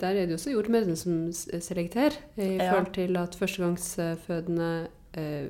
der 0.00 0.08
er 0.08 0.26
det 0.26 0.30
jo 0.30 0.34
også 0.40 0.50
jordmødrene 0.50 0.96
som 0.96 1.32
selekterer. 1.32 2.16
I 2.36 2.58
forhold 2.58 2.92
til 2.94 3.16
at 3.16 3.36
førstegangsfødende, 3.38 4.88
eh, 5.14 5.44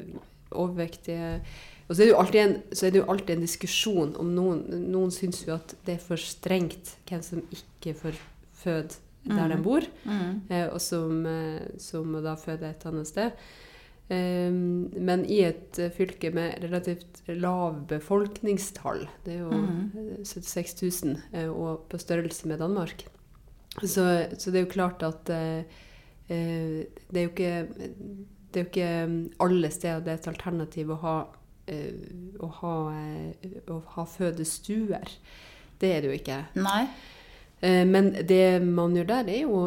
overvektige 0.51 1.41
Og 1.89 1.97
så 1.97 2.03
er, 2.03 2.31
det 2.33 2.41
en, 2.41 2.63
så 2.73 2.87
er 2.87 2.91
det 2.91 2.99
jo 3.01 3.11
alltid 3.11 3.31
en 3.37 3.41
diskusjon 3.41 4.17
om 4.17 4.27
noen 4.27 4.61
Noen 4.93 5.11
syns 5.11 5.47
jo 5.47 5.55
at 5.55 5.75
det 5.87 5.95
er 5.95 5.99
for 5.99 6.17
strengt 6.17 6.97
hvem 7.09 7.23
som 7.23 7.43
ikke 7.51 7.95
får 7.99 8.21
føde 8.53 8.95
der 9.25 9.49
de 9.49 9.57
Mhm. 9.57 9.63
bor, 9.63 9.81
Mm. 10.05 10.41
eh, 10.51 10.67
og 10.73 10.81
som, 10.81 11.25
eh, 11.27 11.61
som 11.79 12.13
da 12.23 12.35
føder 12.35 12.71
et 12.71 12.87
annet 12.87 13.07
sted. 13.07 13.33
Um, 14.11 14.91
men 14.99 15.25
i 15.25 15.39
et 15.47 15.79
eh, 15.79 15.89
fylke 15.91 16.33
med 16.35 16.59
relativt 16.63 17.23
lav 17.29 17.87
befolkningstall, 17.89 19.07
det 19.25 19.37
er 19.37 19.39
jo 19.39 19.53
eh, 19.53 20.25
76 20.25 20.75
000, 21.05 21.17
eh, 21.33 21.49
og 21.49 21.89
på 21.89 21.99
størrelse 21.99 22.47
med 22.51 22.59
Danmark, 22.59 23.05
så, 23.81 24.27
så 24.37 24.51
det 24.53 24.59
er 24.61 24.67
jo 24.67 24.73
klart 24.75 25.03
at 25.03 25.25
det 25.25 25.67
er 26.29 27.23
jo 27.23 27.31
ikke 27.31 27.69
det 28.53 28.61
er 28.61 28.65
jo 28.65 28.69
ikke 28.69 29.07
mm, 29.09 29.31
alle 29.41 29.71
steder 29.73 30.01
det 30.05 30.13
er 30.13 30.19
et 30.21 30.29
alternativ 30.29 30.91
å 30.93 30.99
ha, 31.01 31.15
å 32.43 32.51
ha, 32.61 32.75
å 33.73 33.79
ha 33.95 34.05
fødestuer. 34.05 35.09
Det 35.81 35.89
er 35.97 36.01
det 36.05 36.11
jo 36.11 36.19
ikke. 36.19 36.37
Nei. 36.61 36.83
Eh, 37.63 37.85
Men 37.87 38.09
det 38.27 38.61
man 38.67 38.95
gjør 38.97 39.07
der, 39.07 39.29
er 39.31 39.43
jo 39.45 39.59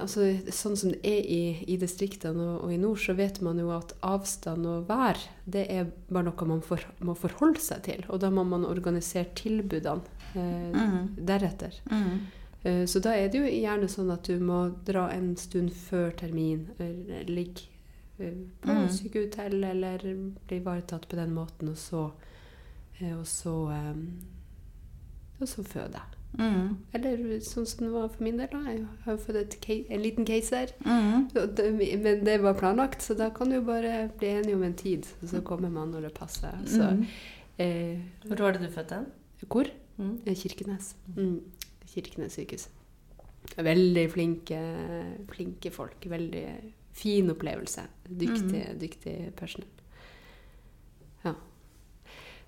altså, 0.00 0.24
Sånn 0.48 0.76
som 0.76 0.90
det 0.94 1.00
er 1.04 1.20
i, 1.28 1.64
i 1.68 1.76
distriktene 1.76 2.40
og, 2.54 2.62
og 2.64 2.72
i 2.72 2.78
nord, 2.80 2.96
så 2.98 3.12
vet 3.18 3.42
man 3.44 3.58
jo 3.60 3.68
at 3.76 3.92
avstand 4.02 4.64
og 4.66 4.86
vær 4.88 5.18
det 5.44 5.66
er 5.70 5.90
bare 6.08 6.30
noe 6.30 6.46
man 6.48 6.62
for, 6.64 6.80
må 7.04 7.12
forholde 7.14 7.60
seg 7.60 7.82
til. 7.84 8.04
Og 8.08 8.20
da 8.22 8.30
må 8.30 8.44
man 8.48 8.64
organisere 8.64 9.28
tilbudene 9.36 10.00
eh, 10.34 10.70
Mm. 10.72 11.10
deretter. 11.28 11.74
Mm. 11.90 12.20
Eh, 12.64 12.84
så 12.86 13.00
da 13.04 13.12
er 13.18 13.28
det 13.28 13.42
jo 13.42 13.44
gjerne 13.50 13.88
sånn 13.90 14.10
at 14.14 14.24
du 14.24 14.38
må 14.40 14.62
dra 14.86 15.10
en 15.12 15.34
stund 15.36 15.72
før 15.74 16.12
termin, 16.16 16.68
ligge 17.28 17.68
eh, 18.18 18.32
på 18.62 18.70
Mm. 18.72 18.88
sykehotell 18.88 19.64
eller 19.64 19.98
bli 20.48 20.56
ivaretatt 20.62 21.04
på 21.10 21.16
den 21.20 21.34
måten, 21.34 21.68
og 21.68 21.76
så, 21.76 22.06
og 23.02 23.26
så, 23.26 23.54
og 25.40 25.48
så 25.48 25.62
føde. 25.66 26.00
Mm. 26.38 26.76
Eller 26.94 27.40
sånn 27.44 27.66
som 27.66 27.84
det 27.86 27.90
var 27.92 28.08
for 28.08 28.22
min 28.24 28.36
del. 28.38 28.48
da. 28.52 28.58
Jeg 28.70 28.86
har 29.04 29.12
jo 29.12 29.18
fått 29.18 29.36
et 29.36 29.56
ca- 29.60 29.86
en 29.90 30.00
liten 30.02 30.24
keiser. 30.24 30.72
Mm. 30.84 31.28
Men 32.02 32.24
det 32.24 32.38
var 32.40 32.54
planlagt, 32.54 33.02
så 33.02 33.14
da 33.16 33.30
kan 33.30 33.50
du 33.50 33.60
bare 33.60 34.10
bli 34.18 34.28
enig 34.28 34.54
om 34.54 34.62
en 34.62 34.74
tid. 34.74 35.06
Og 35.22 35.28
så 35.28 35.42
kommer 35.42 35.70
man 35.70 35.92
når 35.92 36.02
det 36.08 36.14
passer. 36.14 36.52
Så, 36.64 36.88
Mm. 36.92 37.06
eh, 37.58 37.98
Hvor 38.26 38.36
var 38.38 38.52
det 38.52 38.62
du 38.62 38.68
fødte 38.68 38.94
hen? 38.94 39.06
hvor? 39.48 39.66
Mm. 39.98 40.20
Eh, 40.26 40.34
Kirkenes. 40.34 40.94
Mm. 41.16 41.40
Kirkenes 41.86 42.32
sykehus. 42.32 42.68
Veldig 43.58 44.10
flinke, 44.10 44.60
flinke 45.28 45.70
folk. 45.70 46.00
Veldig 46.08 46.72
fin 46.92 47.28
opplevelse. 47.30 47.82
Dyktig, 48.08 48.78
dyktig 48.80 49.32
personell. 49.36 49.68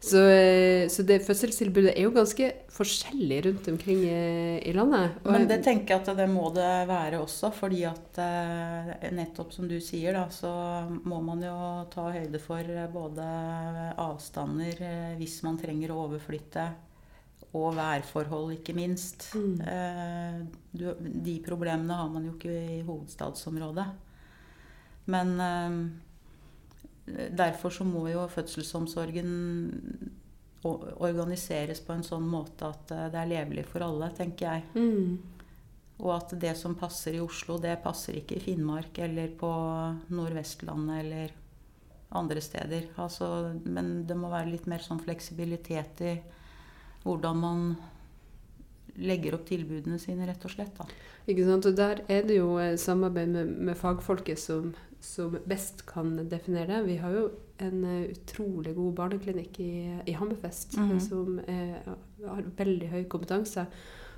Så, 0.04 0.20
eh, 0.28 0.88
så 0.88 1.02
det 1.06 1.22
fødselstilbudet 1.24 1.94
er 1.94 2.04
jo 2.04 2.12
ganske 2.12 2.50
forskjellig 2.74 3.38
rundt 3.46 3.68
omkring 3.72 4.02
i, 4.04 4.60
i 4.68 4.72
landet. 4.76 5.14
Og 5.24 5.32
Men 5.32 5.46
det 5.48 5.62
tenker 5.64 5.94
jeg 5.94 6.02
at 6.02 6.18
det 6.18 6.26
må 6.28 6.50
det 6.52 6.72
være 6.90 7.22
også, 7.22 7.48
fordi 7.54 7.84
at 7.88 8.20
eh, 8.20 8.90
nettopp 9.16 9.54
som 9.56 9.68
du 9.70 9.78
sier, 9.80 10.12
da, 10.18 10.26
så 10.34 10.52
må 11.08 11.22
man 11.24 11.40
jo 11.46 11.56
ta 11.94 12.10
høyde 12.12 12.40
for 12.42 12.60
eh, 12.60 12.90
både 12.92 13.28
avstander 14.04 14.84
eh, 14.84 15.14
hvis 15.20 15.38
man 15.46 15.56
trenger 15.60 15.94
å 15.94 16.02
overflytte, 16.04 16.68
og 17.54 17.76
værforhold, 17.78 18.56
ikke 18.58 18.74
minst. 18.76 19.30
Mm. 19.38 19.60
Eh, 19.72 20.40
de 21.24 21.38
problemene 21.46 21.96
har 21.96 22.10
man 22.10 22.26
jo 22.28 22.34
ikke 22.34 22.52
i 22.52 22.80
hovedstadsområdet. 22.84 23.86
Men 25.14 25.38
eh, 25.40 25.78
derfor 27.06 27.70
så 27.70 27.84
må 27.84 28.06
jo 28.08 28.24
fødselsomsorgen 28.32 29.32
organiseres 30.64 31.82
på 31.84 31.92
en 31.92 32.04
sånn 32.06 32.24
måte 32.24 32.70
at 32.70 32.92
eh, 32.94 33.08
det 33.12 33.20
er 33.20 33.32
levelig 33.34 33.66
for 33.68 33.84
alle, 33.84 34.08
tenker 34.16 34.46
jeg. 34.48 34.62
Mm. 34.78 35.18
Og 36.00 36.10
at 36.16 36.32
det 36.40 36.54
som 36.58 36.76
passer 36.78 37.18
i 37.18 37.22
Oslo, 37.22 37.58
det 37.62 37.76
passer 37.84 38.18
ikke 38.18 38.38
i 38.38 38.42
Finnmark 38.42 38.98
eller 39.04 39.34
på 39.38 39.50
Nordvestlandet 40.10 41.02
eller 41.04 41.34
andre 42.14 42.42
steder. 42.42 42.88
Altså, 43.00 43.28
men 43.64 44.06
det 44.08 44.16
må 44.18 44.30
være 44.32 44.54
litt 44.54 44.66
mer 44.70 44.82
sånn 44.82 45.02
fleksibilitet 45.02 46.02
i 46.06 46.14
hvordan 47.04 47.40
man 47.40 47.66
legger 48.94 49.36
opp 49.36 49.46
tilbudene 49.48 49.98
sine, 49.98 50.26
rett 50.28 50.44
og 50.46 50.52
slett. 50.54 50.74
Da. 50.78 50.86
Ikke 51.28 51.46
sant? 51.46 51.66
Og 51.68 51.76
der 51.76 52.02
er 52.08 52.26
det 52.26 52.38
jo 52.38 52.54
eh, 52.62 52.76
samarbeid 52.80 53.30
med, 53.34 53.54
med 53.68 53.78
fagfolket 53.78 54.40
som, 54.40 54.72
som 55.04 55.34
best 55.48 55.84
kan 55.86 56.14
definere 56.30 56.66
det. 56.78 56.86
Vi 56.88 56.96
har 57.02 57.12
jo 57.14 57.26
en 57.62 57.84
eh, 57.84 58.06
utrolig 58.14 58.72
god 58.74 58.94
barneklinikk 59.02 59.60
i, 59.60 59.72
i 60.10 60.14
Hammerfest 60.16 60.76
Mhm. 60.80 61.00
som 61.00 61.38
er, 61.46 61.82
har 62.26 62.42
veldig 62.58 62.88
høy 62.90 63.04
kompetanse. 63.12 63.66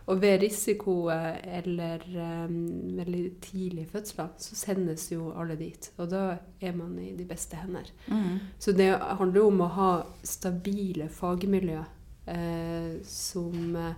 Og 0.06 0.20
ved 0.22 0.38
risiko 0.44 1.08
eh, 1.10 1.40
eller 1.58 1.98
um, 2.46 2.96
veldig 2.96 3.24
tidlige 3.42 3.88
fødsler, 3.90 4.28
så 4.38 4.54
sendes 4.54 5.08
jo 5.12 5.32
alle 5.34 5.56
dit. 5.58 5.88
Og 5.98 6.08
da 6.12 6.36
er 6.62 6.72
man 6.78 6.92
i 7.02 7.10
de 7.18 7.24
beste 7.26 7.56
hender. 7.58 7.90
Så 8.58 8.72
det 8.72 8.92
handler 9.00 9.40
jo 9.40 9.46
om 9.50 9.60
å 9.66 9.72
ha 9.74 9.90
stabile 10.22 11.08
fagmiljø 11.10 11.80
eh, 12.28 13.02
som, 13.02 13.76
eh, 13.76 13.94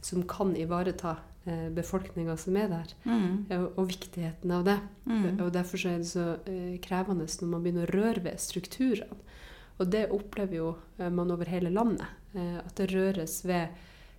som 0.00 0.22
kan 0.28 0.56
ivareta 0.56 1.10
eh, 1.10 1.29
befolkninga 1.74 2.36
som 2.36 2.56
er 2.56 2.68
der, 2.68 2.94
Mm. 3.04 3.46
og, 3.50 3.78
og 3.78 3.86
viktigheten 3.88 4.50
av 4.50 4.64
det. 4.64 4.78
Mm. 5.06 5.40
Og 5.40 5.52
Derfor 5.52 5.78
så 5.78 5.88
er 5.88 5.98
det 5.98 6.06
så 6.06 6.26
eh, 6.46 6.78
krevende 6.84 7.24
når 7.26 7.48
man 7.48 7.62
begynner 7.64 7.86
å 7.88 7.94
røre 7.96 8.22
ved 8.24 8.38
strukturene. 8.38 9.16
Og 9.80 9.88
det 9.90 10.10
opplever 10.12 10.54
jo 10.56 10.76
eh, 10.98 11.08
man 11.10 11.30
over 11.30 11.44
hele 11.48 11.70
landet. 11.70 12.06
Eh, 12.34 12.58
at 12.58 12.74
det 12.76 12.90
røres 12.92 13.38
ved 13.48 13.68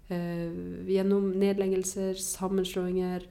eh, 0.09 0.51
gjennom 0.89 1.31
nedleggelser, 1.37 2.13
sammenslåinger, 2.17 3.27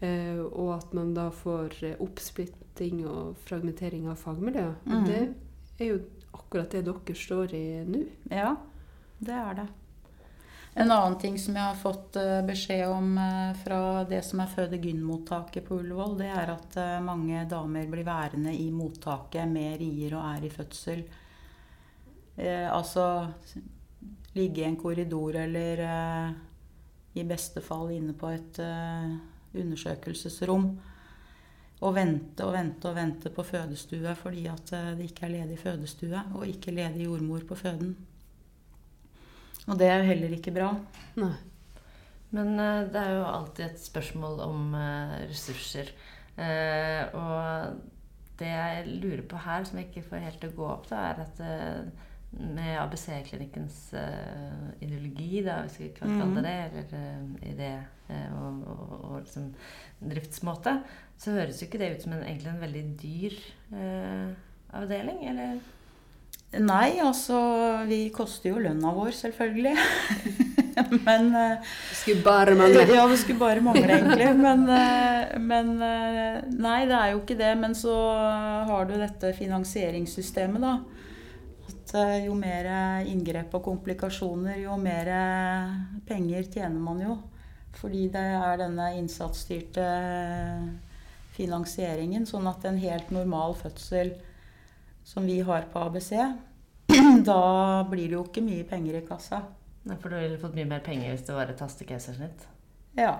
eh, 0.00 0.38
og 0.52 0.76
at 0.78 0.94
man 0.94 1.12
da 1.14 1.28
får 1.30 1.74
eh, 1.82 1.96
oppsplitting 2.00 3.02
og 3.08 3.34
fragmentering 3.44 4.06
av 4.08 4.16
fagmiljø. 4.22 4.68
Og 4.86 4.92
Mhm. 4.92 5.06
det 5.06 5.34
er 5.80 5.90
jo 5.90 5.98
akkurat 6.32 6.70
det 6.70 6.84
dere 6.84 7.14
står 7.14 7.52
i 7.54 7.84
nå. 7.84 8.04
Ja, 8.30 8.56
det 9.20 9.34
er 9.34 9.54
det. 9.54 9.68
En 10.78 10.90
annen 10.90 11.14
ting 11.16 11.38
som 11.40 11.56
jeg 11.56 11.64
har 11.64 11.76
fått 11.80 12.18
eh, 12.20 12.42
beskjed 12.44 12.90
om 12.92 13.14
eh, 13.16 13.52
fra 13.62 13.78
det 14.04 14.18
som 14.26 14.42
er 14.42 14.50
føde-gyn-mottaket 14.52 15.64
på 15.64 15.78
Ullevål, 15.80 16.18
det 16.18 16.26
er 16.28 16.50
at 16.52 16.74
eh, 16.76 16.96
mange 17.00 17.46
damer 17.48 17.86
blir 17.88 18.04
værende 18.04 18.52
i 18.52 18.66
mottaket 18.68 19.48
med 19.48 19.78
rier 19.80 20.18
og 20.18 20.26
er 20.34 20.44
i 20.44 20.50
fødsel. 20.52 21.00
Eh, 22.36 22.66
altså 22.68 23.06
ligge 24.36 24.60
i 24.60 24.66
en 24.66 24.76
korridor 24.76 25.38
eller 25.40 25.80
eh, 25.86 26.34
i 27.16 27.24
beste 27.24 27.62
fall 27.64 27.94
inne 27.94 28.12
på 28.12 28.34
et 28.34 28.60
eh, 28.60 29.14
undersøkelsesrom. 29.56 30.66
Og 31.88 31.94
vente 31.96 32.44
og 32.44 32.52
vente 32.52 32.90
og 32.90 32.98
vente 33.00 33.32
på 33.32 33.46
fødestue 33.48 34.12
fordi 34.20 34.44
at 34.52 34.74
det 35.00 35.08
ikke 35.08 35.24
er 35.24 35.34
ledig 35.38 35.56
fødestue 35.60 36.22
og 36.34 36.44
ikke 36.48 36.76
ledig 36.76 37.08
jordmor 37.08 37.48
på 37.48 37.56
føden. 37.64 37.96
Og 39.66 39.78
det 39.80 39.90
er 39.90 40.00
jo 40.00 40.10
heller 40.12 40.34
ikke 40.36 40.54
bra. 40.54 40.70
Nei. 41.18 41.34
Men 42.34 42.58
eh, 42.60 42.86
det 42.92 43.02
er 43.02 43.14
jo 43.16 43.28
alltid 43.28 43.68
et 43.68 43.82
spørsmål 43.82 44.40
om 44.46 44.74
eh, 44.78 45.14
ressurser. 45.30 45.92
Eh, 46.36 47.14
og 47.16 47.78
det 48.36 48.50
jeg 48.50 48.98
lurer 49.00 49.24
på 49.28 49.40
her, 49.40 49.64
som 49.64 49.80
jeg 49.80 49.88
ikke 49.88 50.08
får 50.10 50.26
helt 50.26 50.42
til 50.42 50.52
å 50.52 50.58
gå 50.58 50.68
opp, 50.68 50.90
da, 50.90 51.06
er 51.08 51.22
at 51.24 51.38
med 52.36 52.74
ABC-klinikkens 52.82 53.78
ideologi, 54.84 55.40
da, 55.46 55.62
hvis 55.64 55.78
vi 55.80 55.86
kan 55.96 56.10
kalle 56.18 56.42
det 56.44 56.56
det, 56.74 56.82
eller 56.90 57.46
idé 57.48 57.70
og, 58.36 58.58
og, 58.68 58.90
og 58.98 59.14
liksom 59.22 59.46
driftsmåte, 60.10 60.74
så 61.16 61.32
høres 61.38 61.62
jo 61.62 61.70
ikke 61.70 61.80
det 61.80 61.94
ut 61.94 62.04
som 62.04 62.12
en, 62.12 62.26
egentlig 62.26 62.52
en 62.52 62.60
veldig 62.60 62.84
dyr 63.00 63.38
eh, 63.72 64.34
avdeling, 64.76 65.22
eller? 65.30 65.62
Nei, 66.54 66.98
altså 67.02 67.38
Vi 67.88 68.06
koster 68.14 68.52
jo 68.52 68.60
lønna 68.62 68.92
vår, 68.94 69.10
selvfølgelig. 69.18 69.74
Men 71.06 71.34
eh, 71.34 71.56
Det 71.90 71.96
skulle 71.96 72.22
bare 72.22 72.54
mangle. 72.54 72.84
Ja, 72.92 73.06
det 73.08 73.18
skulle 73.22 73.38
bare 73.40 73.60
mangle, 73.64 73.86
egentlig. 73.88 74.28
Men, 74.36 74.66
eh, 74.68 75.38
men 75.40 75.70
eh, 75.82 76.42
Nei, 76.52 76.82
det 76.88 76.98
er 76.98 77.14
jo 77.14 77.22
ikke 77.22 77.38
det. 77.38 77.52
Men 77.58 77.74
så 77.74 77.94
har 78.68 78.84
du 78.88 78.96
dette 79.00 79.32
finansieringssystemet, 79.38 80.62
da. 80.62 80.74
At 81.66 81.94
eh, 81.96 82.26
jo 82.26 82.36
mer 82.38 82.68
inngrep 83.08 83.56
og 83.56 83.64
komplikasjoner, 83.70 84.60
jo 84.66 84.76
mer 84.80 85.10
penger 86.08 86.44
tjener 86.52 86.82
man 86.82 87.00
jo. 87.02 87.16
Fordi 87.76 88.06
det 88.12 88.26
er 88.36 88.60
denne 88.60 88.92
innsatsstyrte 89.00 89.88
finansieringen. 91.36 92.28
Sånn 92.28 92.48
at 92.48 92.64
en 92.68 92.80
helt 92.80 93.10
normal 93.12 93.56
fødsel 93.58 94.14
som 95.06 95.26
vi 95.26 95.38
har 95.40 95.68
på 95.72 95.78
ABC, 95.78 96.10
da 97.30 97.86
blir 97.90 98.08
det 98.08 98.16
jo 98.16 98.24
ikke 98.26 98.42
mye 98.42 98.66
penger 98.66 98.98
i 98.98 99.06
kassa. 99.06 99.44
Nei, 99.86 99.94
for 100.02 100.10
du 100.10 100.18
ville 100.18 100.38
fått 100.42 100.56
mye 100.58 100.66
mer 100.66 100.82
penger 100.82 101.12
hvis 101.12 101.26
det 101.28 101.34
var 101.36 101.50
et 101.52 101.62
hastekeisersnitt. 101.62 102.46
Ja. 102.98 103.14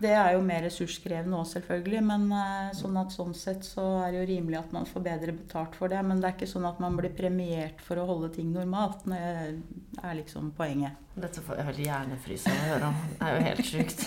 Det 0.00 0.12
er 0.16 0.34
jo 0.34 0.42
mer 0.44 0.62
ressurskrevende 0.64 1.36
òg, 1.36 1.46
selvfølgelig. 1.48 2.02
Men 2.04 2.26
eh, 2.32 2.68
sånn, 2.76 2.98
at 3.00 3.12
sånn 3.12 3.32
sett 3.36 3.64
så 3.64 3.86
er 4.02 4.12
det 4.12 4.20
jo 4.20 4.26
rimelig 4.34 4.58
at 4.60 4.74
man 4.76 4.88
får 4.88 5.04
bedre 5.04 5.34
betalt 5.36 5.76
for 5.80 5.92
det. 5.92 6.00
Men 6.04 6.20
det 6.20 6.28
er 6.28 6.36
ikke 6.36 6.50
sånn 6.52 6.68
at 6.68 6.80
man 6.80 6.96
blir 7.00 7.12
premiert 7.16 7.80
for 7.84 8.00
å 8.00 8.06
holde 8.08 8.30
ting 8.36 8.52
normalt. 8.52 9.04
Det 9.08 9.20
er 9.20 10.20
liksom 10.20 10.52
poenget. 10.56 11.00
Dette 11.16 11.44
får 11.44 11.60
jeg 11.60 11.68
helt 11.70 11.82
hjernefrys 11.86 12.46
av 12.48 12.60
å 12.60 12.68
høre 12.68 12.92
om. 12.92 13.00
Det 13.16 13.28
er 13.30 13.36
jo 13.36 13.48
helt 13.48 13.72
sjukt. 13.72 14.06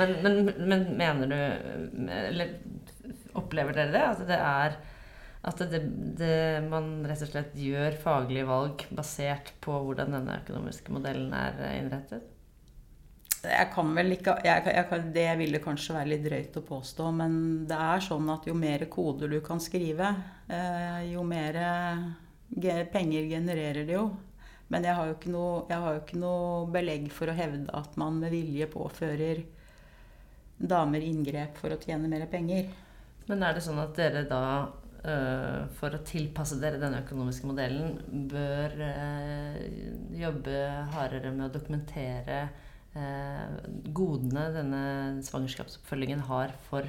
Men, 0.00 0.16
men, 0.24 0.38
men 0.66 0.80
mener 0.96 1.28
du 1.30 2.08
Eller 2.10 2.54
opplever 3.38 3.76
dere 3.76 3.92
det? 3.92 4.04
At 4.08 4.22
det 4.28 4.38
er 4.40 4.78
at 5.44 5.60
det, 5.70 5.80
det, 6.18 6.36
man 6.70 7.02
rett 7.04 7.24
og 7.26 7.30
slett 7.30 7.56
gjør 7.58 7.98
faglige 8.00 8.46
valg 8.48 8.84
basert 8.96 9.52
på 9.64 9.76
hvordan 9.86 10.16
denne 10.16 10.38
økonomiske 10.40 10.94
modellen 10.94 11.34
er 11.36 11.58
innrettet? 11.76 12.30
Jeg 13.44 13.68
kan 13.74 13.90
vel 13.92 14.14
ikke 14.14 14.38
jeg, 14.40 14.62
jeg 14.72 15.00
Det 15.12 15.26
ville 15.36 15.60
kanskje 15.60 15.98
være 15.98 16.10
litt 16.14 16.22
drøyt 16.24 16.54
å 16.56 16.62
påstå, 16.64 17.10
men 17.12 17.34
det 17.68 17.76
er 17.76 18.04
sånn 18.06 18.30
at 18.32 18.46
jo 18.48 18.54
mer 18.56 18.86
koder 18.88 19.28
du 19.28 19.42
kan 19.44 19.60
skrive, 19.60 20.14
eh, 20.48 21.10
jo 21.12 21.24
mer 21.28 21.58
penger 22.92 23.28
genererer 23.28 23.84
det 23.84 23.98
jo. 23.98 24.06
Men 24.72 24.86
jeg 24.88 24.96
har, 24.96 25.10
jo 25.10 25.16
ikke 25.18 25.34
noe, 25.34 25.66
jo 25.68 25.98
ikke 26.00 26.20
noe 26.22 26.70
belegg 26.72 27.10
for 27.12 27.28
å 27.28 27.36
hevde 27.36 27.68
at 27.76 27.98
man 28.00 28.16
med 28.22 28.32
vilje 28.32 28.68
påfører 28.72 29.42
damer 30.56 31.04
inngrep 31.04 31.60
for 31.60 31.74
å 31.74 31.78
tjene 31.82 32.08
mer 32.08 32.24
penger. 32.32 32.72
Men 33.28 33.44
er 33.44 33.56
det 33.56 33.64
sånn 33.66 33.82
at 33.82 33.92
dere 33.98 34.24
da 34.28 34.40
for 35.78 35.92
å 35.92 36.02
tilpasse 36.06 36.56
dere 36.62 36.80
denne 36.80 37.02
økonomiske 37.04 37.48
modellen, 37.48 37.98
bør 38.30 38.76
uh, 38.80 39.58
jobbe 40.16 40.60
hardere 40.94 41.32
med 41.34 41.48
å 41.48 41.54
dokumentere 41.58 42.38
uh, 42.96 43.58
godene 43.92 44.46
denne 44.54 44.84
svangerskapsoppfølgingen 45.26 46.24
har 46.30 46.54
for 46.70 46.88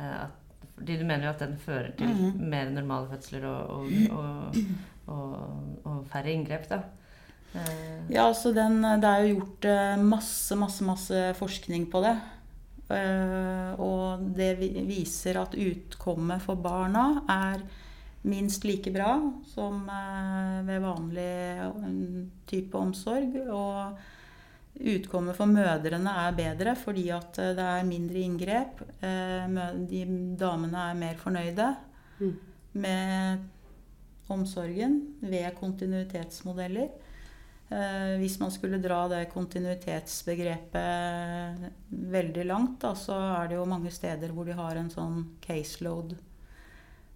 at 0.00 0.36
fordi 0.80 0.94
Du 0.96 1.02
mener 1.04 1.26
jo 1.26 1.30
at 1.34 1.40
den 1.42 1.58
fører 1.60 1.90
til 1.98 2.08
-hmm. 2.08 2.38
mer 2.40 2.70
normale 2.70 3.08
fødsler 3.10 3.44
og, 3.44 3.90
og, 4.10 4.56
og, 5.06 5.34
og 5.84 6.06
færre 6.08 6.32
inngrep, 6.32 6.70
da. 6.70 6.78
Ja, 8.08 8.28
altså 8.28 8.54
den, 8.54 8.82
det 8.82 9.04
er 9.04 9.18
jo 9.26 9.34
gjort 9.34 9.98
masse, 9.98 10.56
masse, 10.56 10.84
masse 10.84 11.34
forskning 11.34 11.90
på 11.90 12.00
det. 12.00 12.16
Uh, 12.90 13.78
og 13.78 14.24
det 14.34 14.56
viser 14.58 15.38
at 15.38 15.54
utkommet 15.54 16.42
for 16.42 16.58
barna 16.60 17.22
er 17.30 17.62
minst 18.26 18.66
like 18.66 18.90
bra 18.92 19.14
som 19.48 19.84
uh, 19.86 20.58
ved 20.66 20.82
vanlig 20.82 21.34
type 22.50 22.78
omsorg. 22.78 23.36
Og 23.46 24.80
utkommet 24.80 25.38
for 25.38 25.50
mødrene 25.50 26.16
er 26.24 26.36
bedre 26.36 26.74
fordi 26.78 27.06
at 27.14 27.38
det 27.58 27.68
er 27.68 27.86
mindre 27.86 28.24
inngrep. 28.24 28.82
de 29.90 30.02
damene 30.40 30.84
er 30.90 30.98
mer 30.98 31.16
fornøyde 31.20 31.70
mm. 32.20 32.36
med 32.72 33.48
omsorgen 34.30 35.00
ved 35.20 35.50
kontinuitetsmodeller. 35.58 36.88
Eh, 37.70 38.16
hvis 38.18 38.40
man 38.40 38.50
skulle 38.50 38.80
dra 38.82 39.04
det 39.08 39.28
kontinuitetsbegrepet 39.30 41.60
veldig 41.88 42.44
langt, 42.48 42.80
da, 42.82 42.94
så 42.98 43.14
er 43.38 43.48
det 43.48 43.54
jo 43.60 43.66
mange 43.70 43.90
steder 43.94 44.32
hvor 44.34 44.44
de 44.48 44.54
har 44.58 44.76
en 44.76 44.90
sånn 44.90 45.36
caseload. 45.44 46.16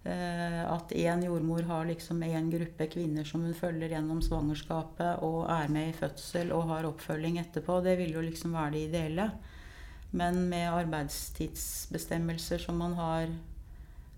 Eh, 0.05 0.61
at 0.63 0.91
én 0.95 1.23
jordmor 1.25 1.63
har 1.67 1.85
liksom 1.89 2.23
én 2.23 2.51
gruppe 2.53 2.87
kvinner 2.93 3.25
som 3.27 3.43
hun 3.43 3.53
følger 3.57 3.89
gjennom 3.97 4.21
svangerskapet 4.23 5.19
og 5.27 5.49
er 5.49 5.67
med 5.75 5.89
i 5.89 5.97
fødsel 5.97 6.51
og 6.55 6.69
har 6.71 6.87
oppfølging 6.87 7.35
etterpå. 7.41 7.81
Det 7.83 7.97
vil 7.99 8.13
jo 8.15 8.21
liksom 8.23 8.55
være 8.55 8.71
det 8.77 8.85
ideelle. 8.87 9.27
Men 10.15 10.33
med 10.47 10.71
arbeidstidsbestemmelser 10.71 12.59
som 12.63 12.79
man 12.79 12.95
har 12.95 13.27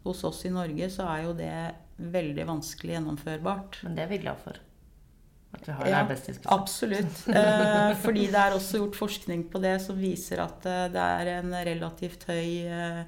hos 0.03 0.23
oss 0.27 0.45
i 0.45 0.53
Norge, 0.53 0.89
så 0.93 1.03
er 1.09 1.25
jo 1.25 1.33
det 1.39 1.73
veldig 1.97 2.45
vanskelig 2.45 2.93
gjennomførbart. 2.99 3.81
Men 3.87 3.97
det 3.97 4.05
er 4.05 4.13
vi 4.13 4.21
glad 4.21 4.37
for. 4.43 4.66
At 5.51 5.67
vi 5.67 5.75
har 5.75 5.87
ja, 5.87 6.01
arbeidsdiskusjon. 6.03 6.51
Absolutt. 6.53 7.21
Eh, 7.37 7.93
fordi 8.01 8.25
det 8.31 8.41
er 8.41 8.55
også 8.55 8.81
gjort 8.81 8.99
forskning 8.99 9.47
på 9.51 9.61
det 9.63 9.77
som 9.83 9.97
viser 9.99 10.41
at 10.43 10.65
eh, 10.67 10.83
det 10.93 11.05
er 11.21 11.31
en 11.37 11.55
relativt 11.69 12.27
høy 12.29 12.67
eh, 12.67 13.01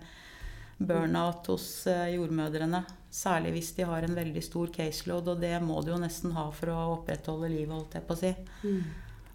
burnout 0.80 1.50
hos 1.52 1.68
eh, 1.92 2.16
jordmødrene. 2.16 2.84
Særlig 3.12 3.56
hvis 3.58 3.74
de 3.78 3.88
har 3.90 4.06
en 4.06 4.16
veldig 4.16 4.44
stor 4.46 4.72
caseload, 4.74 5.34
og 5.34 5.42
det 5.42 5.56
må 5.66 5.82
du 5.84 5.92
jo 5.94 6.02
nesten 6.02 6.36
ha 6.38 6.48
for 6.56 6.72
å 6.74 6.80
opprettholde 7.00 7.50
livet, 7.52 7.74
holdt 7.76 7.98
jeg 7.98 8.08
på 8.08 8.16
å 8.16 8.22
si. 8.22 8.34
Mm. 8.64 8.84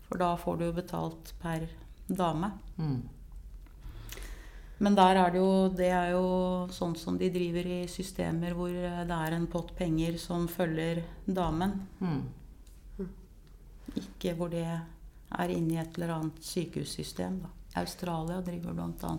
For 0.08 0.22
da 0.22 0.30
får 0.38 0.60
du 0.60 0.64
jo 0.68 0.76
betalt 0.78 1.34
per 1.42 1.66
dame. 2.08 2.52
Mm. 2.78 3.02
Men 4.84 4.96
der 4.98 5.16
er 5.16 5.30
det 5.30 5.38
jo 5.38 5.68
Det 5.70 5.86
er 5.86 6.08
jo 6.12 6.24
sånn 6.74 6.96
som 6.98 7.16
de 7.16 7.28
driver 7.32 7.66
i 7.70 7.84
systemer 7.88 8.56
hvor 8.58 8.72
det 8.74 9.16
er 9.16 9.36
en 9.36 9.46
pott 9.46 9.70
penger 9.78 10.18
som 10.20 10.48
følger 10.50 11.04
damen. 11.24 11.78
Mm. 12.00 12.24
Ikke 13.92 14.34
hvor 14.38 14.50
det 14.52 14.64
er 14.64 15.52
inne 15.52 15.76
i 15.76 15.82
et 15.82 15.98
eller 15.98 16.14
annet 16.16 16.40
sykehussystem. 16.44 17.40
Da. 17.44 17.52
Australia 17.80 18.40
driver 18.44 18.74
bl.a. 18.76 19.14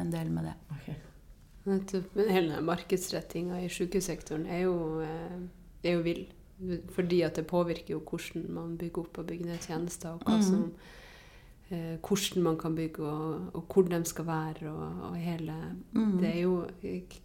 en 0.00 0.10
del 0.12 0.32
med 0.32 0.50
det. 0.50 0.56
Okay. 0.76 0.96
Men 1.66 1.82
hele 2.30 2.60
markedsrettinga 2.62 3.58
i 3.64 3.70
sykehussektoren 3.72 4.46
er 4.46 4.66
jo, 4.66 5.00
eh, 5.02 5.38
er 5.82 5.96
jo 5.96 6.04
vill. 6.04 6.26
Fordi 6.94 7.20
at 7.26 7.36
det 7.36 7.46
påvirker 7.46 7.96
jo 7.96 8.02
hvordan 8.06 8.46
man 8.54 8.76
bygger 8.78 9.02
opp 9.02 9.18
og 9.18 9.26
bygger 9.26 9.50
ned 9.50 9.64
tjenester. 9.64 10.14
og 10.14 10.22
hva 10.24 10.36
mm. 10.36 10.42
som, 10.46 10.72
eh, 11.70 11.96
hvordan 11.98 12.42
man 12.42 12.58
kan 12.58 12.76
bygge, 12.76 13.02
og, 13.02 13.50
og, 13.54 13.64
hvor 13.72 13.82
de 13.82 14.04
skal 14.04 14.26
være. 14.26 14.70
Og, 14.70 15.10
og 15.10 15.16
hele, 15.16 15.56
mm. 15.92 16.18
Det 16.20 16.28
er 16.30 16.40
jo 16.40 16.66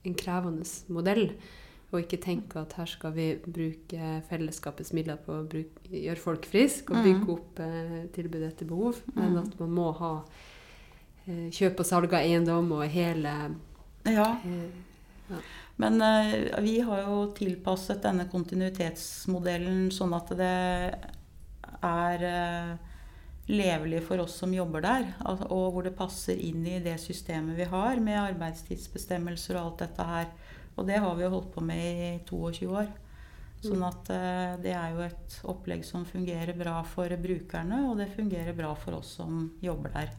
en 0.04 0.16
krevende 0.16 0.66
modell. 0.88 1.32
Og 1.92 2.00
ikke 2.00 2.22
tenke 2.24 2.62
at 2.62 2.74
her 2.80 2.88
skal 2.88 3.12
vi 3.16 3.28
bruke 3.44 4.12
fellesskapets 4.30 4.94
midler 4.96 5.20
på 5.20 5.42
å 5.42 5.48
bruke, 5.48 5.84
gjøre 5.92 6.24
folk 6.24 6.48
friske 6.48 6.94
og 6.94 7.04
bygge 7.04 7.26
mm. 7.26 7.32
opp 7.34 7.60
eh, 7.66 7.98
tilbud 8.16 8.46
etter 8.48 8.70
behov, 8.70 9.02
men 9.12 9.34
mm. 9.34 9.40
at 9.42 9.58
man 9.60 9.74
må 9.76 9.90
ha 10.00 10.12
eh, 11.26 11.50
kjøp 11.52 11.84
og 11.84 11.90
salg 11.90 12.16
av 12.16 12.24
eiendom 12.24 12.72
og 12.78 12.86
hele 12.94 13.34
Ja. 14.08 14.30
Eh, 14.48 14.70
ja. 15.32 15.42
Men 15.82 16.00
eh, 16.06 16.62
vi 16.64 16.78
har 16.86 17.04
jo 17.04 17.26
tilpasset 17.36 18.04
denne 18.06 18.28
kontinuitetsmodellen 18.32 19.90
sånn 19.92 20.16
at 20.16 20.32
det 20.40 20.56
er 21.82 22.26
eh, 22.28 22.72
levelig 23.52 24.04
for 24.06 24.22
oss 24.24 24.38
som 24.40 24.54
jobber 24.54 24.84
der, 24.86 25.10
og 25.26 25.74
hvor 25.74 25.84
det 25.84 25.96
passer 25.98 26.40
inn 26.40 26.64
i 26.70 26.80
det 26.84 26.96
systemet 27.04 27.58
vi 27.58 27.68
har 27.68 28.00
med 28.04 28.20
arbeidstidsbestemmelser 28.22 29.58
og 29.58 29.66
alt 29.66 29.86
dette 29.86 30.08
her. 30.08 30.32
Og 30.78 30.88
det 30.88 31.00
har 31.04 31.16
vi 31.18 31.26
jo 31.26 31.34
holdt 31.36 31.52
på 31.54 31.64
med 31.66 32.04
i 32.06 32.12
22 32.30 32.70
år. 32.72 32.92
Sånn 33.62 33.84
at 33.86 34.10
uh, 34.10 34.56
det 34.62 34.72
er 34.74 34.96
jo 34.96 35.04
et 35.06 35.36
opplegg 35.52 35.84
som 35.86 36.08
fungerer 36.10 36.56
bra 36.58 36.80
for 36.88 37.14
brukerne, 37.22 37.84
og 37.92 38.00
det 38.00 38.10
fungerer 38.16 38.58
bra 38.58 38.72
for 38.74 38.98
oss 38.98 39.14
som 39.20 39.52
jobber 39.62 39.94
der. 39.94 40.16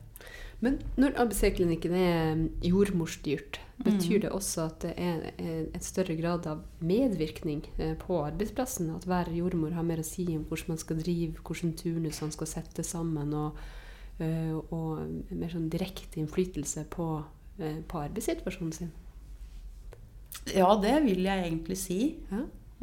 Men 0.63 0.79
når 0.95 1.17
ABC-klinikken 1.19 1.95
er 1.99 2.35
mm, 2.39 2.43
jordmorstyrt, 2.63 3.59
betyr 3.83 4.19
Mm. 4.19 4.21
det 4.23 4.31
også 4.31 4.67
at 4.69 4.81
det 4.83 4.93
er 4.97 5.33
en 5.39 5.67
et 5.75 5.85
større 5.85 6.15
grad 6.15 6.47
av 6.47 6.63
medvirkning 6.79 7.65
eh, 7.79 7.97
på 7.99 8.23
arbeidsplassen? 8.23 8.95
At 8.95 9.05
hver 9.05 9.33
jordmor 9.35 9.75
har 9.75 9.83
mer 9.83 9.99
å 9.99 10.07
si 10.07 10.27
om 10.37 10.45
hvordan 10.45 10.69
man 10.69 10.79
skal 10.79 11.03
drive, 11.03 11.43
hvordan 11.43 11.75
turnusene 11.75 12.33
skal 12.33 12.47
settes 12.47 12.87
sammen, 12.87 13.35
og, 13.35 13.59
eh, 14.21 14.55
og 14.71 15.03
mer 15.31 15.51
sånn 15.51 15.69
direkte 15.69 16.23
innflytelse 16.23 16.87
på, 16.95 17.25
eh, 17.59 17.83
på 17.83 17.99
arbeidssituasjonen 17.99 18.73
sin? 18.73 18.93
Ja, 20.53 20.69
det 20.81 20.97
vil 21.05 21.23
jeg 21.27 21.47
egentlig 21.47 21.79
si. 21.79 22.01
Ja. 22.31 22.43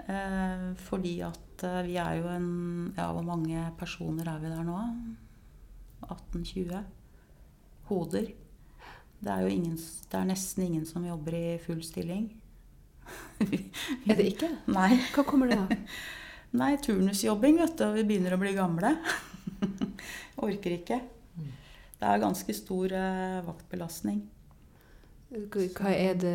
Eh, 0.09 0.67
fordi 0.88 1.17
at 1.27 1.63
eh, 1.67 1.81
vi 1.85 1.97
er 1.99 2.19
jo 2.21 2.29
en 2.31 2.93
Ja, 2.97 3.09
hvor 3.12 3.25
mange 3.25 3.65
personer 3.77 4.29
er 4.31 4.39
vi 4.39 4.51
der 4.51 4.63
nå? 4.63 4.79
18-20 6.07 6.83
hoder. 7.89 8.29
Det 9.19 9.31
er 9.33 9.41
jo 9.43 9.51
ingen, 9.51 9.75
det 9.75 10.15
er 10.15 10.29
nesten 10.29 10.63
ingen 10.63 10.85
som 10.88 11.03
jobber 11.05 11.35
i 11.35 11.57
full 11.59 11.81
stilling. 11.83 12.29
Er 14.09 14.15
det 14.15 14.25
ikke? 14.31 14.49
Nei. 14.77 14.93
Hva 15.15 15.25
kommer 15.27 15.49
det 15.51 15.57
av? 15.59 15.73
Nei, 16.59 16.71
turnusjobbing, 16.81 17.59
vet 17.62 17.75
du. 17.77 17.85
og 17.89 17.97
Vi 17.99 18.05
begynner 18.07 18.35
å 18.35 18.41
bli 18.41 18.55
gamle. 18.55 18.93
Orker 20.39 20.77
ikke. 20.79 21.01
Det 21.99 22.07
er 22.07 22.21
ganske 22.23 22.55
stor 22.55 22.93
eh, 22.95 23.41
vaktbelastning. 23.43 24.21
Hva 25.29 25.91
er 25.93 26.15
det, 26.17 26.29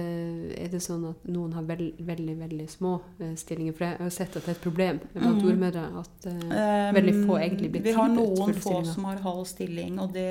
er 0.54 0.68
det 0.70 0.78
sånn 0.84 1.02
at 1.10 1.24
noen 1.26 1.52
har 1.56 1.64
veld, 1.66 1.96
veldig 2.06 2.36
veldig 2.38 2.66
små 2.70 2.92
eh, 3.18 3.32
stillinger? 3.34 3.74
For 3.74 3.84
jeg 3.88 3.98
har 3.98 4.10
sett 4.14 4.36
at 4.38 4.44
det 4.46 4.52
er 4.52 4.54
et 4.54 4.62
problem 4.62 5.00
blant 5.12 5.40
Mhm. 5.40 5.48
jordmødre 5.48 5.82
at 5.98 6.26
uh, 6.30 6.92
veldig 6.94 7.14
få 7.26 7.38
egentlig 7.42 7.70
blir 7.72 7.82
Vi 7.82 7.92
har 7.92 8.08
noen 8.08 8.54
få 8.54 8.84
som 8.86 9.04
har 9.04 9.16
halv 9.24 9.44
stilling, 9.50 9.98
og 9.98 10.12
det 10.14 10.28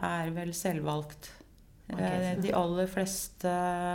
er 0.00 0.30
vel 0.30 0.52
selvvalgt. 0.56 1.28
Ok, 1.92 2.00
Eh, 2.00 2.40
De 2.40 2.52
aller 2.52 2.86
fleste 2.86 3.52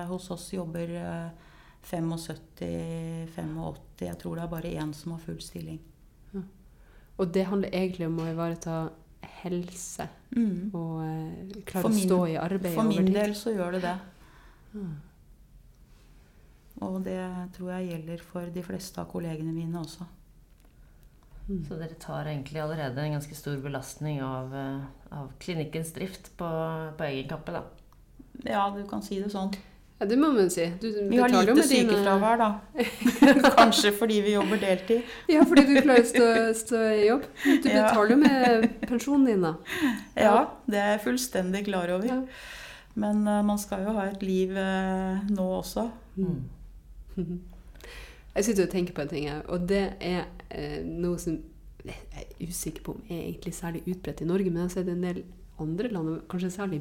hos 0.07 0.29
oss 0.31 0.51
jobber 0.53 0.88
eh, 0.95 1.29
75-85. 1.84 3.75
Jeg 4.01 4.17
tror 4.21 4.36
det 4.36 4.43
er 4.43 4.47
bare 4.47 4.71
én 4.81 4.93
som 4.93 5.12
har 5.13 5.19
full 5.19 5.39
stilling. 5.41 5.79
Og 7.17 7.31
det 7.34 7.43
handler 7.45 7.69
egentlig 7.69 8.07
om 8.07 8.17
å 8.19 8.29
ivareta 8.31 8.89
helse 9.43 10.07
Mm. 10.31 10.71
og 10.73 11.01
klare 11.65 11.89
min, 11.89 11.97
å 11.97 12.07
stå 12.07 12.17
i 12.29 12.38
arbeid 12.39 12.73
For 12.73 12.84
min 12.88 13.05
del 13.13 13.34
så 13.36 13.51
gjør 13.53 13.71
det 13.73 13.81
det. 13.81 13.97
Mm. 14.73 14.95
Og 16.81 16.97
det 17.05 17.19
tror 17.57 17.71
jeg 17.75 17.89
gjelder 17.91 18.23
for 18.25 18.49
de 18.55 18.63
fleste 18.65 19.01
av 19.03 19.10
kollegene 19.12 19.53
mine 19.53 19.81
også. 19.84 20.07
Mm. 21.49 21.63
Så 21.67 21.77
dere 21.77 21.97
tar 21.99 22.29
egentlig 22.31 22.62
allerede 22.63 23.03
en 23.03 23.17
ganske 23.17 23.36
stor 23.38 23.57
belastning 23.62 24.21
av, 24.23 24.53
eh, 24.55 24.86
av 25.17 25.31
klinikkens 25.41 25.91
drift 25.93 26.31
på, 26.39 26.47
på 26.97 27.07
egen 27.10 27.27
kappe, 27.29 27.51
da. 27.57 27.63
Ja, 28.47 28.69
du 28.73 28.81
kan 28.89 29.03
si 29.05 29.19
det 29.21 29.29
sånn. 29.34 29.51
Ja, 30.01 30.07
det 30.10 30.17
må 30.17 30.31
man 30.34 30.47
si. 30.49 30.63
Du 30.81 30.88
Vi 31.12 31.17
har 31.21 31.29
lite 31.29 31.53
med 31.53 31.60
dine- 31.69 31.91
sykefravær, 31.91 32.39
da. 32.41 32.47
Kanskje 33.60 33.91
fordi 33.93 34.21
vi 34.25 34.31
jobber 34.34 34.57
deltid. 34.63 35.03
Ja, 35.29 35.43
fordi 35.45 35.67
du 35.67 35.75
klarer 35.84 36.01
å 36.01 36.07
stå, 36.10 36.29
stå 36.57 36.79
i 36.95 37.03
jobb. 37.12 37.27
Du 37.45 37.67
betaler 37.67 38.15
jo 38.15 38.17
med 38.23 38.65
pensjonen 38.89 39.27
din, 39.29 39.45
da. 39.45 39.53
Ja, 40.17 40.34
det 40.65 40.81
er 40.81 40.89
jeg 40.95 41.03
fullstendig 41.05 41.67
klar 41.67 41.93
over. 41.99 42.10
Ja. 42.10 42.17
Men 42.95 43.27
eh, 43.27 43.41
man 43.45 43.58
skal 43.62 43.84
jo 43.86 43.93
ha 43.95 44.06
et 44.12 44.21
liv 44.23 44.51
eh, 44.58 45.21
nå 45.32 45.45
også. 45.62 45.89
Mm. 46.17 46.41
Jeg 48.36 48.45
sitter 48.47 48.63
og 48.63 48.71
tenker 48.71 48.93
på 48.95 49.01
en 49.04 49.10
ting, 49.12 49.25
og 49.51 49.65
det 49.67 49.82
er 49.99 50.25
eh, 50.49 50.82
noe 50.88 51.17
som 51.19 51.34
jeg 51.84 51.97
er 52.15 52.45
usikker 52.47 52.84
på 52.86 52.93
om 52.93 53.01
er 53.10 53.23
egentlig 53.25 53.51
særlig 53.58 53.82
utbredt 53.89 54.21
i 54.21 54.27
Norge, 54.30 54.51
men 54.54 54.62
jeg 54.62 54.67
har 54.69 54.73
sett 54.75 54.91
en 54.93 55.01
del 55.04 55.23
andre 55.60 55.89
land, 55.91 56.12
kanskje 56.30 56.51
særlig 56.54 56.80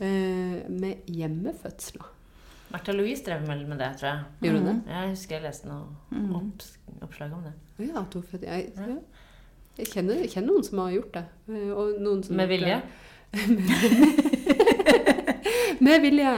eh, 0.00 0.62
med 0.70 1.10
hjemmefødsler. 1.10 2.06
Märtha 2.72 2.94
Louise 2.94 3.24
drev 3.26 3.44
vel 3.48 3.66
med 3.68 3.78
det, 3.82 3.90
tror 4.00 4.08
jeg. 4.08 4.22
Gjorde 4.46 4.62
hun 4.62 4.68
det? 4.70 4.76
Jeg 4.94 5.10
husker 5.10 5.36
jeg 5.36 5.44
leste 5.44 5.68
noe 5.68 5.84
Mhm. 6.10 6.34
opps 6.38 6.70
oppslag 7.02 7.32
om 7.36 7.42
det. 7.44 7.52
Ja, 7.88 8.00
at 8.00 8.14
hun 8.14 8.22
fødte 8.22 8.46
jeg, 8.46 8.72
Ja. 8.76 8.96
jeg, 9.76 9.86
kjenner, 9.92 10.14
jeg 10.22 10.30
kjenner 10.30 10.52
noen 10.54 10.64
som 10.64 10.78
har 10.78 10.90
gjort 10.90 11.12
det. 11.12 11.24
Og 11.76 12.00
noen 12.00 12.22
som 12.24 12.36
Med 12.36 12.48
vilje? 12.48 12.80
Med 15.80 16.02
vilje. 16.02 16.32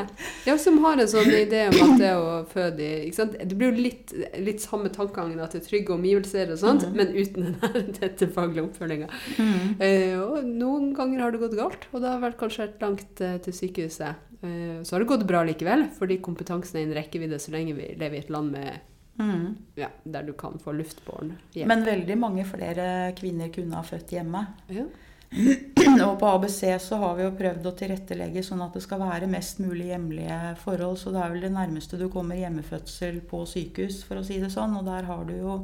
Ja, 0.46 0.56
som 0.58 0.78
har 0.84 1.00
en 1.00 1.08
sånn 1.10 1.30
idé 1.34 1.66
om 1.68 1.76
at 1.84 2.00
det 2.00 2.12
å 2.16 2.30
føde 2.50 2.88
ikke 3.06 3.18
sant? 3.18 3.36
Det 3.40 3.58
blir 3.58 3.72
jo 3.72 3.84
litt, 3.88 4.14
litt 4.42 4.62
samme 4.64 4.90
tankegangen 4.94 5.40
at 5.42 5.56
det 5.56 5.62
er 5.62 5.66
trygge 5.68 5.94
omgivelser 5.96 6.52
og 6.54 6.60
sånt, 6.62 6.86
mm. 6.86 6.96
men 6.96 7.12
uten 7.16 7.48
den 7.48 7.56
her 7.62 7.78
tette 8.00 8.28
faglige 8.32 8.66
oppfølginga. 8.68 9.08
Mm. 9.36 9.76
Eh, 9.82 10.16
og 10.22 10.48
noen 10.48 10.92
ganger 10.96 11.24
har 11.24 11.34
det 11.34 11.42
gått 11.44 11.56
galt, 11.58 11.88
og 11.92 12.02
det 12.04 12.12
har 12.12 12.22
vært 12.24 12.40
kanskje 12.40 12.66
vært 12.66 12.84
langt 12.86 13.24
eh, 13.24 13.38
til 13.46 13.56
sykehuset. 13.60 14.26
Eh, 14.42 14.76
så 14.82 14.96
har 14.96 15.04
det 15.04 15.10
gått 15.12 15.26
bra 15.28 15.42
likevel, 15.46 15.88
fordi 15.96 16.20
kompetansen 16.24 16.80
er 16.80 16.86
innen 16.86 16.98
rekkevidde 17.00 17.40
så 17.42 17.54
lenge 17.56 17.76
vi 17.78 17.94
lever 17.96 18.20
i 18.20 18.24
et 18.26 18.32
land 18.34 18.54
med, 18.56 18.84
Mm. 19.16 19.54
ja, 19.80 19.86
der 20.04 20.26
du 20.26 20.34
kan 20.36 20.58
få 20.60 20.74
luftbåren 20.76 21.30
hjelp. 21.54 21.70
Men 21.70 21.86
veldig 21.86 22.16
mange 22.20 22.42
flere 22.44 23.14
kvinner 23.16 23.48
kunne 23.48 23.78
ha 23.78 23.80
født 23.80 24.12
hjemme. 24.12 24.42
ja. 24.68 24.84
Og 26.06 26.18
på 26.20 26.28
ABC 26.28 26.60
så 26.82 26.98
har 27.00 27.16
vi 27.16 27.24
jo 27.24 27.34
prøvd 27.36 27.66
å 27.68 27.74
tilrettelegge 27.78 28.42
sånn 28.46 28.62
at 28.64 28.76
det 28.76 28.82
skal 28.84 29.02
være 29.02 29.28
mest 29.30 29.60
mulig 29.62 29.90
hjemlige 29.90 30.38
forhold. 30.62 31.00
Så 31.00 31.12
det 31.14 31.22
er 31.22 31.32
vel 31.34 31.46
det 31.46 31.52
nærmeste 31.54 31.98
du 32.00 32.06
kommer 32.12 32.38
hjemmefødsel 32.38 33.20
på 33.28 33.42
sykehus, 33.48 34.02
for 34.06 34.20
å 34.20 34.24
si 34.26 34.38
det 34.42 34.52
sånn. 34.54 34.76
Og 34.78 34.86
der 34.86 35.08
har 35.08 35.24
du 35.28 35.34
jo 35.38 35.56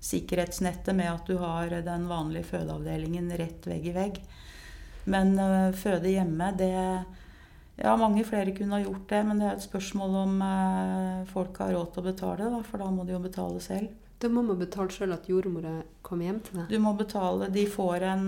sikkerhetsnettet 0.00 0.96
med 0.96 1.10
at 1.12 1.26
du 1.28 1.36
har 1.40 1.72
den 1.84 2.06
vanlige 2.08 2.48
fødeavdelingen 2.54 3.32
rett 3.40 3.66
vegg 3.68 3.90
i 3.90 3.96
vegg. 3.96 4.20
Men 5.10 5.34
øh, 5.38 5.72
føde 5.76 6.12
hjemme, 6.12 6.52
det 6.58 6.74
Ja, 7.80 7.94
mange 7.96 8.26
flere 8.28 8.52
kunne 8.52 8.76
ha 8.76 8.82
gjort 8.82 9.06
det, 9.08 9.20
men 9.24 9.38
det 9.40 9.46
er 9.48 9.54
et 9.56 9.64
spørsmål 9.64 10.16
om 10.26 10.42
øh, 10.44 11.22
folk 11.30 11.56
har 11.62 11.72
råd 11.72 11.94
til 11.94 12.02
å 12.02 12.08
betale, 12.10 12.48
da, 12.52 12.58
for 12.66 12.82
da 12.82 12.90
må 12.92 13.06
de 13.08 13.14
jo 13.14 13.20
betale 13.24 13.62
selv. 13.64 13.94
Da 14.20 14.28
må 14.28 14.42
man 14.44 14.58
betale 14.60 14.92
sjøl 14.92 15.14
at 15.16 15.28
jordmora 15.30 15.78
kommer 16.04 16.28
hjem 16.28 16.42
til 16.44 16.58
deg. 16.60 16.74
Du 16.74 16.82
må 16.84 16.92
betale 16.98 17.48
De 17.48 17.64
får 17.72 18.04
en 18.10 18.26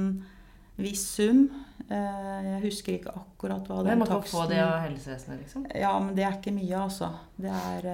viss 0.78 1.04
sum. 1.16 1.44
Eh, 1.88 2.44
Jeg 2.52 2.60
husker 2.64 2.96
ikke 2.98 3.12
akkurat 3.14 3.66
hva 3.68 3.82
Men 3.82 3.90
den 3.90 3.98
man 3.98 4.08
kan 4.08 4.22
få 4.22 4.46
det 4.48 4.56
taksten 4.56 4.68
av 4.68 4.80
helsevesenet, 4.86 5.40
liksom. 5.44 5.66
Ja, 5.74 5.98
men 6.00 6.14
det 6.16 6.24
er 6.24 6.38
ikke 6.38 6.54
mye, 6.56 6.78
altså. 6.80 7.10
Det 7.36 7.50
er 7.50 7.90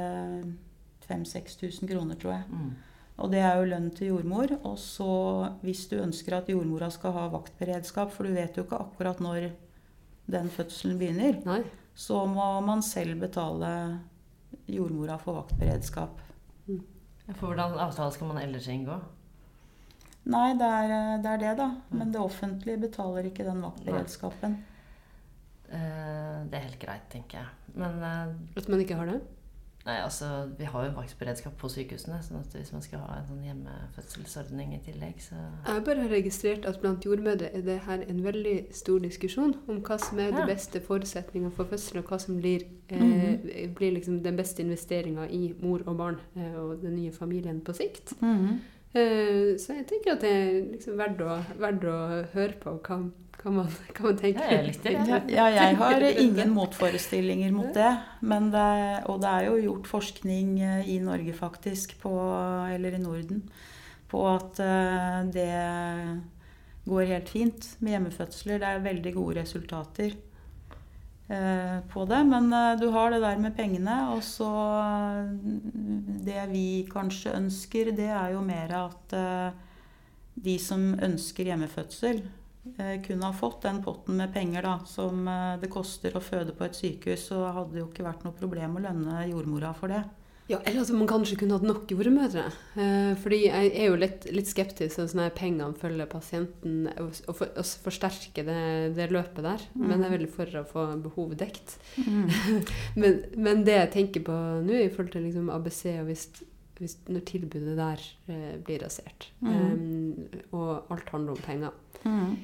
5000-6000 1.08 1.88
kroner, 1.88 2.14
tror 2.20 2.32
jeg. 2.36 2.44
Mm. 2.52 2.70
Og 3.18 3.32
det 3.32 3.40
er 3.42 3.56
jo 3.58 3.66
lønn 3.72 3.88
til 3.96 4.12
jordmor. 4.12 4.52
Og 4.62 4.76
så 4.78 5.08
hvis 5.64 5.86
du 5.90 5.96
ønsker 5.98 6.36
at 6.38 6.50
jordmora 6.52 6.90
skal 6.94 7.16
ha 7.16 7.26
vaktberedskap, 7.32 8.12
for 8.14 8.28
du 8.28 8.36
vet 8.36 8.56
jo 8.56 8.62
ikke 8.66 8.78
akkurat 8.84 9.20
når 9.24 9.48
den 10.30 10.50
fødselen 10.52 10.98
begynner, 11.00 11.40
Nei. 11.48 11.62
så 11.98 12.22
må 12.28 12.60
man 12.66 12.82
selv 12.84 13.18
betale 13.24 13.70
jordmora 14.68 15.16
for 15.18 15.40
vaktberedskap. 15.42 16.20
For 17.34 17.48
hvordan 17.50 17.74
avtale 17.80 18.12
skal 18.14 18.30
man 18.30 18.42
ellers 18.42 18.68
inngå? 18.72 18.96
Nei, 20.28 20.52
det 20.60 20.66
er 20.68 20.90
det, 21.24 21.30
er 21.32 21.38
det 21.44 21.54
da. 21.58 21.70
Men 21.90 22.12
det 22.12 22.20
offentlige 22.20 22.80
betaler 22.82 23.24
ikke 23.30 23.46
den 23.48 23.62
vaktberedskapen. 23.64 24.58
Eh, 25.70 26.44
det 26.48 26.54
er 26.58 26.64
helt 26.68 26.78
greit, 26.80 27.08
tenker 27.12 27.38
jeg. 27.42 27.74
Men 27.74 27.98
eh, 28.02 28.36
At 28.56 28.68
man 28.68 28.80
ikke 28.84 28.96
har 29.00 29.06
det? 29.14 29.20
nei, 29.88 29.94
altså, 30.04 30.26
vi 30.58 30.66
har 30.68 30.82
jo 30.84 30.90
vaktberedskap 30.98 31.54
på 31.56 31.68
sykehusene, 31.72 32.18
sånn 32.20 32.42
at 32.42 32.52
hvis 32.52 32.74
man 32.74 32.82
skal 32.84 33.00
ha 33.06 33.14
en 33.22 33.28
sånn 33.30 33.44
hjemmefødselsordning 33.46 34.74
i 34.76 34.80
tillegg, 34.84 35.14
så 35.24 35.38
Jeg 35.64 35.84
bare 35.86 36.02
har 36.02 36.10
registrert 36.12 36.66
at 36.68 36.80
blant 36.82 37.06
jordmødre 37.08 37.48
er 37.56 37.62
det 37.64 37.78
her 37.86 38.02
en 38.04 38.20
veldig 38.24 38.56
stor 38.76 38.98
diskusjon 39.00 39.54
om 39.68 39.78
hva 39.86 39.96
som 40.02 40.20
er 40.20 40.34
de 40.36 40.44
beste 40.50 40.82
forutsetningene 40.84 41.54
for 41.56 41.64
fødsel, 41.70 42.02
og 42.02 42.10
hva 42.12 42.18
som 42.20 42.36
blir, 42.36 42.66
eh, 42.90 43.00
Mhm. 43.00 43.74
blir 43.78 43.92
liksom 43.96 44.20
den 44.22 44.36
beste 44.36 44.60
investeringa 44.62 45.24
i 45.30 45.54
mor 45.62 45.80
og 45.86 45.96
barn 45.96 46.20
eh, 46.36 46.52
og 46.54 46.82
den 46.82 46.94
nye 46.96 47.12
familien 47.12 47.60
på 47.62 47.72
sikt. 47.72 48.12
Mhm. 48.20 48.44
Eh, 48.52 48.58
så 48.92 49.74
jeg 49.76 49.86
tenker 49.88 50.14
at 50.14 50.22
det 50.24 50.30
er 50.32 50.52
liksom 50.72 50.98
verdt 50.98 51.20
å, 51.20 51.34
verdt 51.60 51.84
å 51.88 51.96
høre 52.32 52.54
på 52.60 52.72
hva, 52.78 52.96
hva, 53.42 53.52
man, 53.52 53.68
hva 53.92 54.04
man 54.06 54.20
tenker. 54.20 54.54
Ja. 54.54 54.62
Ja, 54.88 55.18
ja, 55.28 55.48
jeg 55.58 55.76
har 55.82 56.06
ingen 56.08 56.54
motforestillinger 56.56 57.52
mot 57.54 57.74
det. 57.76 57.90
Men 58.20 58.48
det. 58.54 58.70
Og 59.12 59.20
det 59.22 59.34
er 59.34 59.48
jo 59.50 59.58
gjort 59.66 59.90
forskning 59.90 60.56
eh, 60.64 60.88
i 60.94 60.98
Norge, 61.04 61.36
faktisk, 61.36 61.98
på, 62.00 62.14
eller 62.72 62.96
i 62.96 63.02
Norden, 63.02 63.44
på 64.08 64.24
at 64.30 64.62
eh, 64.64 65.20
det 65.36 65.52
går 66.88 67.12
helt 67.12 67.28
fint 67.28 67.68
med 67.84 67.92
hjemmefødsler. 67.96 68.62
Det 68.62 68.72
er 68.72 68.86
veldig 68.88 69.14
gode 69.18 69.42
resultater 69.42 70.14
eh, 70.14 70.27
på 71.92 72.04
det. 72.08 72.22
Men 72.24 72.52
eh, 72.52 72.74
du 72.80 72.88
har 72.94 73.10
det 73.10 73.20
der 73.20 73.38
med 73.40 73.56
pengene. 73.56 73.96
Og 74.14 74.22
så 74.24 74.48
eh, 74.80 75.32
Det 76.28 76.44
vi 76.52 76.66
kanskje 76.90 77.36
ønsker, 77.36 77.92
det 77.96 78.08
er 78.08 78.34
jo 78.34 78.42
mer 78.44 78.74
at 78.78 79.16
eh, 79.16 79.64
de 80.38 80.58
som 80.62 80.92
ønsker 81.02 81.50
hjemmefødsel, 81.50 82.22
eh, 82.76 82.96
kunne 83.04 83.28
ha 83.28 83.34
fått 83.36 83.62
den 83.66 83.82
potten 83.84 84.16
med 84.20 84.32
penger 84.34 84.64
da, 84.64 84.78
som 84.86 85.26
eh, 85.28 85.58
det 85.60 85.72
koster 85.72 86.16
å 86.16 86.24
føde 86.24 86.54
på 86.56 86.66
et 86.66 86.78
sykehus, 86.78 87.28
så 87.30 87.42
hadde 87.50 87.74
det 87.74 87.82
jo 87.82 87.90
ikke 87.90 88.06
vært 88.06 88.24
noe 88.26 88.38
problem 88.38 88.78
å 88.78 88.84
lønne 88.86 89.26
jordmora 89.32 89.74
for 89.76 89.92
det. 89.92 90.04
Ja, 90.48 90.58
eller 90.64 90.80
at 90.80 90.90
man 90.96 91.08
kanskje 91.08 91.36
kunne 91.42 91.58
hatt 91.58 91.66
nok 91.68 91.90
jordmødre. 91.92 92.46
Eh, 92.80 93.12
fordi 93.20 93.42
jeg 93.44 93.72
er 93.76 93.90
jo 93.90 93.98
litt, 94.00 94.24
litt 94.32 94.48
skeptisk 94.48 94.96
til 94.96 95.08
sånn 95.10 95.26
at 95.26 95.36
pengene 95.36 95.76
følger 95.76 96.08
pasienten, 96.08 96.86
og, 96.96 97.10
og, 97.28 97.34
for, 97.36 97.52
og 97.52 97.72
forsterker 97.84 98.48
det, 98.48 98.62
det, 98.96 99.10
løpet 99.12 99.44
der. 99.44 99.66
Mm. 99.74 99.82
Men 99.84 99.96
jeg 99.98 100.08
er 100.08 100.14
veldig 100.16 100.30
for 100.38 100.60
å 100.60 100.64
få 100.70 100.86
behovet 101.04 101.42
dekt. 101.44 101.76
Mm. 102.00 102.30
men, 103.00 103.20
men, 103.36 103.66
det 103.68 103.76
jeg 103.76 103.92
tenker 103.98 104.24
på 104.24 104.38
nå 104.64 104.80
i 104.86 104.88
forhold 104.88 105.12
til 105.18 105.28
liksom 105.28 105.52
ABC, 105.52 105.82
og 105.98 106.08
hvis, 106.08 106.24
hvis, 106.80 106.96
når 107.12 107.28
tilbudet 107.28 107.76
der 107.76 108.08
eh, 108.32 108.56
blir 108.64 108.80
rasert, 108.86 109.28
mm. 109.44 109.52
um, 109.52 110.40
og 110.56 110.94
alt 110.94 111.12
handler 111.12 111.36
om 111.36 111.44
penger 111.44 111.76
Mm. 112.04 112.36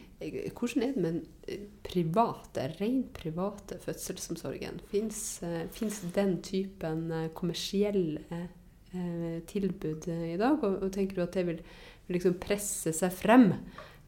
Hvordan 0.56 0.82
er 0.82 0.92
det 0.94 1.02
med 1.02 1.16
den 1.46 1.68
private, 1.84 2.66
rent 2.80 3.12
private 3.16 3.78
fødselsomsorgen? 3.82 4.80
Fins 4.90 5.42
eh, 5.42 5.66
den 6.14 6.36
typen 6.42 7.10
eh, 7.12 7.30
kommersielle 7.36 8.22
eh, 8.30 9.40
tilbud 9.46 10.08
i 10.08 10.36
dag? 10.40 10.58
Og, 10.62 10.82
og, 10.82 10.92
tenker 10.92 11.16
du 11.16 11.22
at 11.26 11.34
det 11.34 11.46
vil, 11.46 11.62
liksom 12.08 12.38
presse 12.40 12.92
seg 12.96 13.12
frem 13.14 13.50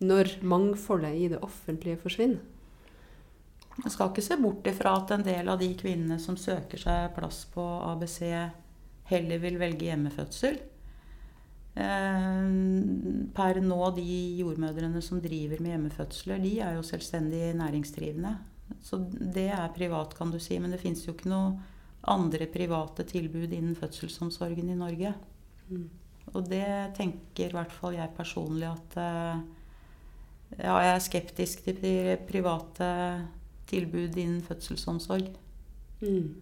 når 0.05 0.39
mangfoldet 0.45 1.17
i 1.17 1.29
det 1.33 1.43
offentlige 1.45 2.01
forsvinner? 2.03 2.41
Man 3.77 3.93
skal 3.93 4.09
ikke 4.09 4.25
se 4.25 4.39
bort 4.41 4.67
ifra 4.71 4.95
at 4.97 5.11
en 5.13 5.25
del 5.27 5.51
av 5.53 5.61
de 5.61 5.69
kvinnene 5.77 6.17
som 6.23 6.39
søker 6.41 6.81
seg 6.81 7.11
plass 7.13 7.43
på 7.53 7.61
ABC, 7.91 8.23
heller 9.11 9.43
vil 9.43 9.59
velge 9.61 9.91
hjemmefødsel. 9.91 10.57
Eh, 11.77 12.45
per 13.37 13.61
nå, 13.61 13.81
de 13.97 14.11
jordmødrene 14.41 15.03
som 15.05 15.21
driver 15.21 15.61
med 15.61 15.75
hjemmefødsler, 15.75 16.41
de 16.41 16.53
er 16.65 16.79
jo 16.79 16.85
selvstendig 16.87 17.51
næringsdrivende. 17.59 18.33
Så 18.83 18.99
det 19.13 19.51
er 19.53 19.75
privat, 19.75 20.15
kan 20.17 20.33
du 20.33 20.39
si. 20.43 20.59
Men 20.59 20.73
det 20.73 20.81
fins 20.81 21.05
jo 21.07 21.13
ikke 21.13 21.31
noe 21.31 21.53
andre 22.09 22.49
private 22.51 23.05
tilbud 23.09 23.53
innen 23.53 23.77
fødselsomsorgen 23.77 24.71
i 24.73 24.79
Norge. 24.79 25.13
Mm. 25.69 25.87
Og 26.35 26.49
det 26.49 26.67
tenker 26.97 27.51
i 27.51 27.55
hvert 27.55 27.75
fall 27.75 27.95
jeg 27.95 28.17
personlig 28.17 28.71
at 28.71 28.99
eh, 29.03 29.45
Ja, 30.57 30.77
jeg 30.79 30.91
er 30.95 31.03
skeptisk 31.03 31.65
til 31.67 32.19
private 32.29 32.89
tilbud 33.67 34.15
innen 34.15 34.43
fødselsomsorg. 34.47 35.33
Mm. 36.01 36.37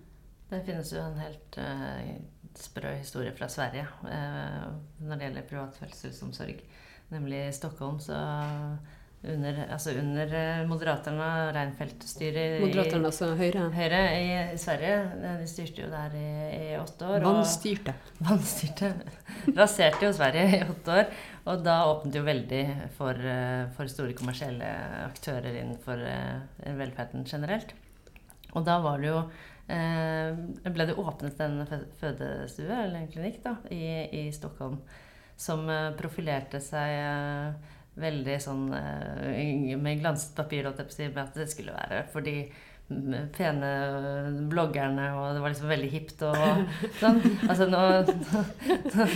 Det 0.51 0.61
finnes 0.67 0.93
jo 0.93 1.01
en 1.01 1.17
helt 1.19 1.57
uh, 1.57 2.11
sprø 2.59 2.97
historie 2.99 3.35
fra 3.37 3.49
Sverige 3.51 3.87
eh, 4.09 4.67
når 5.05 5.19
det 5.19 5.29
gjelder 5.29 5.49
privat 5.49 5.79
fødselsomsorg. 5.81 6.61
Nemlig 7.13 7.47
i 7.49 7.55
Stockholm 7.55 7.99
så 8.01 8.19
under, 9.25 9.59
altså 9.73 9.95
under 9.97 10.33
eh, 10.37 10.65
Moderaterna 10.69 11.29
Reinfeldt-styret 11.57 12.59
Moderaterna, 12.61 13.09
altså 13.09 13.31
Høyre? 13.39 13.69
Høyre 13.73 14.01
i, 14.19 14.27
i, 14.55 14.59
Sverige. 14.61 14.99
De 15.41 15.49
styrte 15.49 15.85
jo 15.85 15.93
der 15.93 16.17
i, 16.19 16.27
i 16.59 16.67
åtte 16.77 17.09
år. 17.09 17.25
Vannstyrte. 17.25 17.95
Vannstyrte. 18.21 18.93
Raserte 19.61 20.09
jo 20.09 20.13
Sverige 20.17 20.59
i 20.59 20.61
åtte 20.67 20.99
år. 20.99 21.17
Og 21.53 21.65
da 21.65 21.79
åpnet 21.89 22.21
jo 22.21 22.27
veldig 22.27 22.63
for, 22.99 23.17
eh, 23.17 23.65
for 23.77 23.93
store 23.93 24.17
kommersielle 24.19 24.69
aktører 25.07 25.57
innenfor 25.57 26.05
velferden 26.79 27.27
generelt. 27.29 27.75
Og 28.55 28.63
da 28.67 28.79
var 28.85 29.01
det 29.03 29.11
jo 29.11 29.19
Eh, 29.19 29.54
ble 29.67 30.87
det 30.89 30.97
åpnet 31.01 31.39
en 31.41 31.63
fødestue, 32.01 32.69
eller 32.69 32.99
en 33.01 33.09
klinikk, 33.09 33.39
da, 33.45 33.57
i, 33.73 33.85
i 34.13 34.25
Stockholm 34.35 34.81
som 35.37 35.65
eh, 35.71 35.93
profilerte 35.99 36.61
seg 36.63 36.93
eh, 36.99 37.73
veldig 37.95 38.37
sånn 38.43 38.65
med 38.75 40.01
glanset 40.01 40.35
papir, 40.35 40.67
med 40.67 41.21
at 41.23 41.37
det 41.39 41.47
skulle 41.47 41.77
være 41.77 42.01
fordi 42.11 42.41
pene 42.85 43.69
bloggerne, 44.51 45.07
og 45.17 45.35
det 45.35 45.41
var 45.41 45.53
liksom 45.55 45.71
veldig 45.71 45.89
hipt 45.89 46.25
og 46.29 46.37
sånn. 47.01 47.21
Altså 47.49 47.69
nå, 47.71 47.81
nå 48.05 49.07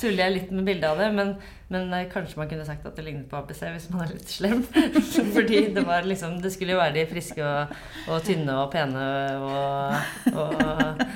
tuller 0.00 0.22
jeg 0.22 0.34
litt 0.38 0.54
med 0.54 0.64
bildet 0.70 0.88
av 0.88 1.02
det, 1.02 1.10
men, 1.18 1.34
men, 1.72 1.92
kanskje 2.12 2.40
man 2.40 2.48
kunne 2.48 2.64
sagt 2.64 2.88
at 2.88 2.96
det 2.96 3.04
lignet 3.04 3.28
på 3.28 3.36
ABC 3.36 3.66
hvis 3.68 3.90
man 3.92 4.06
er 4.06 4.14
litt 4.14 4.32
slem. 4.32 4.64
Fordi 5.36 5.60
det 5.76 5.84
var 5.84 6.08
liksom 6.08 6.40
Det 6.40 6.54
skulle 6.54 6.72
jo 6.76 6.80
være 6.80 6.96
de 6.96 7.06
friske 7.12 7.44
og, 7.44 7.76
og 8.08 8.24
tynne 8.24 8.56
og 8.62 8.72
pene 8.72 9.06
og, 9.44 10.32
og, 10.32 11.06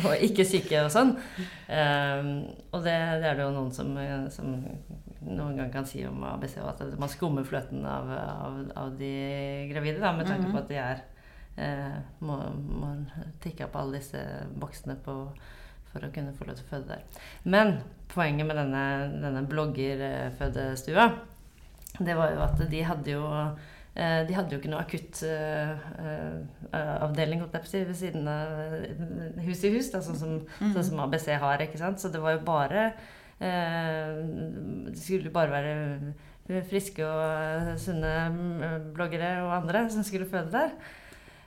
og, 0.00 0.10
ikke 0.24 0.48
syke 0.48 0.86
og 0.86 0.92
sånn. 0.96 1.12
Um, 1.68 2.34
og 2.72 2.84
det, 2.88 2.96
det, 3.20 3.28
er 3.28 3.36
det 3.36 3.44
jo 3.44 3.52
noen 3.52 3.72
som, 3.74 3.92
som 4.32 4.54
noen 5.28 5.58
gang 5.60 5.72
kan 5.72 5.84
si 5.88 6.06
om 6.08 6.24
ABC, 6.24 6.56
at 6.64 6.86
man 7.00 7.12
skummer 7.12 7.44
fløten 7.44 7.84
av, 7.84 8.08
av, 8.16 8.62
av 8.80 8.94
de 8.96 9.16
gravide, 9.68 10.00
da, 10.00 10.16
med 10.16 10.28
tanke 10.28 10.48
på 10.48 10.64
at 10.64 10.72
de 10.72 10.80
er 10.80 11.10
eh, 11.56 11.98
må, 12.24 12.38
må 12.54 12.94
tikke 13.44 13.68
opp 13.68 13.76
alle 13.80 14.00
disse 14.00 14.22
boksene 14.60 14.96
på, 15.04 15.14
for 15.92 16.06
å 16.06 16.12
kunne 16.14 16.34
få 16.36 16.48
lov 16.48 16.54
til 16.58 16.66
å 16.66 16.72
føde 16.72 16.96
der. 16.96 17.02
Men 17.44 17.76
poenget 18.14 18.46
med 18.48 18.56
denne, 18.58 18.84
denne 19.22 19.42
bloggerfødestua, 19.50 21.04
det 22.00 22.14
var 22.18 22.28
jo 22.34 22.40
at 22.42 22.58
de 22.70 22.80
hadde 22.82 23.10
jo 23.12 23.24
eh, 23.30 24.26
de 24.26 24.34
hadde 24.34 24.54
jo 24.54 24.58
ikke 24.58 24.70
noe 24.72 24.82
akuttavdeling 24.82 27.40
uh, 27.40 27.46
uh, 27.46 27.50
ved 27.90 27.96
siden 27.98 28.28
av 28.30 28.48
hus 29.46 29.60
i 29.62 29.70
hus, 29.76 29.88
da, 29.92 29.98
sånn, 30.02 30.18
som, 30.18 30.32
mm. 30.42 30.72
sånn, 30.74 30.86
som, 30.90 31.00
ABC 31.04 31.26
har. 31.38 31.58
ikke 31.62 31.82
sant? 31.82 31.98
Så 32.02 32.06
det 32.10 32.20
var 32.22 32.32
jo 32.34 32.40
bare 32.46 32.82
uh, 33.38 34.10
Det 34.90 34.98
skulle 34.98 35.34
bare 35.34 35.54
være 35.54 35.74
friske 36.68 37.02
og 37.06 37.78
sunne 37.80 38.30
bloggere 38.92 39.42
og 39.46 39.50
andre 39.62 39.80
som 39.94 40.02
skulle 40.04 40.28
føde 40.28 40.50
der. 40.52 40.70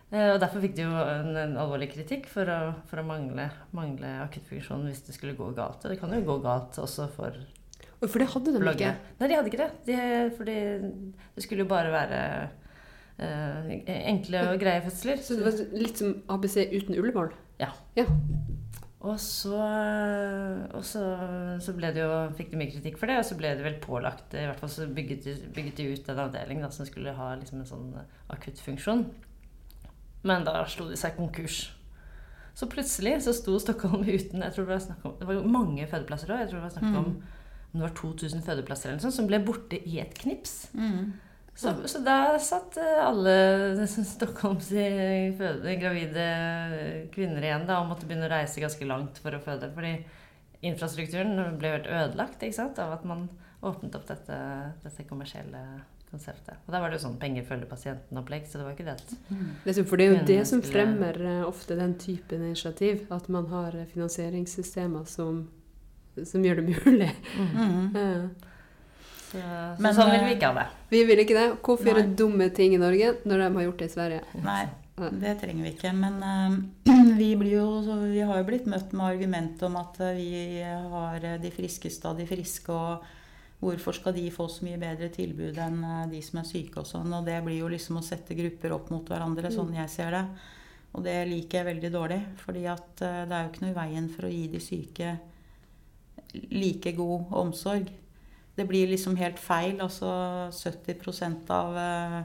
Eh, 0.07 0.29
og 0.33 0.39
Derfor 0.39 0.63
fikk 0.63 0.77
de 0.77 0.85
jo 0.85 0.91
en, 0.93 1.33
en 1.35 1.57
alvorlig 1.59 1.89
kritikk 1.91 2.29
for 2.31 2.47
å, 2.47 2.59
for 2.87 3.01
å 3.01 3.07
mangle, 3.07 3.49
mangle 3.75 4.13
akuttfunksjon 4.23 4.85
hvis 4.87 5.03
det 5.07 5.15
skulle 5.17 5.35
gå 5.39 5.49
galt. 5.57 5.83
Og 5.83 5.91
det 5.91 5.99
kan 5.99 6.13
jo 6.15 6.23
gå 6.27 6.37
galt 6.45 6.79
også 6.79 7.09
for 7.15 7.35
For 8.05 8.21
det 8.21 8.29
hadde 8.31 8.53
de 8.55 8.61
blogger. 8.63 8.93
ikke? 8.93 9.17
Nei, 9.19 9.27
de 9.27 9.39
hadde 9.39 9.51
ikke 9.51 9.65
det. 9.65 9.71
De, 9.89 9.97
fordi 10.37 10.57
det 11.35 11.43
skulle 11.43 11.65
jo 11.65 11.71
bare 11.71 11.91
være 11.91 12.21
uh, 13.19 13.73
enkle 13.97 14.45
og 14.53 14.61
greie 14.61 14.85
fødsler. 14.85 15.19
Så 15.19 15.39
det 15.39 15.49
var 15.49 15.59
litt 15.75 15.99
som 15.99 16.15
ABC 16.31 16.61
uten 16.71 16.95
Ullevål? 16.95 17.33
Ja. 17.59 17.73
ja. 17.97 18.07
Og 19.07 19.19
så, 19.21 19.59
og 20.73 20.83
så, 20.87 21.03
så 21.61 21.73
ble 21.77 21.91
det 21.93 22.01
jo, 22.01 22.13
fikk 22.37 22.49
de 22.53 22.59
mye 22.59 22.71
kritikk 22.71 22.97
for 22.97 23.11
det, 23.11 23.19
og 23.21 23.27
så 23.27 23.37
ble 23.37 23.51
det 23.55 23.63
vel 23.63 23.77
pålagt 23.83 24.33
I 24.33 24.47
hvert 24.49 24.59
fall 24.59 24.71
så 24.73 24.87
bygget 24.89 25.27
de, 25.27 25.35
bygget 25.53 25.77
de 25.77 25.85
ut 25.93 26.09
en 26.11 26.21
avdeling 26.25 26.63
da, 26.65 26.71
som 26.73 26.87
skulle 26.89 27.13
ha 27.15 27.27
liksom 27.37 27.61
en 27.61 27.69
sånn 27.69 27.91
akuttfunksjon. 28.33 29.05
Men 30.27 30.45
da 30.47 30.61
slo 30.69 30.89
de 30.91 30.99
seg 30.99 31.15
konkurs. 31.17 31.63
Så 32.57 32.65
plutselig 32.71 33.19
så 33.21 33.35
sto 33.37 33.59
Stockholm 33.61 34.01
uten 34.01 34.41
jeg 34.41 34.53
tror 34.55 34.65
Det 34.65 34.77
var, 34.79 34.85
om, 35.05 35.15
det 35.19 35.27
var 35.29 35.51
mange 35.53 35.85
fødeplasser 35.89 36.33
òg. 36.33 36.41
Jeg 36.41 36.51
tror 36.51 36.59
det 36.59 36.65
var 36.65 36.75
snakk 36.75 36.89
om, 36.89 37.09
mm. 37.13 37.47
om 37.71 37.79
det 37.79 37.85
var 37.85 37.95
2000 37.99 38.43
fødeplasser 38.47 38.89
eller 38.89 38.97
noe 38.97 39.05
sånt, 39.05 39.17
som 39.19 39.29
ble 39.29 39.39
borte 39.45 39.77
i 39.77 39.99
et 40.01 40.15
knips. 40.17 40.55
Mm. 40.73 41.13
Så, 41.57 41.73
så, 41.89 42.01
da 42.05 42.37
satt 42.41 42.77
eh, 42.81 42.99
alle 43.01 43.33
Stockholms 43.87 44.69
føde, 45.39 45.75
gravide 45.81 46.25
kvinner 47.13 47.45
igjen 47.45 47.65
da, 47.69 47.79
og 47.81 47.91
måtte 47.91 48.09
begynne 48.09 48.27
å 48.29 48.33
reise 48.35 48.61
ganske 48.61 48.89
langt 48.89 49.21
for 49.21 49.33
å 49.33 49.41
føde. 49.41 49.69
Fordi 49.73 49.95
infrastrukturen 50.65 51.57
ble 51.57 51.75
helt 51.75 51.89
ødelagt 51.89 52.45
sant, 52.53 52.81
av 52.81 52.97
at 52.97 53.05
man 53.09 53.25
åpnet 53.65 53.97
opp 53.97 54.05
dette, 54.09 54.37
dette 54.83 55.05
kommersielle 55.09 55.63
konseptet. 56.11 56.55
Og 56.65 56.73
da 56.73 56.79
var 56.81 56.91
det 56.91 56.99
jo 56.99 57.03
sånn 57.03 57.17
penger 57.19 57.45
følger 57.47 57.67
pasienten-opplegg, 57.69 58.47
så 58.47 58.59
det 58.59 58.65
var 58.67 58.75
ikke 58.75 58.87
det 58.87 59.17
mm. 59.27 59.85
For 59.89 59.99
det 59.99 60.05
er 60.05 60.13
jo 60.13 60.23
det 60.29 60.39
som 60.49 60.63
fremmer 60.63 61.19
uh, 61.19 61.43
ofte 61.47 61.75
den 61.79 61.97
typen 61.99 62.45
initiativ. 62.47 63.05
At 63.13 63.27
man 63.33 63.49
har 63.51 63.75
uh, 63.75 63.85
finansieringssystemer 63.91 65.07
som, 65.11 65.45
som, 66.21 66.45
gjør 66.45 66.61
det 66.61 66.67
mulig. 66.69 67.11
Mm. 67.35 67.91
ja. 67.97 68.17
Så, 69.27 69.41
så 69.43 69.83
Men, 69.83 69.91
sånn 69.91 70.13
vil 70.13 70.23
vi 70.29 70.35
ikke 70.37 70.53
ha 70.53 70.59
det. 70.61 70.67
Vi 70.93 71.03
vil 71.09 71.23
ikke 71.25 71.35
det. 71.35 71.47
Hvorfor 71.59 71.91
gjøre 71.91 72.07
dumme 72.19 72.47
ting 72.55 72.77
i 72.77 72.81
Norge 72.81 73.17
når 73.27 73.43
de 73.43 73.49
har 73.57 73.67
gjort 73.67 73.83
det 73.83 73.89
i 73.89 73.95
Sverige? 73.97 74.21
Nei, 74.45 74.61
det 75.19 75.35
trenger 75.43 75.67
vi 75.67 75.73
ikke. 75.75 75.91
Men 75.91 76.23
vi, 77.19 77.33
jo, 77.51 77.67
vi, 78.07 78.23
har 78.23 78.39
jo 78.39 78.47
blitt 78.47 78.71
møtt 78.71 78.95
med 78.95 79.09
argumentet 79.11 79.67
om 79.67 79.75
at 79.83 79.99
vi 80.15 80.63
har 80.63 81.31
de 81.43 81.51
friskeste 81.51 82.07
av 82.07 82.23
de 82.23 82.29
friske. 82.31 82.71
og 82.71 83.16
Hvorfor 83.59 83.95
skal 83.97 84.13
de 84.13 84.27
få 84.29 84.45
så 84.53 84.65
mye 84.67 84.77
bedre 84.77 85.09
tilbud 85.13 85.57
enn 85.63 85.79
eh, 85.81 86.05
de 86.11 86.21
som 86.21 86.41
er 86.41 86.49
syke 86.49 86.81
og 86.83 86.89
sånn? 86.89 87.09
Og 87.17 87.25
det 87.25 87.39
blir 87.45 87.63
jo 87.63 87.71
liksom 87.73 87.97
å 87.97 88.05
sette 88.05 88.37
grupper 88.37 88.75
opp 88.75 88.91
mot 88.93 89.07
hverandre, 89.09 89.49
sånn 89.53 89.71
mm. 89.73 89.79
jeg 89.79 89.93
ser 89.95 90.13
det. 90.13 90.25
Og 90.93 91.05
det 91.05 91.15
liker 91.29 91.59
jeg 91.61 91.69
veldig 91.71 91.91
dårlig. 91.93 92.19
fordi 92.43 92.67
at 92.69 93.01
eh, 93.01 93.23
det 93.25 93.33
er 93.33 93.45
jo 93.45 93.53
ikke 93.53 93.65
noe 93.65 93.73
i 93.73 93.79
veien 93.79 94.09
for 94.13 94.27
å 94.27 94.33
gi 94.33 94.43
de 94.53 94.61
syke 94.61 95.15
like 96.53 96.93
god 96.97 97.33
omsorg. 97.41 97.89
Det 98.57 98.65
blir 98.69 98.89
liksom 98.89 99.17
helt 99.17 99.39
feil. 99.41 99.81
Altså 99.81 100.11
70 100.53 101.49
av 101.53 101.79
eh, 101.81 102.19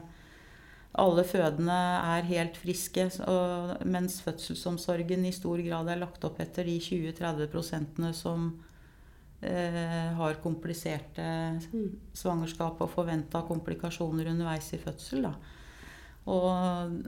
alle 1.01 1.23
fødende 1.25 1.79
er 2.13 2.29
helt 2.29 2.57
friske, 2.61 3.07
mens 3.89 4.19
fødselsomsorgen 4.21 5.25
i 5.25 5.33
stor 5.33 5.57
grad 5.65 5.89
er 5.89 5.97
lagt 6.03 6.25
opp 6.27 6.37
etter 6.43 6.69
de 6.69 6.77
20-30 6.77 8.11
som 8.13 8.51
har 10.17 10.37
kompliserte 10.43 11.25
svangerskap 12.15 12.79
og 12.81 12.89
forventa 12.93 13.41
komplikasjoner 13.47 14.29
underveis 14.31 14.69
i 14.73 14.79
fødsel. 14.81 15.25
Da. 15.27 15.33
Og 16.31 17.03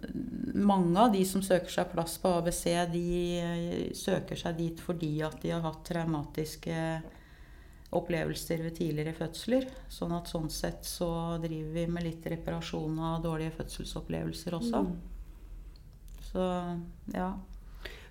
mange 0.59 0.99
av 0.99 1.13
de 1.13 1.21
som 1.25 1.41
søker 1.45 1.71
seg 1.71 1.91
plass 1.93 2.17
på 2.19 2.33
ABC, 2.41 2.65
de 2.91 3.05
eh, 3.39 3.93
søker 3.95 4.35
seg 4.35 4.57
dit 4.59 4.81
fordi 4.83 5.21
at 5.23 5.37
de 5.41 5.53
har 5.53 5.63
hatt 5.63 5.85
traumatiske 5.87 6.79
opplevelser 7.95 8.59
ved 8.65 8.75
tidligere 8.75 9.13
fødsler. 9.15 9.69
Sånn 9.87 10.11
at 10.17 10.27
sånn 10.27 10.49
sett 10.51 10.83
så 10.83 11.39
driver 11.39 11.71
vi 11.77 11.85
med 11.87 12.03
litt 12.09 12.25
reparasjon 12.27 12.97
av 12.99 13.21
dårlige 13.23 13.55
fødselsopplevelser 13.61 14.57
også. 14.57 14.81
Mm. 14.83 14.95
Så 16.33 16.49
ja. 17.15 17.29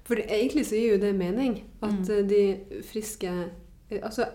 For 0.04 0.20
egentlig 0.20 0.64
så 0.68 0.76
gir 0.78 0.94
jo 0.94 1.02
det 1.04 1.12
mening 1.16 1.58
at 1.82 2.00
Mm. 2.00 2.10
eh, 2.10 2.24
de 2.28 2.82
friske 2.82 3.28
eh, 3.28 3.52
Altså 4.02 4.26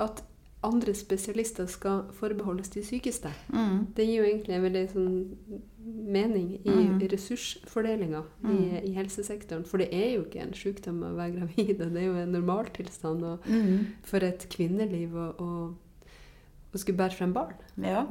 at 0.00 0.24
andre 0.62 0.92
spesialister 0.94 1.66
skal 1.66 2.02
forbeholdes 2.12 2.68
de 2.68 2.82
sykeste. 2.84 3.28
Mm. 3.48 3.86
Det 3.96 4.04
gir 4.06 4.16
jo 4.20 4.24
egentlig 4.28 4.54
en 4.54 4.62
veldig 4.62 4.82
sånn 4.92 5.36
mening 6.12 6.50
i 6.64 6.70
Mm. 6.70 6.98
ressursfordelinga 7.12 8.20
i, 8.44 8.46
Mm. 8.46 8.84
i 8.84 8.92
helsesektoren. 8.92 9.64
For 9.64 9.78
det 9.78 9.88
er 9.92 10.14
jo 10.16 10.24
ikke 10.24 10.42
en 10.42 10.52
sykdom 10.52 11.00
å 11.02 11.14
være 11.16 11.32
gravid, 11.38 11.80
og 11.80 11.92
det 11.94 12.02
er 12.02 12.06
jo 12.06 12.14
en 12.14 12.32
normaltilstand 12.32 13.38
Mm. 13.46 13.86
for 14.02 14.18
et 14.18 14.46
kvinneliv 14.50 15.12
å 15.38 15.74
skulle 16.76 16.98
bære 16.98 17.14
frem 17.16 17.32
barn. 17.32 17.54
Ja. 17.82 18.06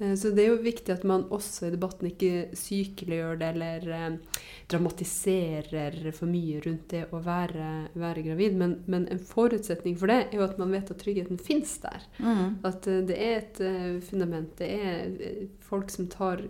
Eh, 0.00 0.14
Så 0.18 0.30
det 0.34 0.42
er 0.44 0.48
jo 0.50 0.62
viktig 0.64 0.90
at 0.92 1.04
man 1.06 1.22
også 1.30 1.68
i 1.68 1.70
debatten 1.74 2.08
ikke 2.10 2.48
sykeliggjør 2.58 3.38
det 3.38 3.48
eller 3.54 3.88
eh, 3.94 4.16
dramatiserer 4.72 6.10
for 6.16 6.26
mye 6.30 6.60
rundt 6.64 6.88
det 6.90 7.04
å 7.14 7.20
være, 7.22 7.68
være 7.94 8.24
gravid. 8.26 8.56
Men, 8.58 8.74
men 8.90 9.06
en 9.12 9.20
forutsetning 9.22 9.96
for 10.00 10.10
det 10.10 10.16
er 10.24 10.38
jo 10.38 10.44
at 10.46 10.58
man 10.58 10.72
vet 10.74 10.90
at 10.90 10.98
tryggheten 11.02 11.38
finnes 11.38 11.76
der. 11.84 12.06
Mm. 12.18 12.56
At 12.66 12.88
eh, 12.90 13.02
det 13.06 13.18
er 13.18 13.36
et 13.42 13.62
fundament. 14.08 14.54
Det 14.58 14.70
er 14.74 15.46
folk 15.64 15.90
som 15.94 16.08
tar 16.12 16.42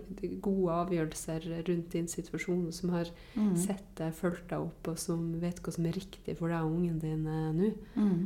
gode 0.43 0.73
avgjørelser 0.81 1.45
rundt 1.67 1.91
din 1.95 2.07
situasjon, 2.11 2.71
som 2.75 2.95
har 2.95 3.11
Mm. 3.35 3.55
sett 3.59 3.83
deg, 3.99 4.13
fulgt 4.15 4.45
deg 4.49 4.61
opp, 4.63 4.87
og 4.87 4.97
som 4.99 5.33
vet 5.41 5.57
hva 5.61 5.71
som 5.75 5.85
er 5.85 5.95
riktig 5.97 6.37
for 6.39 6.47
deg 6.47 6.63
og 6.63 6.71
ungen 6.77 6.99
din 7.01 7.23
nå. 7.27 7.71
Mm. 7.99 8.21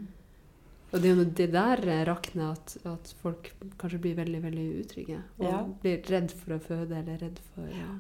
Og 0.92 1.02
det 1.02 1.10
er 1.12 1.16
jo 1.16 1.24
det 1.38 1.52
der 1.54 1.78
eh, 1.86 2.06
rakner 2.08 2.52
at, 2.56 2.72
at 2.90 3.12
folk 3.22 3.52
kanskje 3.78 4.00
blir 4.02 4.16
veldig 4.18 4.40
veldig 4.44 4.68
utrygge. 4.84 5.20
Og 5.40 5.46
Ja. 5.46 5.60
blir 5.84 6.02
redd 6.10 6.32
for 6.34 6.54
å 6.56 6.60
føde 6.60 6.98
eller 6.98 7.18
redd 7.22 7.40
for 7.54 7.68
ja. 7.70 7.92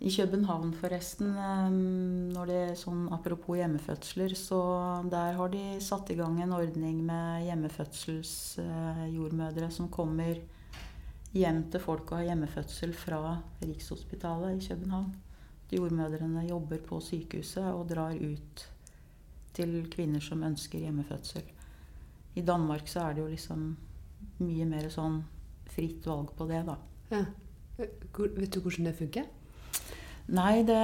I 0.00 0.10
København 0.12 0.72
forresten, 0.76 1.30
eh, 1.36 1.70
når 2.32 2.46
det 2.46 2.56
er 2.70 2.74
sånn 2.80 3.08
apropos 3.12 3.56
hjemmefødsler, 3.60 4.34
så 4.36 4.60
der 5.10 5.32
har 5.38 5.48
de 5.52 5.80
satt 5.80 6.10
i 6.12 6.16
gang 6.18 6.40
en 6.42 6.52
ordning 6.52 7.02
med 7.04 7.44
hjemmefødselsjordmødre 7.48 9.70
som 9.72 9.88
kommer 9.88 10.34
hjem 11.36 11.62
til 11.70 11.80
folk 11.80 12.12
og 12.12 12.18
har 12.20 12.26
hjemmefødsel 12.30 12.92
fra 12.96 13.36
Rikshospitalet 13.62 14.56
i 14.56 14.66
København. 14.68 15.12
Jordmødrene 15.72 16.46
jobber 16.48 16.78
på 16.86 17.00
sykehuset 17.02 17.72
og 17.74 17.88
drar 17.90 18.12
ut 18.14 18.66
til 19.56 19.86
kvinner 19.90 20.20
som 20.20 20.42
ønsker 20.46 20.78
hjemmefødsel. 20.84 21.42
I 22.36 22.42
Danmark 22.44 22.88
så 22.90 23.06
er 23.06 23.16
det 23.16 23.22
jo 23.24 23.30
liksom 23.32 23.66
mye 24.44 24.66
mer 24.68 24.88
sånn 24.92 25.22
fritt 25.72 26.04
valg 26.08 26.30
på 26.36 26.46
det, 26.48 26.62
da. 26.68 26.76
ja. 27.12 27.24
Vet 27.76 28.54
du 28.54 28.60
hvordan 28.64 28.86
det 28.88 28.94
funker? 28.96 29.26
Nei, 30.32 30.62
det, 30.66 30.76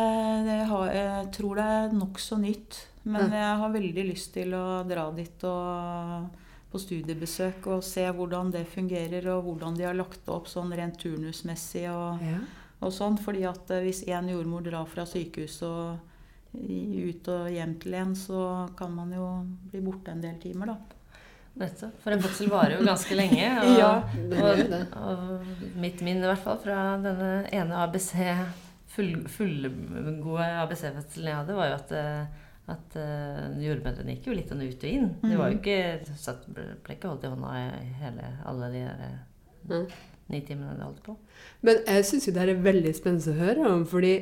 det 0.46 0.58
har, 0.68 0.90
jeg 0.92 1.30
tror 1.34 1.56
det 1.58 1.64
er 1.76 1.94
nokså 1.96 2.36
nytt. 2.38 2.76
Men 3.02 3.32
jeg 3.34 3.56
har 3.58 3.72
veldig 3.74 4.04
lyst 4.06 4.34
til 4.36 4.52
å 4.54 4.82
dra 4.86 5.06
dit 5.16 5.42
og 5.48 6.28
på 6.72 6.80
studiebesøk 6.80 7.66
og 7.72 7.82
se 7.84 8.04
hvordan 8.14 8.52
det 8.54 8.62
fungerer, 8.70 9.26
og 9.34 9.48
hvordan 9.48 9.74
de 9.76 9.84
har 9.88 9.96
lagt 9.98 10.20
det 10.24 10.32
opp 10.36 10.46
sånn 10.52 10.70
rent 10.76 11.00
turnusmessig 11.02 11.88
og, 11.90 12.22
Ja. 12.24 12.38
og 12.80 12.92
sånn. 12.94 13.18
Fordi 13.20 13.42
at 13.48 13.72
eh, 13.74 13.82
hvis 13.88 14.04
én 14.08 14.30
jordmor 14.30 14.62
drar 14.68 14.86
fra 14.88 15.04
sykehuset 15.08 15.66
og 15.66 15.98
ut 16.52 17.28
og 17.32 17.50
hjem 17.52 17.74
til 17.80 17.94
en, 17.98 18.14
så 18.16 18.68
kan 18.76 18.92
man 18.94 19.12
jo 19.16 19.26
bli 19.72 19.80
borte 19.84 20.12
en 20.12 20.20
del 20.24 20.38
timer, 20.40 20.74
da. 20.74 20.76
Nettopp. 21.60 21.96
For 22.00 22.14
en 22.14 22.22
fødsel 22.24 22.48
varer 22.48 22.78
jo 22.78 22.84
ganske 22.86 23.16
lenge. 23.18 23.48
Og, 23.62 23.72
Ja, 23.78 23.90
det 24.30 24.38
og, 24.42 24.60
det. 24.70 24.82
og 24.96 25.74
mitt 25.82 26.00
minne 26.04 26.24
i 26.24 26.30
hvert 26.30 26.44
fall 26.46 26.60
fra 26.62 26.78
denne 27.02 27.32
ene 27.52 27.80
ABC, 27.84 28.14
full, 28.94 29.12
fullgode 29.32 30.46
ABC-fødselen 30.62 31.28
jeg 31.28 31.38
hadde, 31.42 31.56
var 31.58 31.68
jo 31.70 31.76
at, 31.76 31.92
eh, 31.96 32.48
at 32.72 32.96
uh, 32.96 33.58
jordmødrene 33.64 34.14
gikk 34.16 34.30
jo 34.30 34.36
litt 34.38 34.48
sånn 34.52 34.62
ut 34.64 34.86
og 34.86 34.88
inn. 34.94 35.10
Det 35.24 35.36
var 35.40 35.52
jo 35.52 35.58
ikke, 35.60 35.76
satt, 36.20 36.46
ble 36.52 36.96
ikke 36.96 37.10
holdt 37.12 37.26
i 37.28 37.32
hånda 37.34 37.52
i 37.58 37.90
hele, 38.00 38.32
alle 38.48 38.72
de 38.72 38.82
der 38.86 39.04
eh, 39.10 39.20
Ja. 39.72 39.82
ni 40.32 40.40
timene 40.46 40.72
de 40.78 40.86
holdt 40.86 41.02
på. 41.04 41.16
Men 41.66 41.82
jeg 41.86 42.04
syns 42.08 42.26
jo 42.28 42.32
det 42.34 42.40
her 42.46 42.52
er 42.54 42.62
veldig 42.64 42.92
spennende 42.96 43.32
å 43.34 43.40
høre 43.42 43.68
om, 43.74 43.82
fordi 43.88 44.14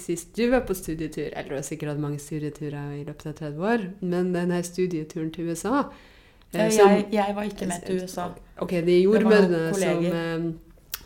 sist 0.00 0.32
du 0.38 0.46
var 0.52 0.62
på 0.68 0.74
studietur 0.78 1.28
Eller 1.34 1.50
du 1.50 1.56
har 1.58 1.66
sikkert 1.66 1.92
hatt 1.92 2.00
mange 2.02 2.18
studieturer 2.22 2.96
i 2.96 3.04
løpet 3.04 3.28
av 3.32 3.36
30 3.42 3.68
år, 3.74 3.84
men 4.00 4.32
denne 4.36 4.62
studieturen 4.64 5.30
til 5.34 5.50
USA 5.52 5.82
eh, 5.82 6.08
som- 6.52 6.90
Jeg, 6.90 7.06
jeg 7.12 7.34
var 7.34 7.42
ikke 7.48 7.66
med 7.68 7.82
til 7.86 7.96
USA. 8.02 8.28
Ok, 8.60 8.70
de 8.84 9.02
jordmødrene 9.02 9.74
som, 9.74 10.04
eh, 10.04 10.52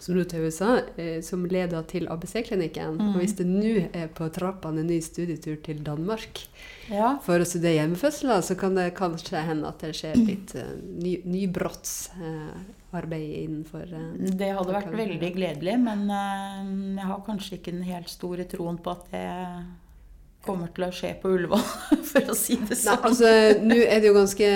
som 0.00 0.14
dro 0.14 0.24
til 0.24 0.40
USA, 0.46 0.80
eh, 0.98 1.20
som 1.22 1.44
leda 1.46 1.82
til 1.82 2.06
ABC-klinikken. 2.08 2.96
Mm. 2.98 3.08
Og 3.14 3.20
hvis 3.20 3.32
det 3.36 3.46
nå 3.46 3.88
er 3.92 4.06
på 4.08 4.28
trappene 4.30 4.78
en 4.80 4.86
ny 4.86 5.00
studietur 5.00 5.56
til 5.62 5.78
Danmark 5.82 6.46
Ja. 6.90 7.16
for 7.22 7.38
å 7.38 7.44
studere 7.46 7.74
hjemmefødsler, 7.80 8.40
så 8.42 8.54
kan 8.58 8.74
det 8.74 8.94
kanskje 8.94 9.42
hende 9.44 9.66
at 9.66 9.78
det 9.80 9.94
skjer 9.94 10.14
litt 10.26 10.54
uh, 10.54 10.62
ny, 11.02 11.16
nybrottsarbeid 11.24 13.44
innenfor 13.44 13.82
eh, 13.92 14.12
Det 14.36 14.50
hadde 14.54 14.72
vært 14.76 14.92
veldig 14.94 15.30
gledelig, 15.34 15.76
men 15.82 16.06
eh, 16.10 17.00
jeg 17.00 17.06
har 17.10 17.24
kanskje 17.26 17.58
ikke 17.58 17.72
den 17.74 17.82
helt 17.88 18.08
store 18.12 18.44
troen 18.44 18.78
på 18.78 18.90
at 18.94 19.10
det 19.10 19.26
kommer 20.46 20.70
til 20.74 20.84
å 20.86 20.90
skje 20.94 21.10
på 21.20 21.28
Ullevål, 21.34 21.64
for 22.10 22.30
å 22.32 22.36
si 22.38 22.56
det 22.56 22.76
sånn. 22.78 22.96
Nei, 23.02 23.10
altså, 23.10 23.30
nå 23.66 23.76
er 23.82 24.00
det 24.00 24.08
jo 24.08 24.14
ganske 24.16 24.48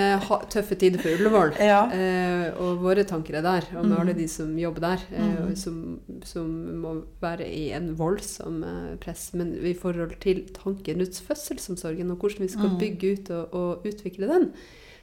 tøffe 0.55 0.79
tider 0.81 1.03
på 1.03 1.13
Ullevål. 1.19 1.53
Ja. 1.61 1.81
Eh, 1.93 2.47
og 2.63 2.81
våre 2.85 3.05
tanker 3.05 3.41
er 3.41 3.43
der, 3.47 3.69
og 3.77 3.85
med 3.85 3.91
Mm. 3.97 4.01
alle 4.01 4.15
de 4.17 4.27
som 4.29 4.57
jobber 4.59 4.81
der, 4.87 5.05
eh, 5.13 5.37
Mm. 5.41 5.57
som, 5.57 6.01
som 6.25 6.49
må 6.81 6.95
være 7.21 7.47
i 7.51 7.71
en 7.77 7.95
voldsom 7.99 8.63
eh, 8.65 8.97
press. 9.03 9.33
Men 9.35 9.53
i 9.61 9.75
forhold 9.75 10.17
til 10.21 10.45
tanken 10.57 10.99
rundt 11.03 11.21
fødselsomsorgen, 11.29 12.11
og 12.11 12.19
hvordan 12.19 12.47
vi 12.47 12.49
skal 12.49 12.71
Mm. 12.71 12.79
bygge 12.79 13.13
ut 13.13 13.31
og, 13.31 13.55
og 13.55 13.85
utvikle 13.91 14.27
den, 14.31 14.53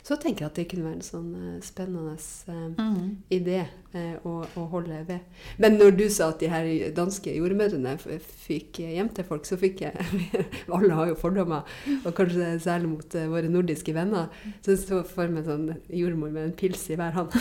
så 0.04 0.16
tenker 0.16 0.46
jeg 0.46 0.52
at 0.52 0.56
det 0.60 0.68
kunne 0.72 0.86
være 0.88 0.98
en 1.00 1.06
sånn 1.06 1.32
eh, 1.36 1.56
spennende 1.66 2.14
eh, 2.16 2.68
Mm. 2.78 3.18
idé 3.34 3.58
eh, 3.94 4.14
å, 4.24 4.38
å 4.56 4.66
holde 4.72 5.02
ved. 5.08 5.20
Men 5.58 5.76
når 5.80 5.96
du 5.98 6.06
sa 6.14 6.30
at 6.32 6.40
de 6.40 6.48
her 6.52 6.68
danske 6.96 7.34
jordmødrene 7.36 7.96
fikk 8.46 8.80
hjem 8.84 9.10
til 9.16 9.28
folk, 9.28 9.46
så 9.50 9.58
fikk 9.60 9.82
jeg 9.84 9.94
Alle 10.74 10.94
har 10.96 11.12
jo 11.12 11.18
fordommer, 11.20 11.68
og 12.04 12.14
kanskje 12.16 12.54
særlig 12.64 12.92
mot 12.94 13.18
våre 13.34 13.52
nordiske 13.52 13.96
venner. 13.96 14.30
Så 14.62 14.76
jeg 14.76 14.84
så 14.86 15.02
for 15.08 15.28
meg 15.34 15.48
sånn 15.50 15.74
jordmor 15.92 16.32
med 16.32 16.50
en 16.50 16.56
pils 16.60 16.88
i 16.94 17.00
hver 17.00 17.16
hånd. 17.18 17.36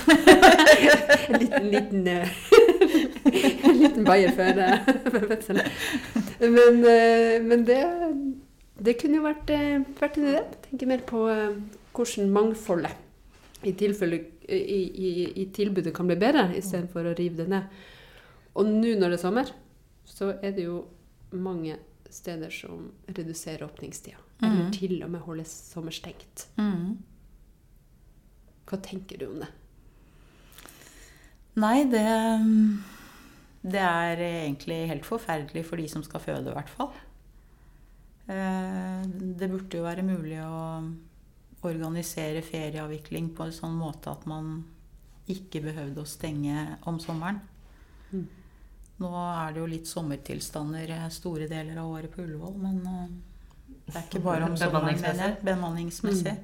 en 1.28 1.40
liten, 1.40 1.70
liten 1.70 2.10
En 3.66 3.80
liten 3.80 4.04
bayer 4.06 4.30
før 4.36 4.60
før 5.10 5.24
fødselen. 5.32 5.66
Men, 6.40 6.78
men 7.48 7.64
det, 7.66 7.80
det 8.86 8.94
kunne 9.00 9.18
jo 9.20 9.26
vært, 9.26 9.50
vært 10.00 10.20
en 10.20 10.28
idé. 10.30 10.44
Tenke 10.68 10.88
mer 10.90 11.02
på 11.08 11.24
hvordan 11.96 12.30
mangfoldet 12.32 12.92
i, 13.64 13.72
i, 13.72 14.80
i, 15.08 15.12
i 15.42 15.46
tilbudet 15.56 15.94
kan 15.96 16.06
bli 16.06 16.16
bedre, 16.20 16.50
istedenfor 16.58 17.08
å 17.10 17.16
rive 17.18 17.36
det 17.40 17.48
ned. 17.50 17.70
Og 18.56 18.68
nå 18.68 18.92
når 19.00 19.10
det 19.14 19.18
er 19.18 19.22
sommer, 19.24 19.50
så 20.06 20.34
er 20.44 20.52
det 20.56 20.66
jo 20.68 20.82
mange 21.32 21.78
steder 22.12 22.52
som 22.54 22.90
reduserer 23.08 23.66
åpningstida. 23.66 24.20
Eller 24.42 24.66
Mhm. 24.66 24.72
til 24.72 25.02
og 25.02 25.10
med 25.10 25.20
holder 25.24 25.44
sommerstengt. 25.48 26.46
Mm. 26.58 26.98
Hva 28.66 28.78
tenker 28.84 29.18
du 29.18 29.26
om 29.30 29.38
det? 29.40 29.48
Nei, 31.56 31.84
det 31.84 32.04
Det 33.66 33.80
er 33.80 34.16
egentlig 34.20 34.86
helt 34.88 35.04
forferdelig 35.08 35.64
for 35.66 35.76
de 35.76 35.88
som 35.88 36.02
skal 36.04 36.20
føde, 36.20 36.50
i 36.50 36.54
hvert 36.54 36.68
fall. 36.68 36.92
Eh, 38.28 39.02
Det 39.38 39.48
burde 39.50 39.76
jo 39.78 39.82
være 39.82 40.02
mulig 40.06 40.38
å 40.38 40.94
organisere 41.68 42.42
ferieavvikling 42.44 43.32
på 43.36 43.46
en 43.46 43.54
sånn 43.54 43.76
måte 43.78 44.12
at 44.12 44.26
man 44.30 44.58
ikke 45.30 45.62
behøvde 45.64 46.02
å 46.02 46.08
stenge 46.08 46.78
om 46.86 47.00
sommeren. 47.02 47.40
Mm. 48.12 48.26
Nå 49.02 49.10
er 49.20 49.52
det 49.52 49.60
jo 49.60 49.68
litt 49.68 49.90
sommertilstander 49.90 50.92
eh, 50.94 51.08
store 51.12 51.48
deler 51.50 51.82
av 51.82 51.90
året 51.98 52.12
på 52.12 52.22
Ullevål, 52.24 52.54
men 52.62 52.78
eh, 52.88 53.74
det 53.86 53.98
er 53.98 54.06
ikke 54.06 54.24
bare 54.24 54.48
om 54.48 54.56
sommeren, 54.60 54.96
mener 55.02 55.22
jeg. 55.26 55.38
Bemanningsmessig. 55.46 56.36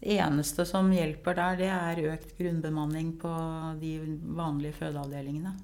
Det 0.00 0.16
eneste 0.18 0.66
som 0.68 0.90
hjelper 0.92 1.38
der, 1.38 1.60
det 1.60 1.70
er 1.72 2.02
økt 2.14 2.34
grunnbemanning 2.36 3.14
på 3.20 3.30
de 3.80 3.94
vanlige 4.36 4.80
fødeavdelingene. 4.80 5.54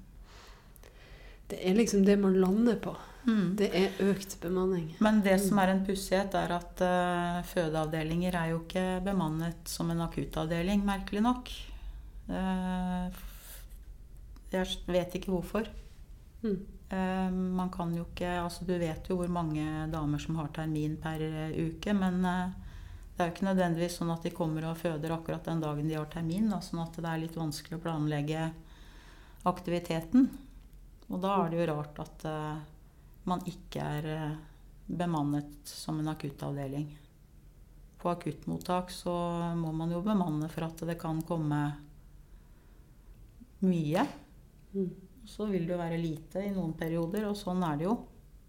Det 1.51 1.59
er 1.67 1.75
liksom 1.75 2.05
det 2.07 2.15
man 2.21 2.37
lander 2.39 2.79
på. 2.81 2.95
Mm. 3.27 3.53
Det 3.57 3.69
er 3.77 3.99
økt 4.09 4.37
bemanning. 4.41 4.87
Men 5.03 5.21
det 5.25 5.37
som 5.43 5.59
er 5.61 5.73
en 5.73 5.83
pussighet, 5.85 6.33
er 6.37 6.53
at 6.55 6.81
uh, 6.81 7.41
fødeavdelinger 7.51 8.37
er 8.37 8.53
jo 8.53 8.61
ikke 8.63 8.85
bemannet 9.05 9.69
som 9.69 9.91
en 9.93 10.01
akuttavdeling, 10.07 10.81
merkelig 10.85 11.21
nok. 11.25 11.51
Uh, 12.31 13.11
jeg 14.51 14.81
vet 14.89 15.19
ikke 15.19 15.33
hvorfor. 15.33 15.69
Mm. 16.41 16.57
Uh, 16.91 17.29
man 17.61 17.69
kan 17.71 17.93
jo 17.95 18.07
ikke 18.09 18.33
Altså, 18.41 18.65
du 18.67 18.73
vet 18.81 19.05
jo 19.07 19.19
hvor 19.19 19.29
mange 19.31 19.63
damer 19.93 20.19
som 20.19 20.41
har 20.41 20.49
termin 20.55 20.97
per 20.99 21.21
uke, 21.53 21.93
men 21.93 22.19
det 22.25 23.21
er 23.21 23.29
jo 23.29 23.35
ikke 23.35 23.49
nødvendigvis 23.51 24.01
sånn 24.01 24.11
at 24.15 24.25
de 24.25 24.33
kommer 24.33 24.65
og 24.65 24.81
føder 24.81 25.13
akkurat 25.13 25.45
den 25.45 25.61
dagen 25.61 25.87
de 25.87 25.99
har 25.99 26.09
termin. 26.09 26.49
Da, 26.49 26.57
sånn 26.65 26.81
at 26.83 26.97
det 26.97 27.07
er 27.07 27.21
litt 27.21 27.37
vanskelig 27.37 27.77
å 27.77 27.85
planlegge 27.85 28.49
aktiviteten. 29.45 30.29
Og 31.11 31.21
da 31.21 31.37
er 31.43 31.51
det 31.51 31.59
jo 31.59 31.69
rart 31.69 31.97
at 32.01 32.25
man 33.29 33.43
ikke 33.49 33.83
er 33.83 34.07
uh, 34.09 34.39
bemannet 34.85 35.67
som 35.67 35.99
en 35.99 36.11
akuttavdeling. 36.11 36.89
På 38.01 38.09
akuttmottak 38.09 38.91
så 38.91 39.13
må 39.55 39.71
man 39.77 39.91
jo 39.93 40.01
bemanne 40.05 40.49
for 40.49 40.65
at 40.65 40.85
det 40.89 40.97
kan 41.01 41.21
komme 41.25 41.61
mye. 43.61 44.05
Mm. 44.73 44.89
Så 45.25 45.45
vil 45.51 45.67
det 45.67 45.75
jo 45.75 45.81
være 45.81 45.99
lite 46.01 46.41
i 46.47 46.53
noen 46.55 46.73
perioder, 46.77 47.27
og 47.29 47.37
sånn 47.37 47.61
er 47.67 47.77
det 47.77 47.85
jo. 47.85 47.97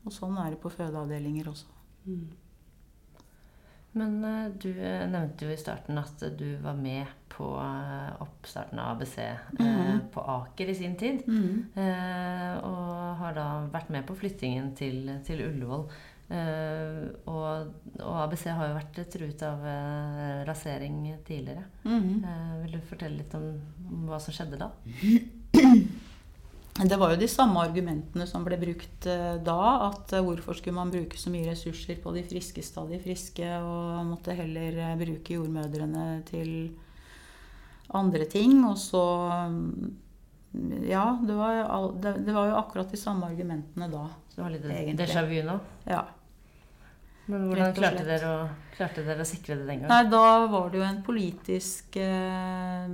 Og 0.03 0.15
sånn 0.15 0.39
er 0.41 0.55
det 0.55 0.63
på 0.63 0.73
fødeavdelinger 0.73 1.51
også. 1.53 1.69
Mm. 2.09 2.25
Men 3.93 4.25
uh, 4.25 4.47
du 4.63 4.71
uh, 4.73 5.05
nevnte 5.11 5.45
jo 5.47 5.53
i 5.53 5.59
starten 5.61 5.99
at 6.01 6.23
du 6.39 6.47
var 6.65 6.75
med 6.79 7.07
på 7.33 7.45
uh, 7.59 8.13
oppstarten 8.25 8.79
av 8.81 8.95
ABC 8.97 9.19
Mhm. 9.59 10.01
på 10.13 10.21
Aker 10.21 10.69
i 10.69 10.75
sin 10.75 10.97
tid. 10.97 11.23
og 12.63 13.17
har 13.21 13.33
da 13.37 13.47
vært 13.73 13.91
med 13.91 14.07
på 14.07 14.15
flyttingen 14.17 14.75
til, 14.77 15.11
til 15.25 15.41
Ullevål. 15.47 15.87
og, 17.27 17.73
og 18.01 18.17
ABC 18.23 18.47
har 18.49 18.69
jo 18.69 18.77
vært 18.79 19.01
truet 19.13 19.43
av 19.45 19.65
rasering 20.49 21.03
tidligere. 21.27 21.65
Mhm. 21.85 22.23
vil 22.63 22.73
du 22.73 22.81
fortelle 22.89 23.17
litt 23.19 23.35
om, 23.35 23.49
om 23.91 24.07
hva 24.09 24.21
som 24.21 24.33
skjedde 24.37 24.59
da? 24.61 24.71
Det 26.73 26.97
var 26.97 27.13
jo 27.13 27.21
de 27.21 27.29
samme 27.29 27.61
argumentene 27.61 28.25
som 28.29 28.45
ble 28.47 28.57
brukt 28.57 29.07
eh, 29.11 29.35
da. 29.45 29.91
At 29.91 30.15
eh, 30.17 30.25
hvorfor 30.25 30.57
skulle 30.57 30.79
man 30.79 30.93
bruke 30.93 31.19
så 31.21 31.33
mye 31.33 31.51
ressurser 31.51 31.99
på 32.01 32.15
de 32.17 32.23
friskeste 32.25 32.81
av 32.81 32.89
de 32.89 33.01
friske, 33.03 33.49
og 33.61 34.07
måtte 34.09 34.37
heller 34.39 34.79
eh, 34.81 34.95
bruke 35.01 35.37
jordmødrene 35.37 36.07
til 36.31 36.55
andre 37.93 38.29
ting. 38.33 38.63
Og 38.71 38.81
så 38.81 39.05
mm, 39.53 39.93
Ja, 40.89 41.05
det 41.21 41.37
var, 41.37 41.93
det, 42.01 42.33
var 42.33 42.49
jo 42.49 42.57
akkurat 42.59 42.91
de 42.93 43.01
samme 43.01 43.29
argumentene 43.29 43.93
da. 43.93 44.07
Så 44.33 44.41
det 44.41 44.45
var 44.47 44.57
litt 44.57 44.99
déjà 45.01 45.29
vu 45.29 45.39
nå. 45.45 45.61
Ja. 45.89 46.07
Men 47.31 47.45
hvordan 47.47 47.75
klarte 47.77 48.03
dere, 48.07 48.31
å, 48.35 48.47
klarte 48.75 49.05
dere 49.07 49.23
å 49.23 49.29
sikre 49.29 49.55
det 49.61 49.67
den 49.69 49.85
gangen? 49.85 49.93
Nei, 49.93 50.11
da 50.11 50.47
var 50.51 50.73
det 50.73 50.81
jo 50.81 50.87
en 50.89 51.03
politisk 51.07 51.99
eh, 52.03 52.89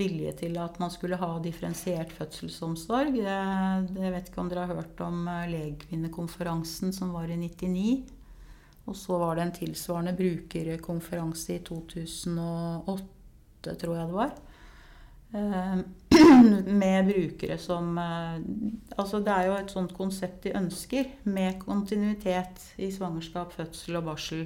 vilje 0.00 0.32
til 0.40 0.56
at 0.62 0.78
man 0.80 0.92
skulle 0.94 1.18
ha 1.20 1.28
differensiert 1.44 2.14
fødselsomsorg. 2.16 3.18
Jeg, 3.20 4.12
vet 4.16 4.30
ikke 4.30 4.40
om 4.40 4.48
dere 4.48 4.64
har 4.64 4.80
hørt 4.80 5.02
om 5.04 5.28
eh, 5.28 5.44
legekvinnekonferansen 5.52 6.96
som 6.96 7.12
var 7.12 7.28
i 7.28 7.36
99. 7.42 7.92
Og 8.88 8.96
så 8.96 9.20
var 9.20 9.36
det 9.36 9.44
en 9.44 9.56
tilsvarende 9.60 10.16
brukerkonferanse 10.16 11.58
i 11.58 11.62
2008, 11.68 13.76
tror 13.80 13.96
jeg 13.98 14.08
det 14.08 14.16
var. 14.16 14.32
Eh, 15.34 15.78
med 16.66 17.06
brukere 17.06 17.58
som 17.58 17.98
eh, 17.98 18.42
Altså 18.96 19.18
det 19.18 19.32
er 19.34 19.48
jo 19.48 19.56
et 19.58 19.72
sånt 19.72 19.94
konsept 19.96 20.44
de 20.46 20.52
ønsker, 20.54 21.08
med 21.26 21.58
kontinuitet 21.64 22.62
i 22.78 22.92
svangerskap, 22.94 23.50
fødsel 23.56 23.98
og 23.98 24.06
barsel. 24.12 24.44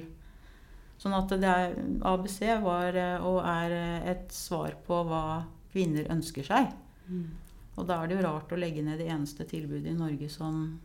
Sånn 0.99 1.13
at 1.13 1.29
det 1.37 1.51
er, 1.51 1.77
ABC 2.09 2.41
var 2.65 2.97
eh, 2.97 3.21
og 3.21 3.43
er 3.45 3.77
et 4.15 4.33
svar 4.33 4.79
på 4.87 5.03
hva 5.05 5.23
kvinner 5.69 6.09
ønsker 6.09 6.47
seg. 6.47 6.73
Mm. 7.05 7.27
Og 7.77 7.85
da 7.87 8.01
er 8.01 8.09
det 8.09 8.17
jo 8.17 8.25
rart 8.25 8.51
å 8.51 8.59
legge 8.59 8.81
ned 8.83 8.97
det 8.99 9.11
eneste 9.13 9.45
tilbudet 9.47 9.93
i 9.93 9.97
Norge 9.97 10.27
som 10.33 10.79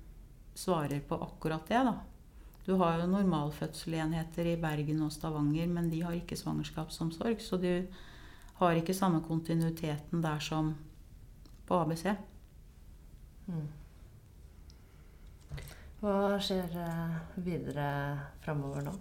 svarer 0.55 1.01
på 1.09 1.17
akkurat 1.17 1.65
det, 1.67 1.81
da. 1.81 1.97
Du 2.65 2.77
har 2.81 3.01
jo 3.01 3.09
normalfødselenheter 3.09 4.53
i 4.53 4.61
Bergen 4.61 5.03
og 5.05 5.13
Stavanger, 5.13 5.67
men 5.69 5.89
de 5.93 6.05
har 6.05 6.15
ikke 6.17 6.37
svangerskapsomsorg. 6.39 7.41
Så 7.45 7.59
du 7.61 7.73
har 8.61 8.79
ikke 8.79 8.95
samme 8.95 9.23
kontinuiteten 9.25 10.23
der 10.23 10.43
som 10.43 10.75
på 11.67 11.81
ABC. 11.81 12.07
Mm. 13.49 13.67
Hva 16.05 16.37
skjer 16.43 16.77
eh, 16.85 17.19
videre 17.41 17.89
framover 18.45 18.85
nå? 18.85 18.95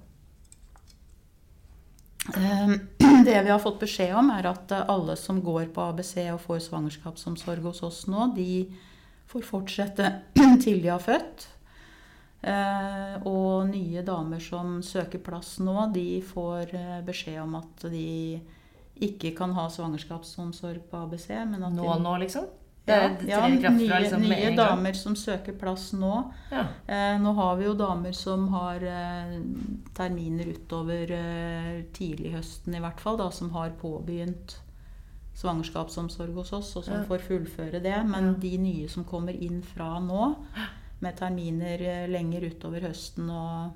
Eh, 2.38 2.76
Det 3.28 3.42
vi 3.44 3.52
har 3.52 3.60
fått 3.60 3.82
beskjed 3.84 4.16
om, 4.16 4.32
er 4.32 4.48
at 4.48 4.72
eh, 4.72 4.86
alle 4.90 5.18
som 5.20 5.42
går 5.44 5.68
på 5.76 5.84
ABC 5.92 6.16
og 6.32 6.42
får 6.46 6.64
svangerskapsomsorg 6.70 7.68
hos 7.68 7.84
oss 7.84 8.06
nå, 8.08 8.30
de 8.38 8.70
får 9.32 9.44
fortsette 9.48 10.14
til 10.64 10.80
de 10.80 10.94
har 10.94 11.04
født. 11.04 11.50
Eh, 12.44 13.14
Og 13.28 13.68
nye 13.70 14.04
damer 14.08 14.40
som 14.44 14.80
søker 14.84 15.20
plass 15.24 15.58
nå, 15.64 15.76
de 15.96 16.24
får 16.24 16.72
beskjed 17.08 17.42
om 17.44 17.60
at 17.60 17.88
de 17.92 18.40
ikke 19.02 19.36
kan 19.36 19.54
ha 19.54 19.68
svangerskapsomsorg 19.70 20.82
på 20.90 20.98
ABC. 21.04 21.30
Nå, 21.50 21.70
de, 21.76 22.04
nå, 22.04 22.18
liksom? 22.20 22.46
Det 22.86 22.92
Ja, 22.98 23.08
det 23.10 23.30
ja, 23.30 23.40
fra 23.40 23.70
nye, 23.72 24.00
liksom 24.04 24.22
nye 24.28 24.56
damer 24.58 24.94
som 24.94 25.16
søker 25.16 25.54
plass 25.56 25.94
nå. 25.94 26.32
Ja. 26.52 26.66
Eh, 26.86 27.18
nå 27.22 27.32
har 27.34 27.56
vi 27.56 27.66
jo 27.66 27.74
damer 27.80 28.12
som 28.12 28.48
har 28.52 28.84
eh, 28.84 29.38
terminer 29.96 30.46
utover 30.52 31.12
eh, 31.16 31.84
tidlig 31.96 32.34
høsten 32.36 32.76
i 32.76 32.82
hvert 32.84 33.00
fall, 33.00 33.18
da, 33.18 33.30
som 33.32 33.50
har 33.56 33.70
påbegynt 33.80 34.58
svangerskapsomsorg 35.34 36.34
hos 36.38 36.52
oss, 36.54 36.76
og 36.76 36.84
som 36.84 36.94
Ja. 37.00 37.04
får 37.08 37.20
fullføre 37.28 37.82
det. 37.82 38.04
Men 38.06 38.26
Ja. 38.26 38.34
de 38.40 38.58
nye 38.58 38.88
som 38.90 39.04
kommer 39.06 39.34
inn 39.34 39.62
fra 39.64 40.00
nå, 40.00 40.36
med 41.02 41.16
terminer 41.18 41.82
eh, 41.82 42.08
lenger 42.08 42.42
utover 42.52 42.82
høsten 42.82 43.30
og 43.30 43.74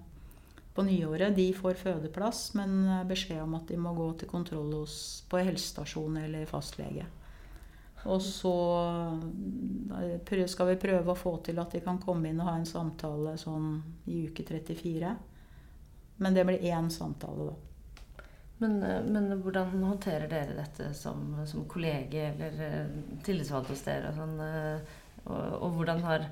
på 0.78 0.84
nyåret, 0.84 1.36
de 1.36 1.54
får 1.58 1.80
fødeplass, 1.82 2.52
men 2.54 2.84
eh, 2.86 3.06
beskjed 3.10 3.42
om 3.42 3.56
at 3.58 3.70
de 3.72 3.80
må 3.82 3.96
gå 3.98 4.12
til 4.20 4.30
kontroll 4.30 4.76
hos, 4.78 4.98
på 5.30 5.40
helsestasjon 5.42 6.20
eller 6.22 6.46
fastlege. 6.50 7.08
Og 8.06 8.22
så 8.22 8.54
eh, 9.98 10.44
skal 10.46 10.70
vi 10.70 10.82
prøve 10.84 11.16
å 11.16 11.18
få 11.18 11.40
til 11.48 11.58
at 11.64 11.74
de 11.74 11.82
kan 11.82 11.98
komme 12.04 12.30
inn 12.30 12.44
og 12.44 12.52
ha 12.52 12.60
en 12.60 12.70
samtale 12.70 13.34
sånn 13.42 13.72
i 14.06 14.28
uke 14.30 14.46
34. 14.46 15.16
Men 16.22 16.38
det 16.38 16.46
blir 16.46 16.70
én 16.70 16.92
samtale, 16.94 17.50
da. 17.50 18.22
Men, 18.62 18.78
eh, 18.86 19.02
men 19.10 19.34
hvordan 19.42 19.74
håndterer 19.82 20.30
dere 20.30 20.60
dette 20.60 20.92
som, 20.94 21.40
som 21.50 21.66
kollega 21.66 22.30
eller 22.36 22.94
tillitsvalgt 23.26 23.74
hos 23.74 23.84
dere? 23.90 24.14
Og, 24.14 24.22
sånn, 24.22 24.38
og, 25.26 25.58
og 25.58 25.82
hvordan 25.82 26.06
har, 26.06 26.30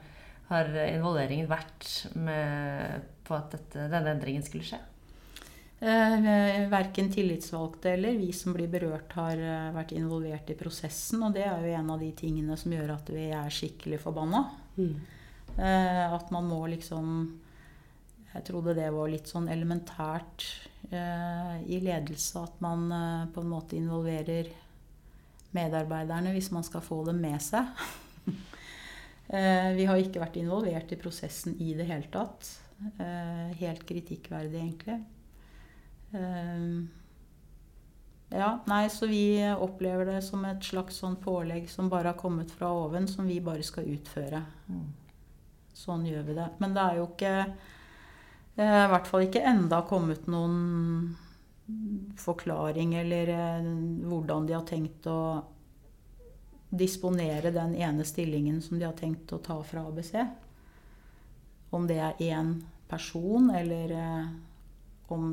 har 0.54 0.72
involveringen 0.86 1.50
vært 1.50 1.90
med, 2.14 3.10
på 3.26 3.36
at 3.38 3.56
dette, 3.58 3.88
denne 3.92 4.14
endringen 4.16 4.46
skulle 4.46 4.68
skje? 4.68 4.82
Eh, 5.80 6.70
Verken 6.72 7.12
tillitsvalgte 7.12 7.92
eller 7.92 8.16
vi 8.18 8.32
som 8.34 8.54
blir 8.56 8.70
berørt, 8.72 9.12
har 9.18 9.38
eh, 9.38 9.74
vært 9.76 9.92
involvert 9.98 10.50
i 10.50 10.58
prosessen. 10.58 11.24
Og 11.28 11.36
det 11.36 11.44
er 11.46 11.62
jo 11.62 11.74
en 11.76 11.92
av 11.94 12.00
de 12.02 12.12
tingene 12.16 12.56
som 12.58 12.74
gjør 12.74 12.96
at 12.96 13.12
vi 13.12 13.28
er 13.36 13.52
skikkelig 13.54 14.00
forbanna. 14.06 14.46
Mm. 14.80 14.96
Eh, 15.58 16.14
at 16.14 16.32
man 16.36 16.48
må 16.52 16.66
liksom 16.68 17.10
Jeg 18.36 18.44
trodde 18.50 18.74
det 18.76 18.90
var 18.92 19.08
litt 19.08 19.30
sånn 19.32 19.46
elementært 19.48 20.44
eh, 20.92 21.54
i 21.72 21.78
ledelse 21.80 22.42
at 22.42 22.58
man 22.60 22.90
eh, 22.92 23.22
på 23.32 23.40
en 23.40 23.48
måte 23.48 23.78
involverer 23.78 24.50
medarbeiderne 25.56 26.34
hvis 26.36 26.52
man 26.52 26.66
skal 26.68 26.84
få 26.84 26.98
dem 27.08 27.22
med 27.24 27.40
seg. 27.40 27.70
eh, 29.32 29.72
vi 29.78 29.88
har 29.88 30.02
ikke 30.02 30.20
vært 30.20 30.36
involvert 30.42 30.92
i 30.92 31.00
prosessen 31.00 31.56
i 31.64 31.72
det 31.80 31.88
hele 31.88 32.12
tatt. 32.12 32.50
Eh, 32.80 33.56
helt 33.58 33.86
kritikkverdig, 33.88 34.60
egentlig. 34.60 35.04
Eh, 36.12 36.86
ja, 38.30 38.60
nei, 38.66 38.90
så 38.90 39.08
vi 39.08 39.56
opplever 39.60 40.06
det 40.06 40.22
som 40.22 40.46
et 40.46 40.64
slags 40.64 41.00
sånn 41.00 41.16
pålegg 41.22 41.70
som 41.72 41.90
bare 41.90 42.12
har 42.12 42.20
kommet 42.20 42.52
fra 42.52 42.72
oven, 42.74 43.08
som 43.08 43.28
vi 43.28 43.40
bare 43.42 43.64
skal 43.64 43.88
utføre. 43.96 44.44
Mm. 44.68 44.86
Sånn 45.76 46.06
gjør 46.08 46.24
vi 46.30 46.38
det. 46.38 46.50
Men 46.60 46.76
det 46.76 46.84
er 46.84 47.00
jo 47.00 47.08
ikke 47.10 47.34
eh, 47.42 48.84
I 48.86 48.90
hvert 48.92 49.08
fall 49.08 49.28
ikke 49.28 49.44
enda 49.44 49.82
kommet 49.88 50.28
noen 50.32 51.16
forklaring 52.22 52.94
eller 53.00 53.32
hvordan 54.06 54.46
de 54.46 54.54
har 54.54 54.66
tenkt 54.70 55.08
å 55.10 55.20
disponere 56.70 57.50
den 57.52 57.74
ene 57.76 58.06
stillingen 58.06 58.62
som 58.62 58.80
de 58.80 58.86
har 58.86 58.94
tenkt 58.98 59.34
å 59.34 59.42
ta 59.42 59.58
fra 59.66 59.88
ABC. 59.90 60.14
Om 61.76 61.88
det 61.90 62.00
er 62.00 62.22
én 62.24 62.54
person, 62.90 63.50
eller 63.52 63.94
eh, 63.96 64.30
om 65.14 65.26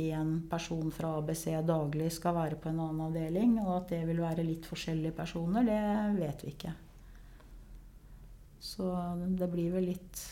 én 0.00 0.36
person 0.50 0.92
fra 0.94 1.16
ABC 1.18 1.48
daglig 1.68 2.12
skal 2.14 2.36
være 2.38 2.60
på 2.60 2.70
en 2.70 2.80
annen 2.80 3.08
avdeling, 3.08 3.58
og 3.64 3.74
at 3.80 3.96
det 3.96 4.04
vil 4.08 4.22
være 4.22 4.46
litt 4.46 4.68
forskjellige 4.68 5.16
personer, 5.16 5.66
det 5.66 5.82
vet 6.20 6.46
vi 6.46 6.54
ikke. 6.54 6.72
Så 8.62 8.86
det 9.36 9.50
blir 9.50 9.74
vel 9.74 9.90
litt 9.90 10.22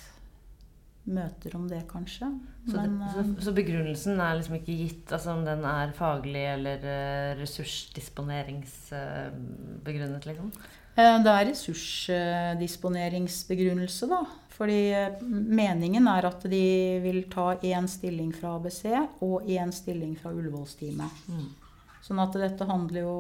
møter 1.11 1.57
om 1.57 1.69
det, 1.69 1.89
kanskje. 1.91 2.27
Så, 2.69 2.77
Men, 2.77 2.99
det, 3.01 3.09
så, 3.13 3.19
eh, 3.21 3.27
så 3.47 3.53
begrunnelsen 3.57 4.21
er 4.21 4.35
liksom 4.39 4.55
ikke 4.61 4.79
gitt, 4.85 5.13
altså 5.13 5.31
om 5.35 5.45
den 5.47 5.65
er 5.67 5.93
faglig 5.97 6.45
eller 6.53 6.79
uh, 6.85 7.41
ressursdisponeringsbegrunnet, 7.41 10.27
liksom? 10.29 10.53
Eh, 10.95 11.23
Det 11.25 11.33
er 11.33 11.47
ressursdisponeringsbegrunnelse, 11.51 14.07
da. 14.13 14.21
Fordi 14.61 14.93
eh, 14.93 15.23
meningen 15.25 16.05
er 16.11 16.27
at 16.29 16.43
de 16.53 16.65
vil 17.01 17.23
ta 17.33 17.55
én 17.65 17.87
stilling 17.89 18.29
fra 18.37 18.59
ABC 18.59 18.83
og 19.25 19.49
én 19.49 19.73
stilling 19.73 20.13
fra 20.21 20.35
Ullevålsteamet. 20.37 21.23
Mm. 21.33 21.47
Sånn 22.05 22.21
at 22.21 22.37
dette 22.37 22.67
handler 22.69 23.07
jo 23.07 23.15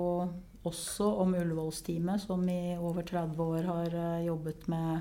også 0.68 1.06
om 1.22 1.32
Ullevålsteamet, 1.38 2.20
som 2.26 2.44
i 2.44 2.76
over 2.76 3.08
30 3.08 3.40
år 3.40 3.70
har 3.70 3.96
eh, 4.02 4.26
jobbet 4.26 4.68
med 4.68 5.00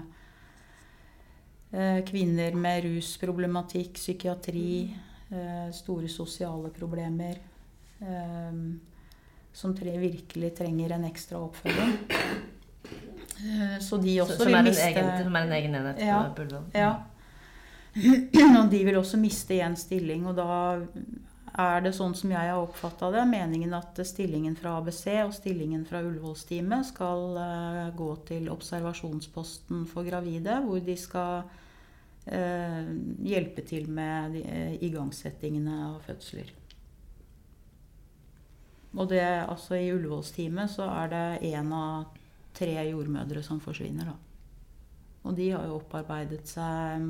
eh, 1.75 1.99
kvinner 2.07 2.55
med 2.55 2.87
rusproblematikk, 2.87 3.99
psykiatri, 3.99 4.95
store 5.77 6.07
sosiale 6.09 6.71
problemer. 6.73 7.35
Som 9.53 9.75
tre, 9.77 9.91
virkelig 10.01 10.49
trenger 10.57 10.95
en 10.95 11.05
ekstra 11.05 11.37
oppfølging. 11.45 11.93
Eh, 13.45 13.79
Så 13.79 13.97
de 14.01 14.17
også 14.21 14.37
Så, 14.37 14.45
vil 14.45 14.63
miste 14.63 14.83
egen, 14.89 15.23
som 15.23 15.35
er 15.35 15.39
en 15.47 15.51
egen 15.51 15.75
enhet 15.75 15.99
Ja. 15.99 16.23
på 16.23 16.35
Bullevål. 16.41 16.63
ja. 16.75 16.93
Og 18.63 18.69
de 18.71 18.83
vil 18.85 18.95
også 18.97 19.17
miste 19.17 19.53
én 19.59 19.75
stilling, 19.75 20.27
og 20.27 20.35
da 20.37 20.79
er 21.57 21.81
det 21.81 21.93
sånn 21.95 22.13
som 22.15 22.29
jeg 22.31 22.37
har 22.51 22.59
oppfatta 22.61 23.09
det, 23.11 23.23
meningen 23.27 23.73
at 23.73 23.97
stillingen 24.05 24.55
fra 24.55 24.77
ABC 24.77 25.07
og 25.25 25.33
stillingen 25.33 25.85
fra 25.89 26.01
Ullevålsteamet 26.05 26.85
skal 26.85 27.37
eh, 27.41 27.89
gå 27.97 28.11
til 28.29 28.49
observasjonsposten 28.53 29.87
for 29.89 30.03
gravide, 30.07 30.59
hvor 30.67 30.79
de 30.85 30.95
skal 30.95 31.43
eh, 32.27 32.93
hjelpe 33.25 33.65
til 33.67 33.89
med 33.89 34.37
de, 34.37 34.43
eh, 34.45 34.77
igangsettingene 34.85 35.79
av 35.89 36.01
fødsler. 36.05 36.53
Og 38.97 39.09
det, 39.09 39.21
altså 39.49 39.75
i 39.77 39.91
Ullevålsteamet 39.93 40.71
så 40.73 40.87
er 41.03 41.11
det 41.11 41.53
én 41.53 41.73
av 41.73 42.05
tre 42.59 42.75
jordmødre 42.89 43.41
som 43.45 43.61
forsvinner, 43.63 44.11
da. 44.11 44.15
Og 45.27 45.35
de 45.35 45.49
har 45.51 45.65
jo 45.67 45.77
opparbeidet 45.79 46.45
seg 46.47 47.05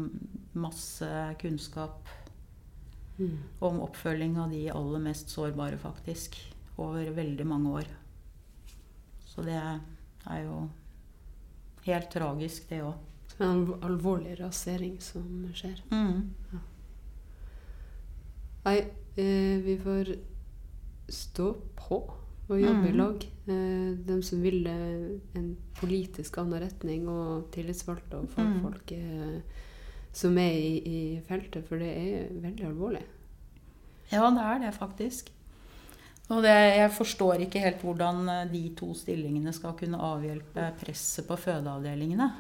masse 0.58 1.10
kunnskap 1.42 2.16
Mm. 3.20 3.36
om 3.60 3.82
oppfølging 3.84 4.38
av 4.40 4.50
de 4.50 4.62
aller 4.72 5.00
mest 5.04 5.28
sårbare, 5.30 5.76
faktisk. 5.78 6.38
Over 6.80 7.10
veldig 7.12 7.46
mange 7.46 7.70
år. 7.82 7.90
Så 9.28 9.44
det 9.44 9.58
er 9.60 10.44
jo 10.46 10.70
helt 11.84 12.10
tragisk, 12.14 12.70
det 12.70 12.80
òg. 12.82 12.96
En 13.42 13.66
alvorlig 13.84 14.38
rasering 14.40 15.02
som 15.04 15.50
skjer. 15.54 15.82
Mm. 15.92 16.30
Nei, 18.66 18.78
eh, 19.18 19.60
vi 19.68 19.78
får 19.84 20.14
stå 21.10 21.54
på 21.76 22.00
og 22.50 22.60
jobbe 22.62 22.90
i 22.90 22.92
Mm. 22.92 22.98
lag. 22.98 23.24
Eh, 23.48 23.96
de 24.06 24.22
som 24.24 24.42
vil 24.42 24.66
eh, 24.68 25.20
en 25.36 25.56
politisk 25.80 26.38
annen 26.38 26.62
retning, 26.64 27.08
og 27.08 27.52
tillitsvalgte 27.52 28.18
og 28.18 28.30
fagfolk 28.30 28.92
eh, 28.92 29.42
som 30.12 30.38
er 30.38 30.52
i, 30.54 30.82
i 30.86 31.22
feltet, 31.28 31.66
for 31.68 31.78
det 31.78 31.90
er 31.96 32.30
veldig 32.42 32.66
alvorlig. 32.66 33.04
Ja, 34.12 34.30
det 34.34 34.42
er 34.42 34.60
det 34.60 34.74
faktisk. 34.74 35.30
Og 36.30 36.44
det, 36.44 36.54
jeg 36.78 36.92
forstår 36.94 37.42
ikke 37.46 37.62
helt 37.62 37.82
hvordan 37.82 38.28
eh, 38.30 38.46
de 38.52 38.70
to 38.78 38.94
stillingene 38.94 39.54
skal 39.54 39.74
kunne 39.78 39.98
avhjelpe 39.98 40.74
presset 40.82 41.28
på 41.28 41.38
fødeavdelingene. 41.38 42.32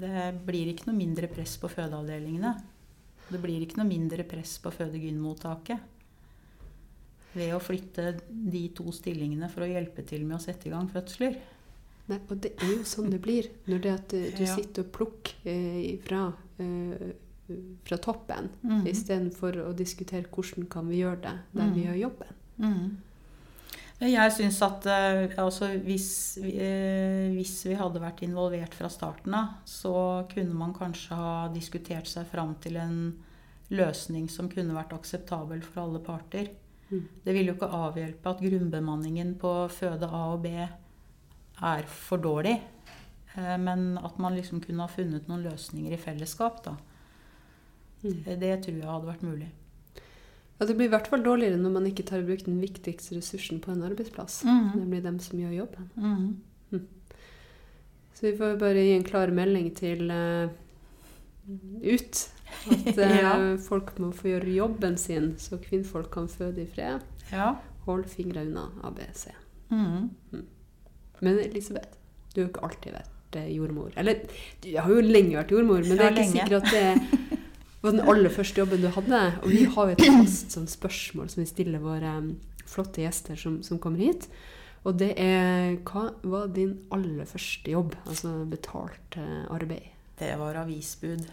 Det 0.00 0.34
blir 0.46 0.68
ikke 0.72 0.88
noe 0.88 0.96
mindre 0.96 1.28
press 1.28 1.56
på 1.60 1.68
fødeavdelingene. 1.68 2.54
Det 3.30 3.40
blir 3.40 3.60
ikke 3.62 3.78
noe 3.78 3.88
mindre 3.88 4.24
press 4.24 4.58
på 4.58 4.70
fødegynmottaket 4.72 5.78
ved 7.34 7.54
å 7.54 7.60
flytte 7.62 8.20
de 8.30 8.68
to 8.74 8.90
stillingene 8.92 9.48
for 9.50 9.62
å 9.62 9.70
hjelpe 9.70 10.04
til 10.06 10.24
med 10.26 10.36
å 10.38 10.42
sette 10.42 10.66
i 10.66 10.70
gang 10.70 10.88
fødsler. 10.90 11.36
Nei, 12.10 12.18
og 12.28 12.40
det 12.42 12.52
er 12.58 12.72
jo 12.74 12.82
sånn 12.82 13.10
det 13.12 13.20
blir 13.22 13.46
når 13.68 13.82
det 13.84 13.92
at 13.92 14.14
eh, 14.14 14.30
du 14.36 14.42
Ja. 14.44 14.54
sitter 14.56 14.82
og 14.82 14.92
plukker 14.92 15.34
eh, 15.46 15.96
fra, 16.02 16.32
eh, 16.58 17.12
fra 17.84 17.96
toppen, 17.98 18.48
Mhm. 18.62 18.86
istedenfor 18.86 19.52
å 19.68 19.74
diskutere 19.76 20.26
hvordan 20.28 20.68
kan 20.68 20.88
vi 20.88 21.02
gjøre 21.02 21.20
det 21.22 21.38
der 21.54 21.70
vi 21.70 21.80
Mhm. 21.80 21.86
gjør 21.86 22.00
jobben. 22.00 22.34
Mm. 22.58 22.96
Jeg 24.00 24.32
syns 24.32 24.62
at 24.62 24.86
eh, 24.86 25.28
altså, 25.36 25.68
hvis, 25.84 26.38
vi- 26.40 27.36
hvis 27.36 27.64
vi 27.66 27.74
hadde 27.74 28.00
vært 28.00 28.22
involvert 28.22 28.72
fra 28.74 28.88
starten 28.88 29.34
av, 29.34 29.48
så 29.66 30.26
kunne 30.34 30.54
man 30.54 30.72
kanskje 30.72 31.14
ha 31.14 31.48
diskutert 31.48 32.06
seg 32.06 32.26
fram 32.26 32.54
til 32.60 32.76
en 32.78 33.14
løsning 33.70 34.28
som 34.30 34.48
kunne 34.48 34.72
vært 34.74 34.94
akseptabel 34.98 35.62
for 35.62 35.82
alle 35.82 35.98
parter. 36.00 36.48
Mm. 36.90 37.04
Det 37.24 37.32
vil 37.36 37.46
jo 37.46 37.54
ikke 37.54 37.68
avhjelpe 37.70 38.30
at 38.32 38.40
grunnbemanningen 38.42 39.34
på 39.38 39.52
føde 39.70 40.08
A 40.10 40.22
og 40.34 40.42
B 40.42 40.46
er 40.58 41.82
for 41.86 42.18
dårlig. 42.18 42.56
eh, 43.36 43.56
Men 43.58 43.98
at 43.98 44.18
man 44.18 44.34
liksom 44.34 44.60
kunne 44.64 44.80
ha 44.82 44.88
funnet 44.88 45.28
noen 45.28 45.44
løsninger 45.44 45.92
i 45.92 45.96
fellesskap, 46.00 46.64
da. 46.64 46.76
Mm. 48.02 48.24
Det 48.40 48.62
tror 48.64 48.74
jeg 48.80 48.86
hadde 48.90 49.06
vært 49.12 49.22
mulig. 49.22 49.48
Ja, 50.60 50.66
det 50.66 50.74
blir 50.76 50.86
i 50.90 50.92
hvert 50.92 51.06
fall 51.08 51.22
dårligere 51.22 51.56
når 51.56 51.70
man 51.72 51.86
ikke 51.86 52.04
tar 52.04 52.18
i 52.20 52.26
bruk 52.26 52.44
den 52.44 52.60
viktigste 52.60 53.16
ressursen 53.16 53.60
på 53.60 53.70
en 53.72 53.82
arbeidsplass, 53.82 54.42
Mm. 54.44 54.72
nemlig 54.76 55.02
dem 55.02 55.18
som 55.18 55.38
gjør 55.38 55.54
jobben. 55.56 55.90
Mm. 55.96 56.86
Så 58.14 58.20
vi 58.26 58.36
får 58.36 58.58
bare 58.58 58.74
gi 58.84 58.92
en 58.96 59.04
klar 59.04 59.30
melding 59.32 59.70
til 59.74 60.10
uh, 60.10 60.48
ut 61.82 62.18
at 62.70 62.98
eh, 62.98 63.16
Ja. 63.20 63.34
folk 63.64 63.92
må 63.98 64.12
få 64.16 64.28
gjøre 64.34 64.54
jobben 64.54 64.96
sin, 64.98 65.34
så 65.38 65.58
kvinnfolk 65.62 66.10
kan 66.14 66.28
føde 66.28 66.62
i 66.64 66.66
fred. 66.66 67.00
Ja. 67.32 67.54
Hold 67.86 68.04
fingra 68.12 68.42
unna 68.46 68.68
ABC. 68.84 69.28
Mm. 69.70 70.10
Men 71.20 71.38
Elisabeth, 71.38 71.96
du 72.34 72.40
har 72.40 72.46
jo 72.46 72.50
ikke 72.52 72.64
alltid 72.68 72.92
vært 72.96 73.36
eh, 73.40 73.50
jordmor. 73.56 73.90
Eller 74.00 74.22
du 74.62 74.70
har 74.76 74.90
jo 74.90 75.00
lenge 75.04 75.36
vært 75.38 75.52
jordmor, 75.54 75.82
men 75.86 75.96
det 75.96 76.06
er 76.06 76.14
ikke 76.14 76.24
lenge. 76.24 76.32
sikkert 76.32 76.62
at 76.62 76.70
det 76.74 77.40
var 77.82 77.94
den 77.96 78.08
aller 78.12 78.32
første 78.34 78.60
jobben 78.62 78.82
du 78.84 78.88
hadde. 78.92 79.20
Og 79.42 79.50
vi 79.52 79.64
har 79.64 79.90
jo 79.92 79.96
et 79.98 80.06
fast 80.20 80.56
sånn 80.56 80.68
spørsmål 80.70 81.28
som 81.32 81.42
vi 81.44 81.48
stiller 81.50 81.82
våre 81.84 82.16
um, 82.20 82.32
flotte 82.70 83.02
gjester 83.04 83.38
som, 83.40 83.60
som 83.66 83.78
kommer 83.82 84.02
hit. 84.04 84.26
Og 84.84 84.96
det 84.96 85.10
er 85.20 85.74
hva 85.84 86.06
var 86.24 86.46
din 86.56 86.78
aller 86.94 87.26
første 87.28 87.68
jobb? 87.72 87.94
Altså 88.08 88.30
betalt 88.48 89.16
eh, 89.20 89.42
arbeid. 89.52 89.90
Det 90.20 90.30
var 90.40 90.56
avisbud. 90.62 91.26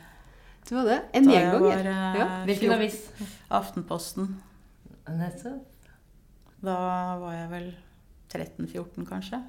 Det 0.68 0.76
var 0.76 0.86
det? 0.90 1.00
En 1.16 1.30
gjenganger. 1.32 1.86
eh, 1.86 2.20
Ja, 2.20 2.28
Hvilken 2.46 2.74
avis? 2.76 2.98
Aftenposten. 3.50 4.34
Nettopp. 5.08 5.92
Da 6.62 6.74
var 7.22 7.34
jeg 7.38 7.50
vel 7.52 7.68
13-14, 8.34 9.06
kanskje. 9.08 9.40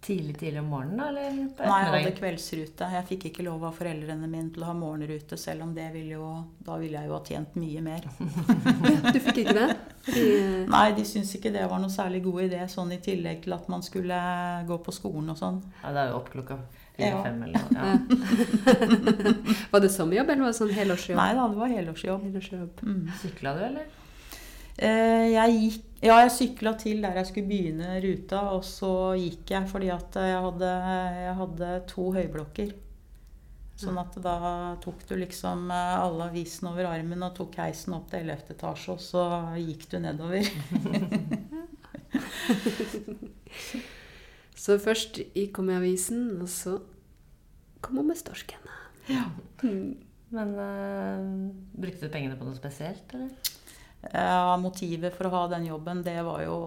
Tidlig, 0.00 0.36
tidlig 0.38 0.60
om 0.60 0.68
morgenen, 0.70 0.96
da? 1.00 1.08
Eller 1.08 1.32
Nei, 1.34 1.78
jeg 1.82 1.88
hadde 1.90 2.12
kveldsrute. 2.20 2.86
Jeg 2.94 3.06
fikk 3.08 3.24
ikke 3.32 3.42
lov 3.48 3.64
av 3.66 3.74
foreldrene 3.74 4.28
mine 4.30 4.52
til 4.54 4.62
å 4.62 4.68
ha 4.68 4.74
morgenrute, 4.78 5.34
selv 5.36 5.64
om 5.66 5.72
det 5.74 5.88
ville 5.92 6.14
jo 6.14 6.28
Da 6.64 6.76
ville 6.78 7.00
jeg 7.00 7.08
jo 7.10 7.16
ha 7.16 7.24
tjent 7.26 7.56
mye 7.58 7.82
mer. 7.82 8.06
Du 9.12 9.18
fikk 9.24 9.40
ikke 9.42 9.56
det? 9.58 9.66
Fordi, 10.06 10.22
eh, 10.38 10.66
Nei, 10.70 10.84
de 10.94 11.02
syntes 11.08 11.34
ikke 11.40 11.50
det 11.52 11.66
var 11.68 11.82
noe 11.82 11.90
særlig 11.90 12.22
god 12.28 12.44
idé, 12.46 12.62
sånn 12.70 12.92
i 12.94 13.00
tillegg 13.02 13.42
til 13.42 13.56
at 13.58 13.66
man 13.68 13.82
skulle 13.82 14.20
gå 14.70 14.78
på 14.86 14.94
skolen 14.94 15.34
og 15.34 15.40
sånn. 15.42 15.58
Ja, 15.82 15.90
det 15.96 16.04
er 16.04 16.12
jo 16.12 16.20
opp 16.22 16.30
klokka 16.30 16.60
Ja. 16.98 17.22
fire-fem 17.22 17.42
eller 17.46 17.58
noe. 17.62 17.70
Ja. 17.78 17.88
var 19.72 19.80
det 19.84 19.90
sommerjobb, 19.94 20.30
eller 20.32 20.42
var 20.48 20.52
det 20.52 20.58
sånn 20.58 20.74
helårsjobb? 20.74 21.16
Nei 21.20 21.30
da, 21.38 21.44
det 21.52 21.60
var 21.60 21.70
helårsjobb. 21.76 22.24
Helårsjobb. 22.26 22.82
Mm. 22.82 23.04
Sykla 23.22 23.52
du, 23.54 23.62
eller? 23.68 23.86
Eh, 24.78 25.28
Jeg 25.34 25.54
gikk, 25.58 25.86
ja, 26.06 26.16
jeg 26.24 26.34
sykla 26.34 26.72
til 26.78 27.00
der 27.02 27.16
jeg 27.18 27.26
skulle 27.30 27.50
begynne 27.50 27.96
ruta, 28.02 28.42
og 28.54 28.62
så 28.66 28.90
gikk 29.18 29.50
jeg 29.54 29.70
fordi 29.70 29.88
at 29.94 30.18
jeg 30.22 30.42
hadde, 30.48 30.74
jeg 31.22 31.34
hadde 31.40 31.70
to 31.94 32.10
høyblokker. 32.18 32.76
Sånn 33.78 33.98
at 34.02 34.16
da 34.18 34.34
tok 34.82 35.04
du 35.06 35.14
liksom 35.20 35.68
eh, 35.70 35.94
alle 36.02 36.24
avisene 36.32 36.72
over 36.72 36.88
armen 36.90 37.22
og 37.22 37.36
tok 37.38 37.60
heisen 37.62 37.94
opp 37.94 38.08
til 38.10 38.26
11. 38.26 38.50
etasje, 38.56 38.96
og 38.96 39.02
så 39.02 39.22
gikk 39.62 39.86
du 39.92 40.00
nedover. 40.02 40.42
Så 44.58 44.78
først 44.82 45.20
gikk 45.36 45.60
hun 45.60 45.70
med 45.70 45.78
avisen, 45.80 46.24
og 46.42 46.50
så 46.50 46.78
kom 47.84 48.00
hun 48.00 48.10
med 48.10 48.18
storsken. 48.18 48.64
Ja. 49.08 49.28
Mm. 49.62 49.96
Men 50.34 50.50
uh, 50.58 51.80
brukte 51.80 52.04
du 52.04 52.12
pengene 52.12 52.36
på 52.36 52.44
noe 52.44 52.58
spesielt, 52.58 53.06
eller? 53.16 53.30
Ja, 54.12 54.56
motivet 54.60 55.14
for 55.16 55.26
å 55.26 55.32
ha 55.32 55.46
den 55.54 55.64
jobben, 55.66 56.04
det 56.06 56.18
var 56.26 56.42
jo 56.44 56.58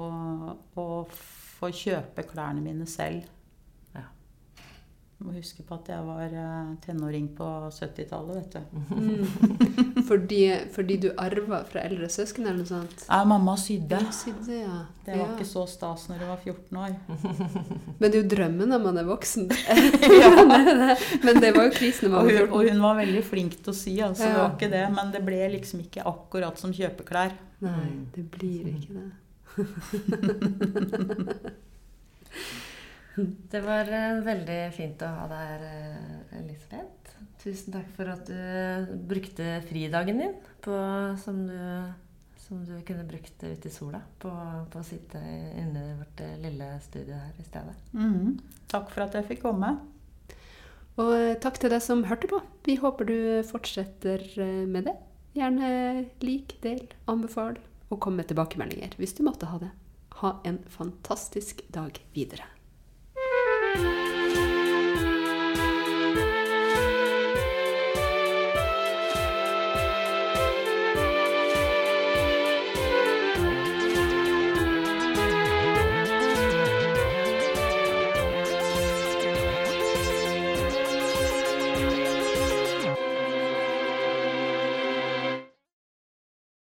å 0.82 0.88
få 1.12 1.70
kjøpe 1.76 2.26
klærne 2.28 2.64
mine 2.64 2.88
selv. 2.90 3.28
Du 5.22 5.28
må 5.30 5.36
huske 5.36 5.62
på 5.62 5.76
at 5.78 5.86
jeg 5.92 6.02
var 6.02 6.32
eh, 6.34 6.70
tenåring 6.82 7.28
på 7.38 7.46
70-tallet, 7.76 8.40
vet 8.40 8.56
du. 8.56 8.62
Mm. 8.90 9.26
Fordi, 10.10 10.40
fordi 10.74 10.96
du 11.04 11.12
arva 11.14 11.60
fra 11.70 11.84
eldre 11.86 12.10
søsken 12.10 12.48
eller 12.48 12.64
noe 12.64 12.70
sånt? 12.72 13.04
Ja, 13.06 13.20
mamma 13.30 13.54
sydde. 13.62 14.00
Sydde, 14.18 14.56
ja. 14.64 14.80
Det 15.06 15.14
var 15.14 15.22
ja. 15.22 15.28
ikke 15.36 15.46
så 15.46 15.68
stas 15.70 16.08
når 16.10 16.24
du 16.24 16.26
var 16.26 16.42
14 16.42 16.82
år. 16.88 16.98
Men 18.00 18.08
det 18.08 18.16
er 18.16 18.18
jo 18.18 18.32
drømmen 18.34 18.74
når 18.74 18.82
man 18.88 18.98
er 18.98 19.06
voksen. 19.12 19.46
ja. 20.24 20.34
Men 21.28 21.42
det 21.46 21.54
var 21.54 21.70
jo 21.70 21.78
krisen 21.78 22.10
når 22.10 22.16
man 22.16 22.20
Og 22.24 22.26
var 22.26 22.42
hun, 22.42 22.50
og 22.50 22.66
hun 22.72 22.82
var 22.88 23.00
veldig 23.04 23.24
flink 23.30 23.62
til 23.62 23.76
å 23.76 23.78
sy, 23.78 23.94
altså 24.02 24.26
det 24.26 24.42
var 24.42 24.58
ikke 24.58 24.74
det. 24.74 24.86
Men 24.98 25.14
det 25.14 25.22
ble 25.30 25.42
liksom 25.60 25.86
ikke 25.86 26.10
akkurat 26.16 26.66
som 26.66 26.74
kjøpeklær. 26.74 27.38
Nei, 27.62 27.90
det 28.18 28.26
blir 28.34 28.74
ikke 28.74 28.98
det. 28.98 29.10
Det 33.16 33.62
var 33.66 33.90
eh, 33.92 34.22
veldig 34.24 34.60
fint 34.76 35.02
å 35.04 35.12
ha 35.18 35.28
deg 35.32 35.48
her, 35.52 35.66
eh, 35.68 36.40
Elisabeth. 36.40 37.02
Tusen 37.42 37.74
takk 37.74 37.90
for 37.96 38.12
at 38.12 38.28
du 38.30 38.92
brukte 39.10 39.58
fridagen 39.66 40.22
din 40.22 40.36
på, 40.62 40.76
som, 41.24 41.40
du, 41.48 42.36
som 42.38 42.62
du 42.66 42.76
kunne 42.86 43.08
brukt 43.10 43.42
ute 43.42 43.68
i 43.68 43.74
sola 43.74 44.02
på, 44.22 44.30
på 44.70 44.82
å 44.82 44.86
sitte 44.86 45.22
inne 45.58 45.88
i 45.88 45.96
vårt 45.98 46.22
eh, 46.22 46.38
lille 46.44 46.70
studio 46.86 47.18
her 47.18 47.42
i 47.42 47.48
stedet. 47.48 47.74
Mm. 47.98 48.38
Takk 48.72 48.94
for 48.94 49.08
at 49.08 49.18
jeg 49.18 49.28
fikk 49.32 49.44
komme. 49.48 49.74
Og 51.02 51.12
eh, 51.16 51.38
takk 51.42 51.58
til 51.62 51.74
deg 51.74 51.82
som 51.84 52.06
hørte 52.08 52.30
på. 52.30 52.42
Vi 52.68 52.78
håper 52.82 53.10
du 53.10 53.18
fortsetter 53.50 54.24
eh, 54.38 54.64
med 54.70 54.90
det. 54.90 54.96
Gjerne 55.38 55.72
lik, 56.22 56.58
del, 56.64 56.84
anbefal, 57.10 57.58
og 57.90 58.02
kom 58.04 58.18
med 58.20 58.30
tilbakemeldinger 58.30 58.98
hvis 59.00 59.16
du 59.18 59.24
måtte 59.26 59.50
ha 59.50 59.62
det. 59.64 59.72
Ha 60.22 60.36
en 60.46 60.60
fantastisk 60.70 61.64
dag 61.74 61.98
videre. 62.14 62.51
Bye. 63.74 64.01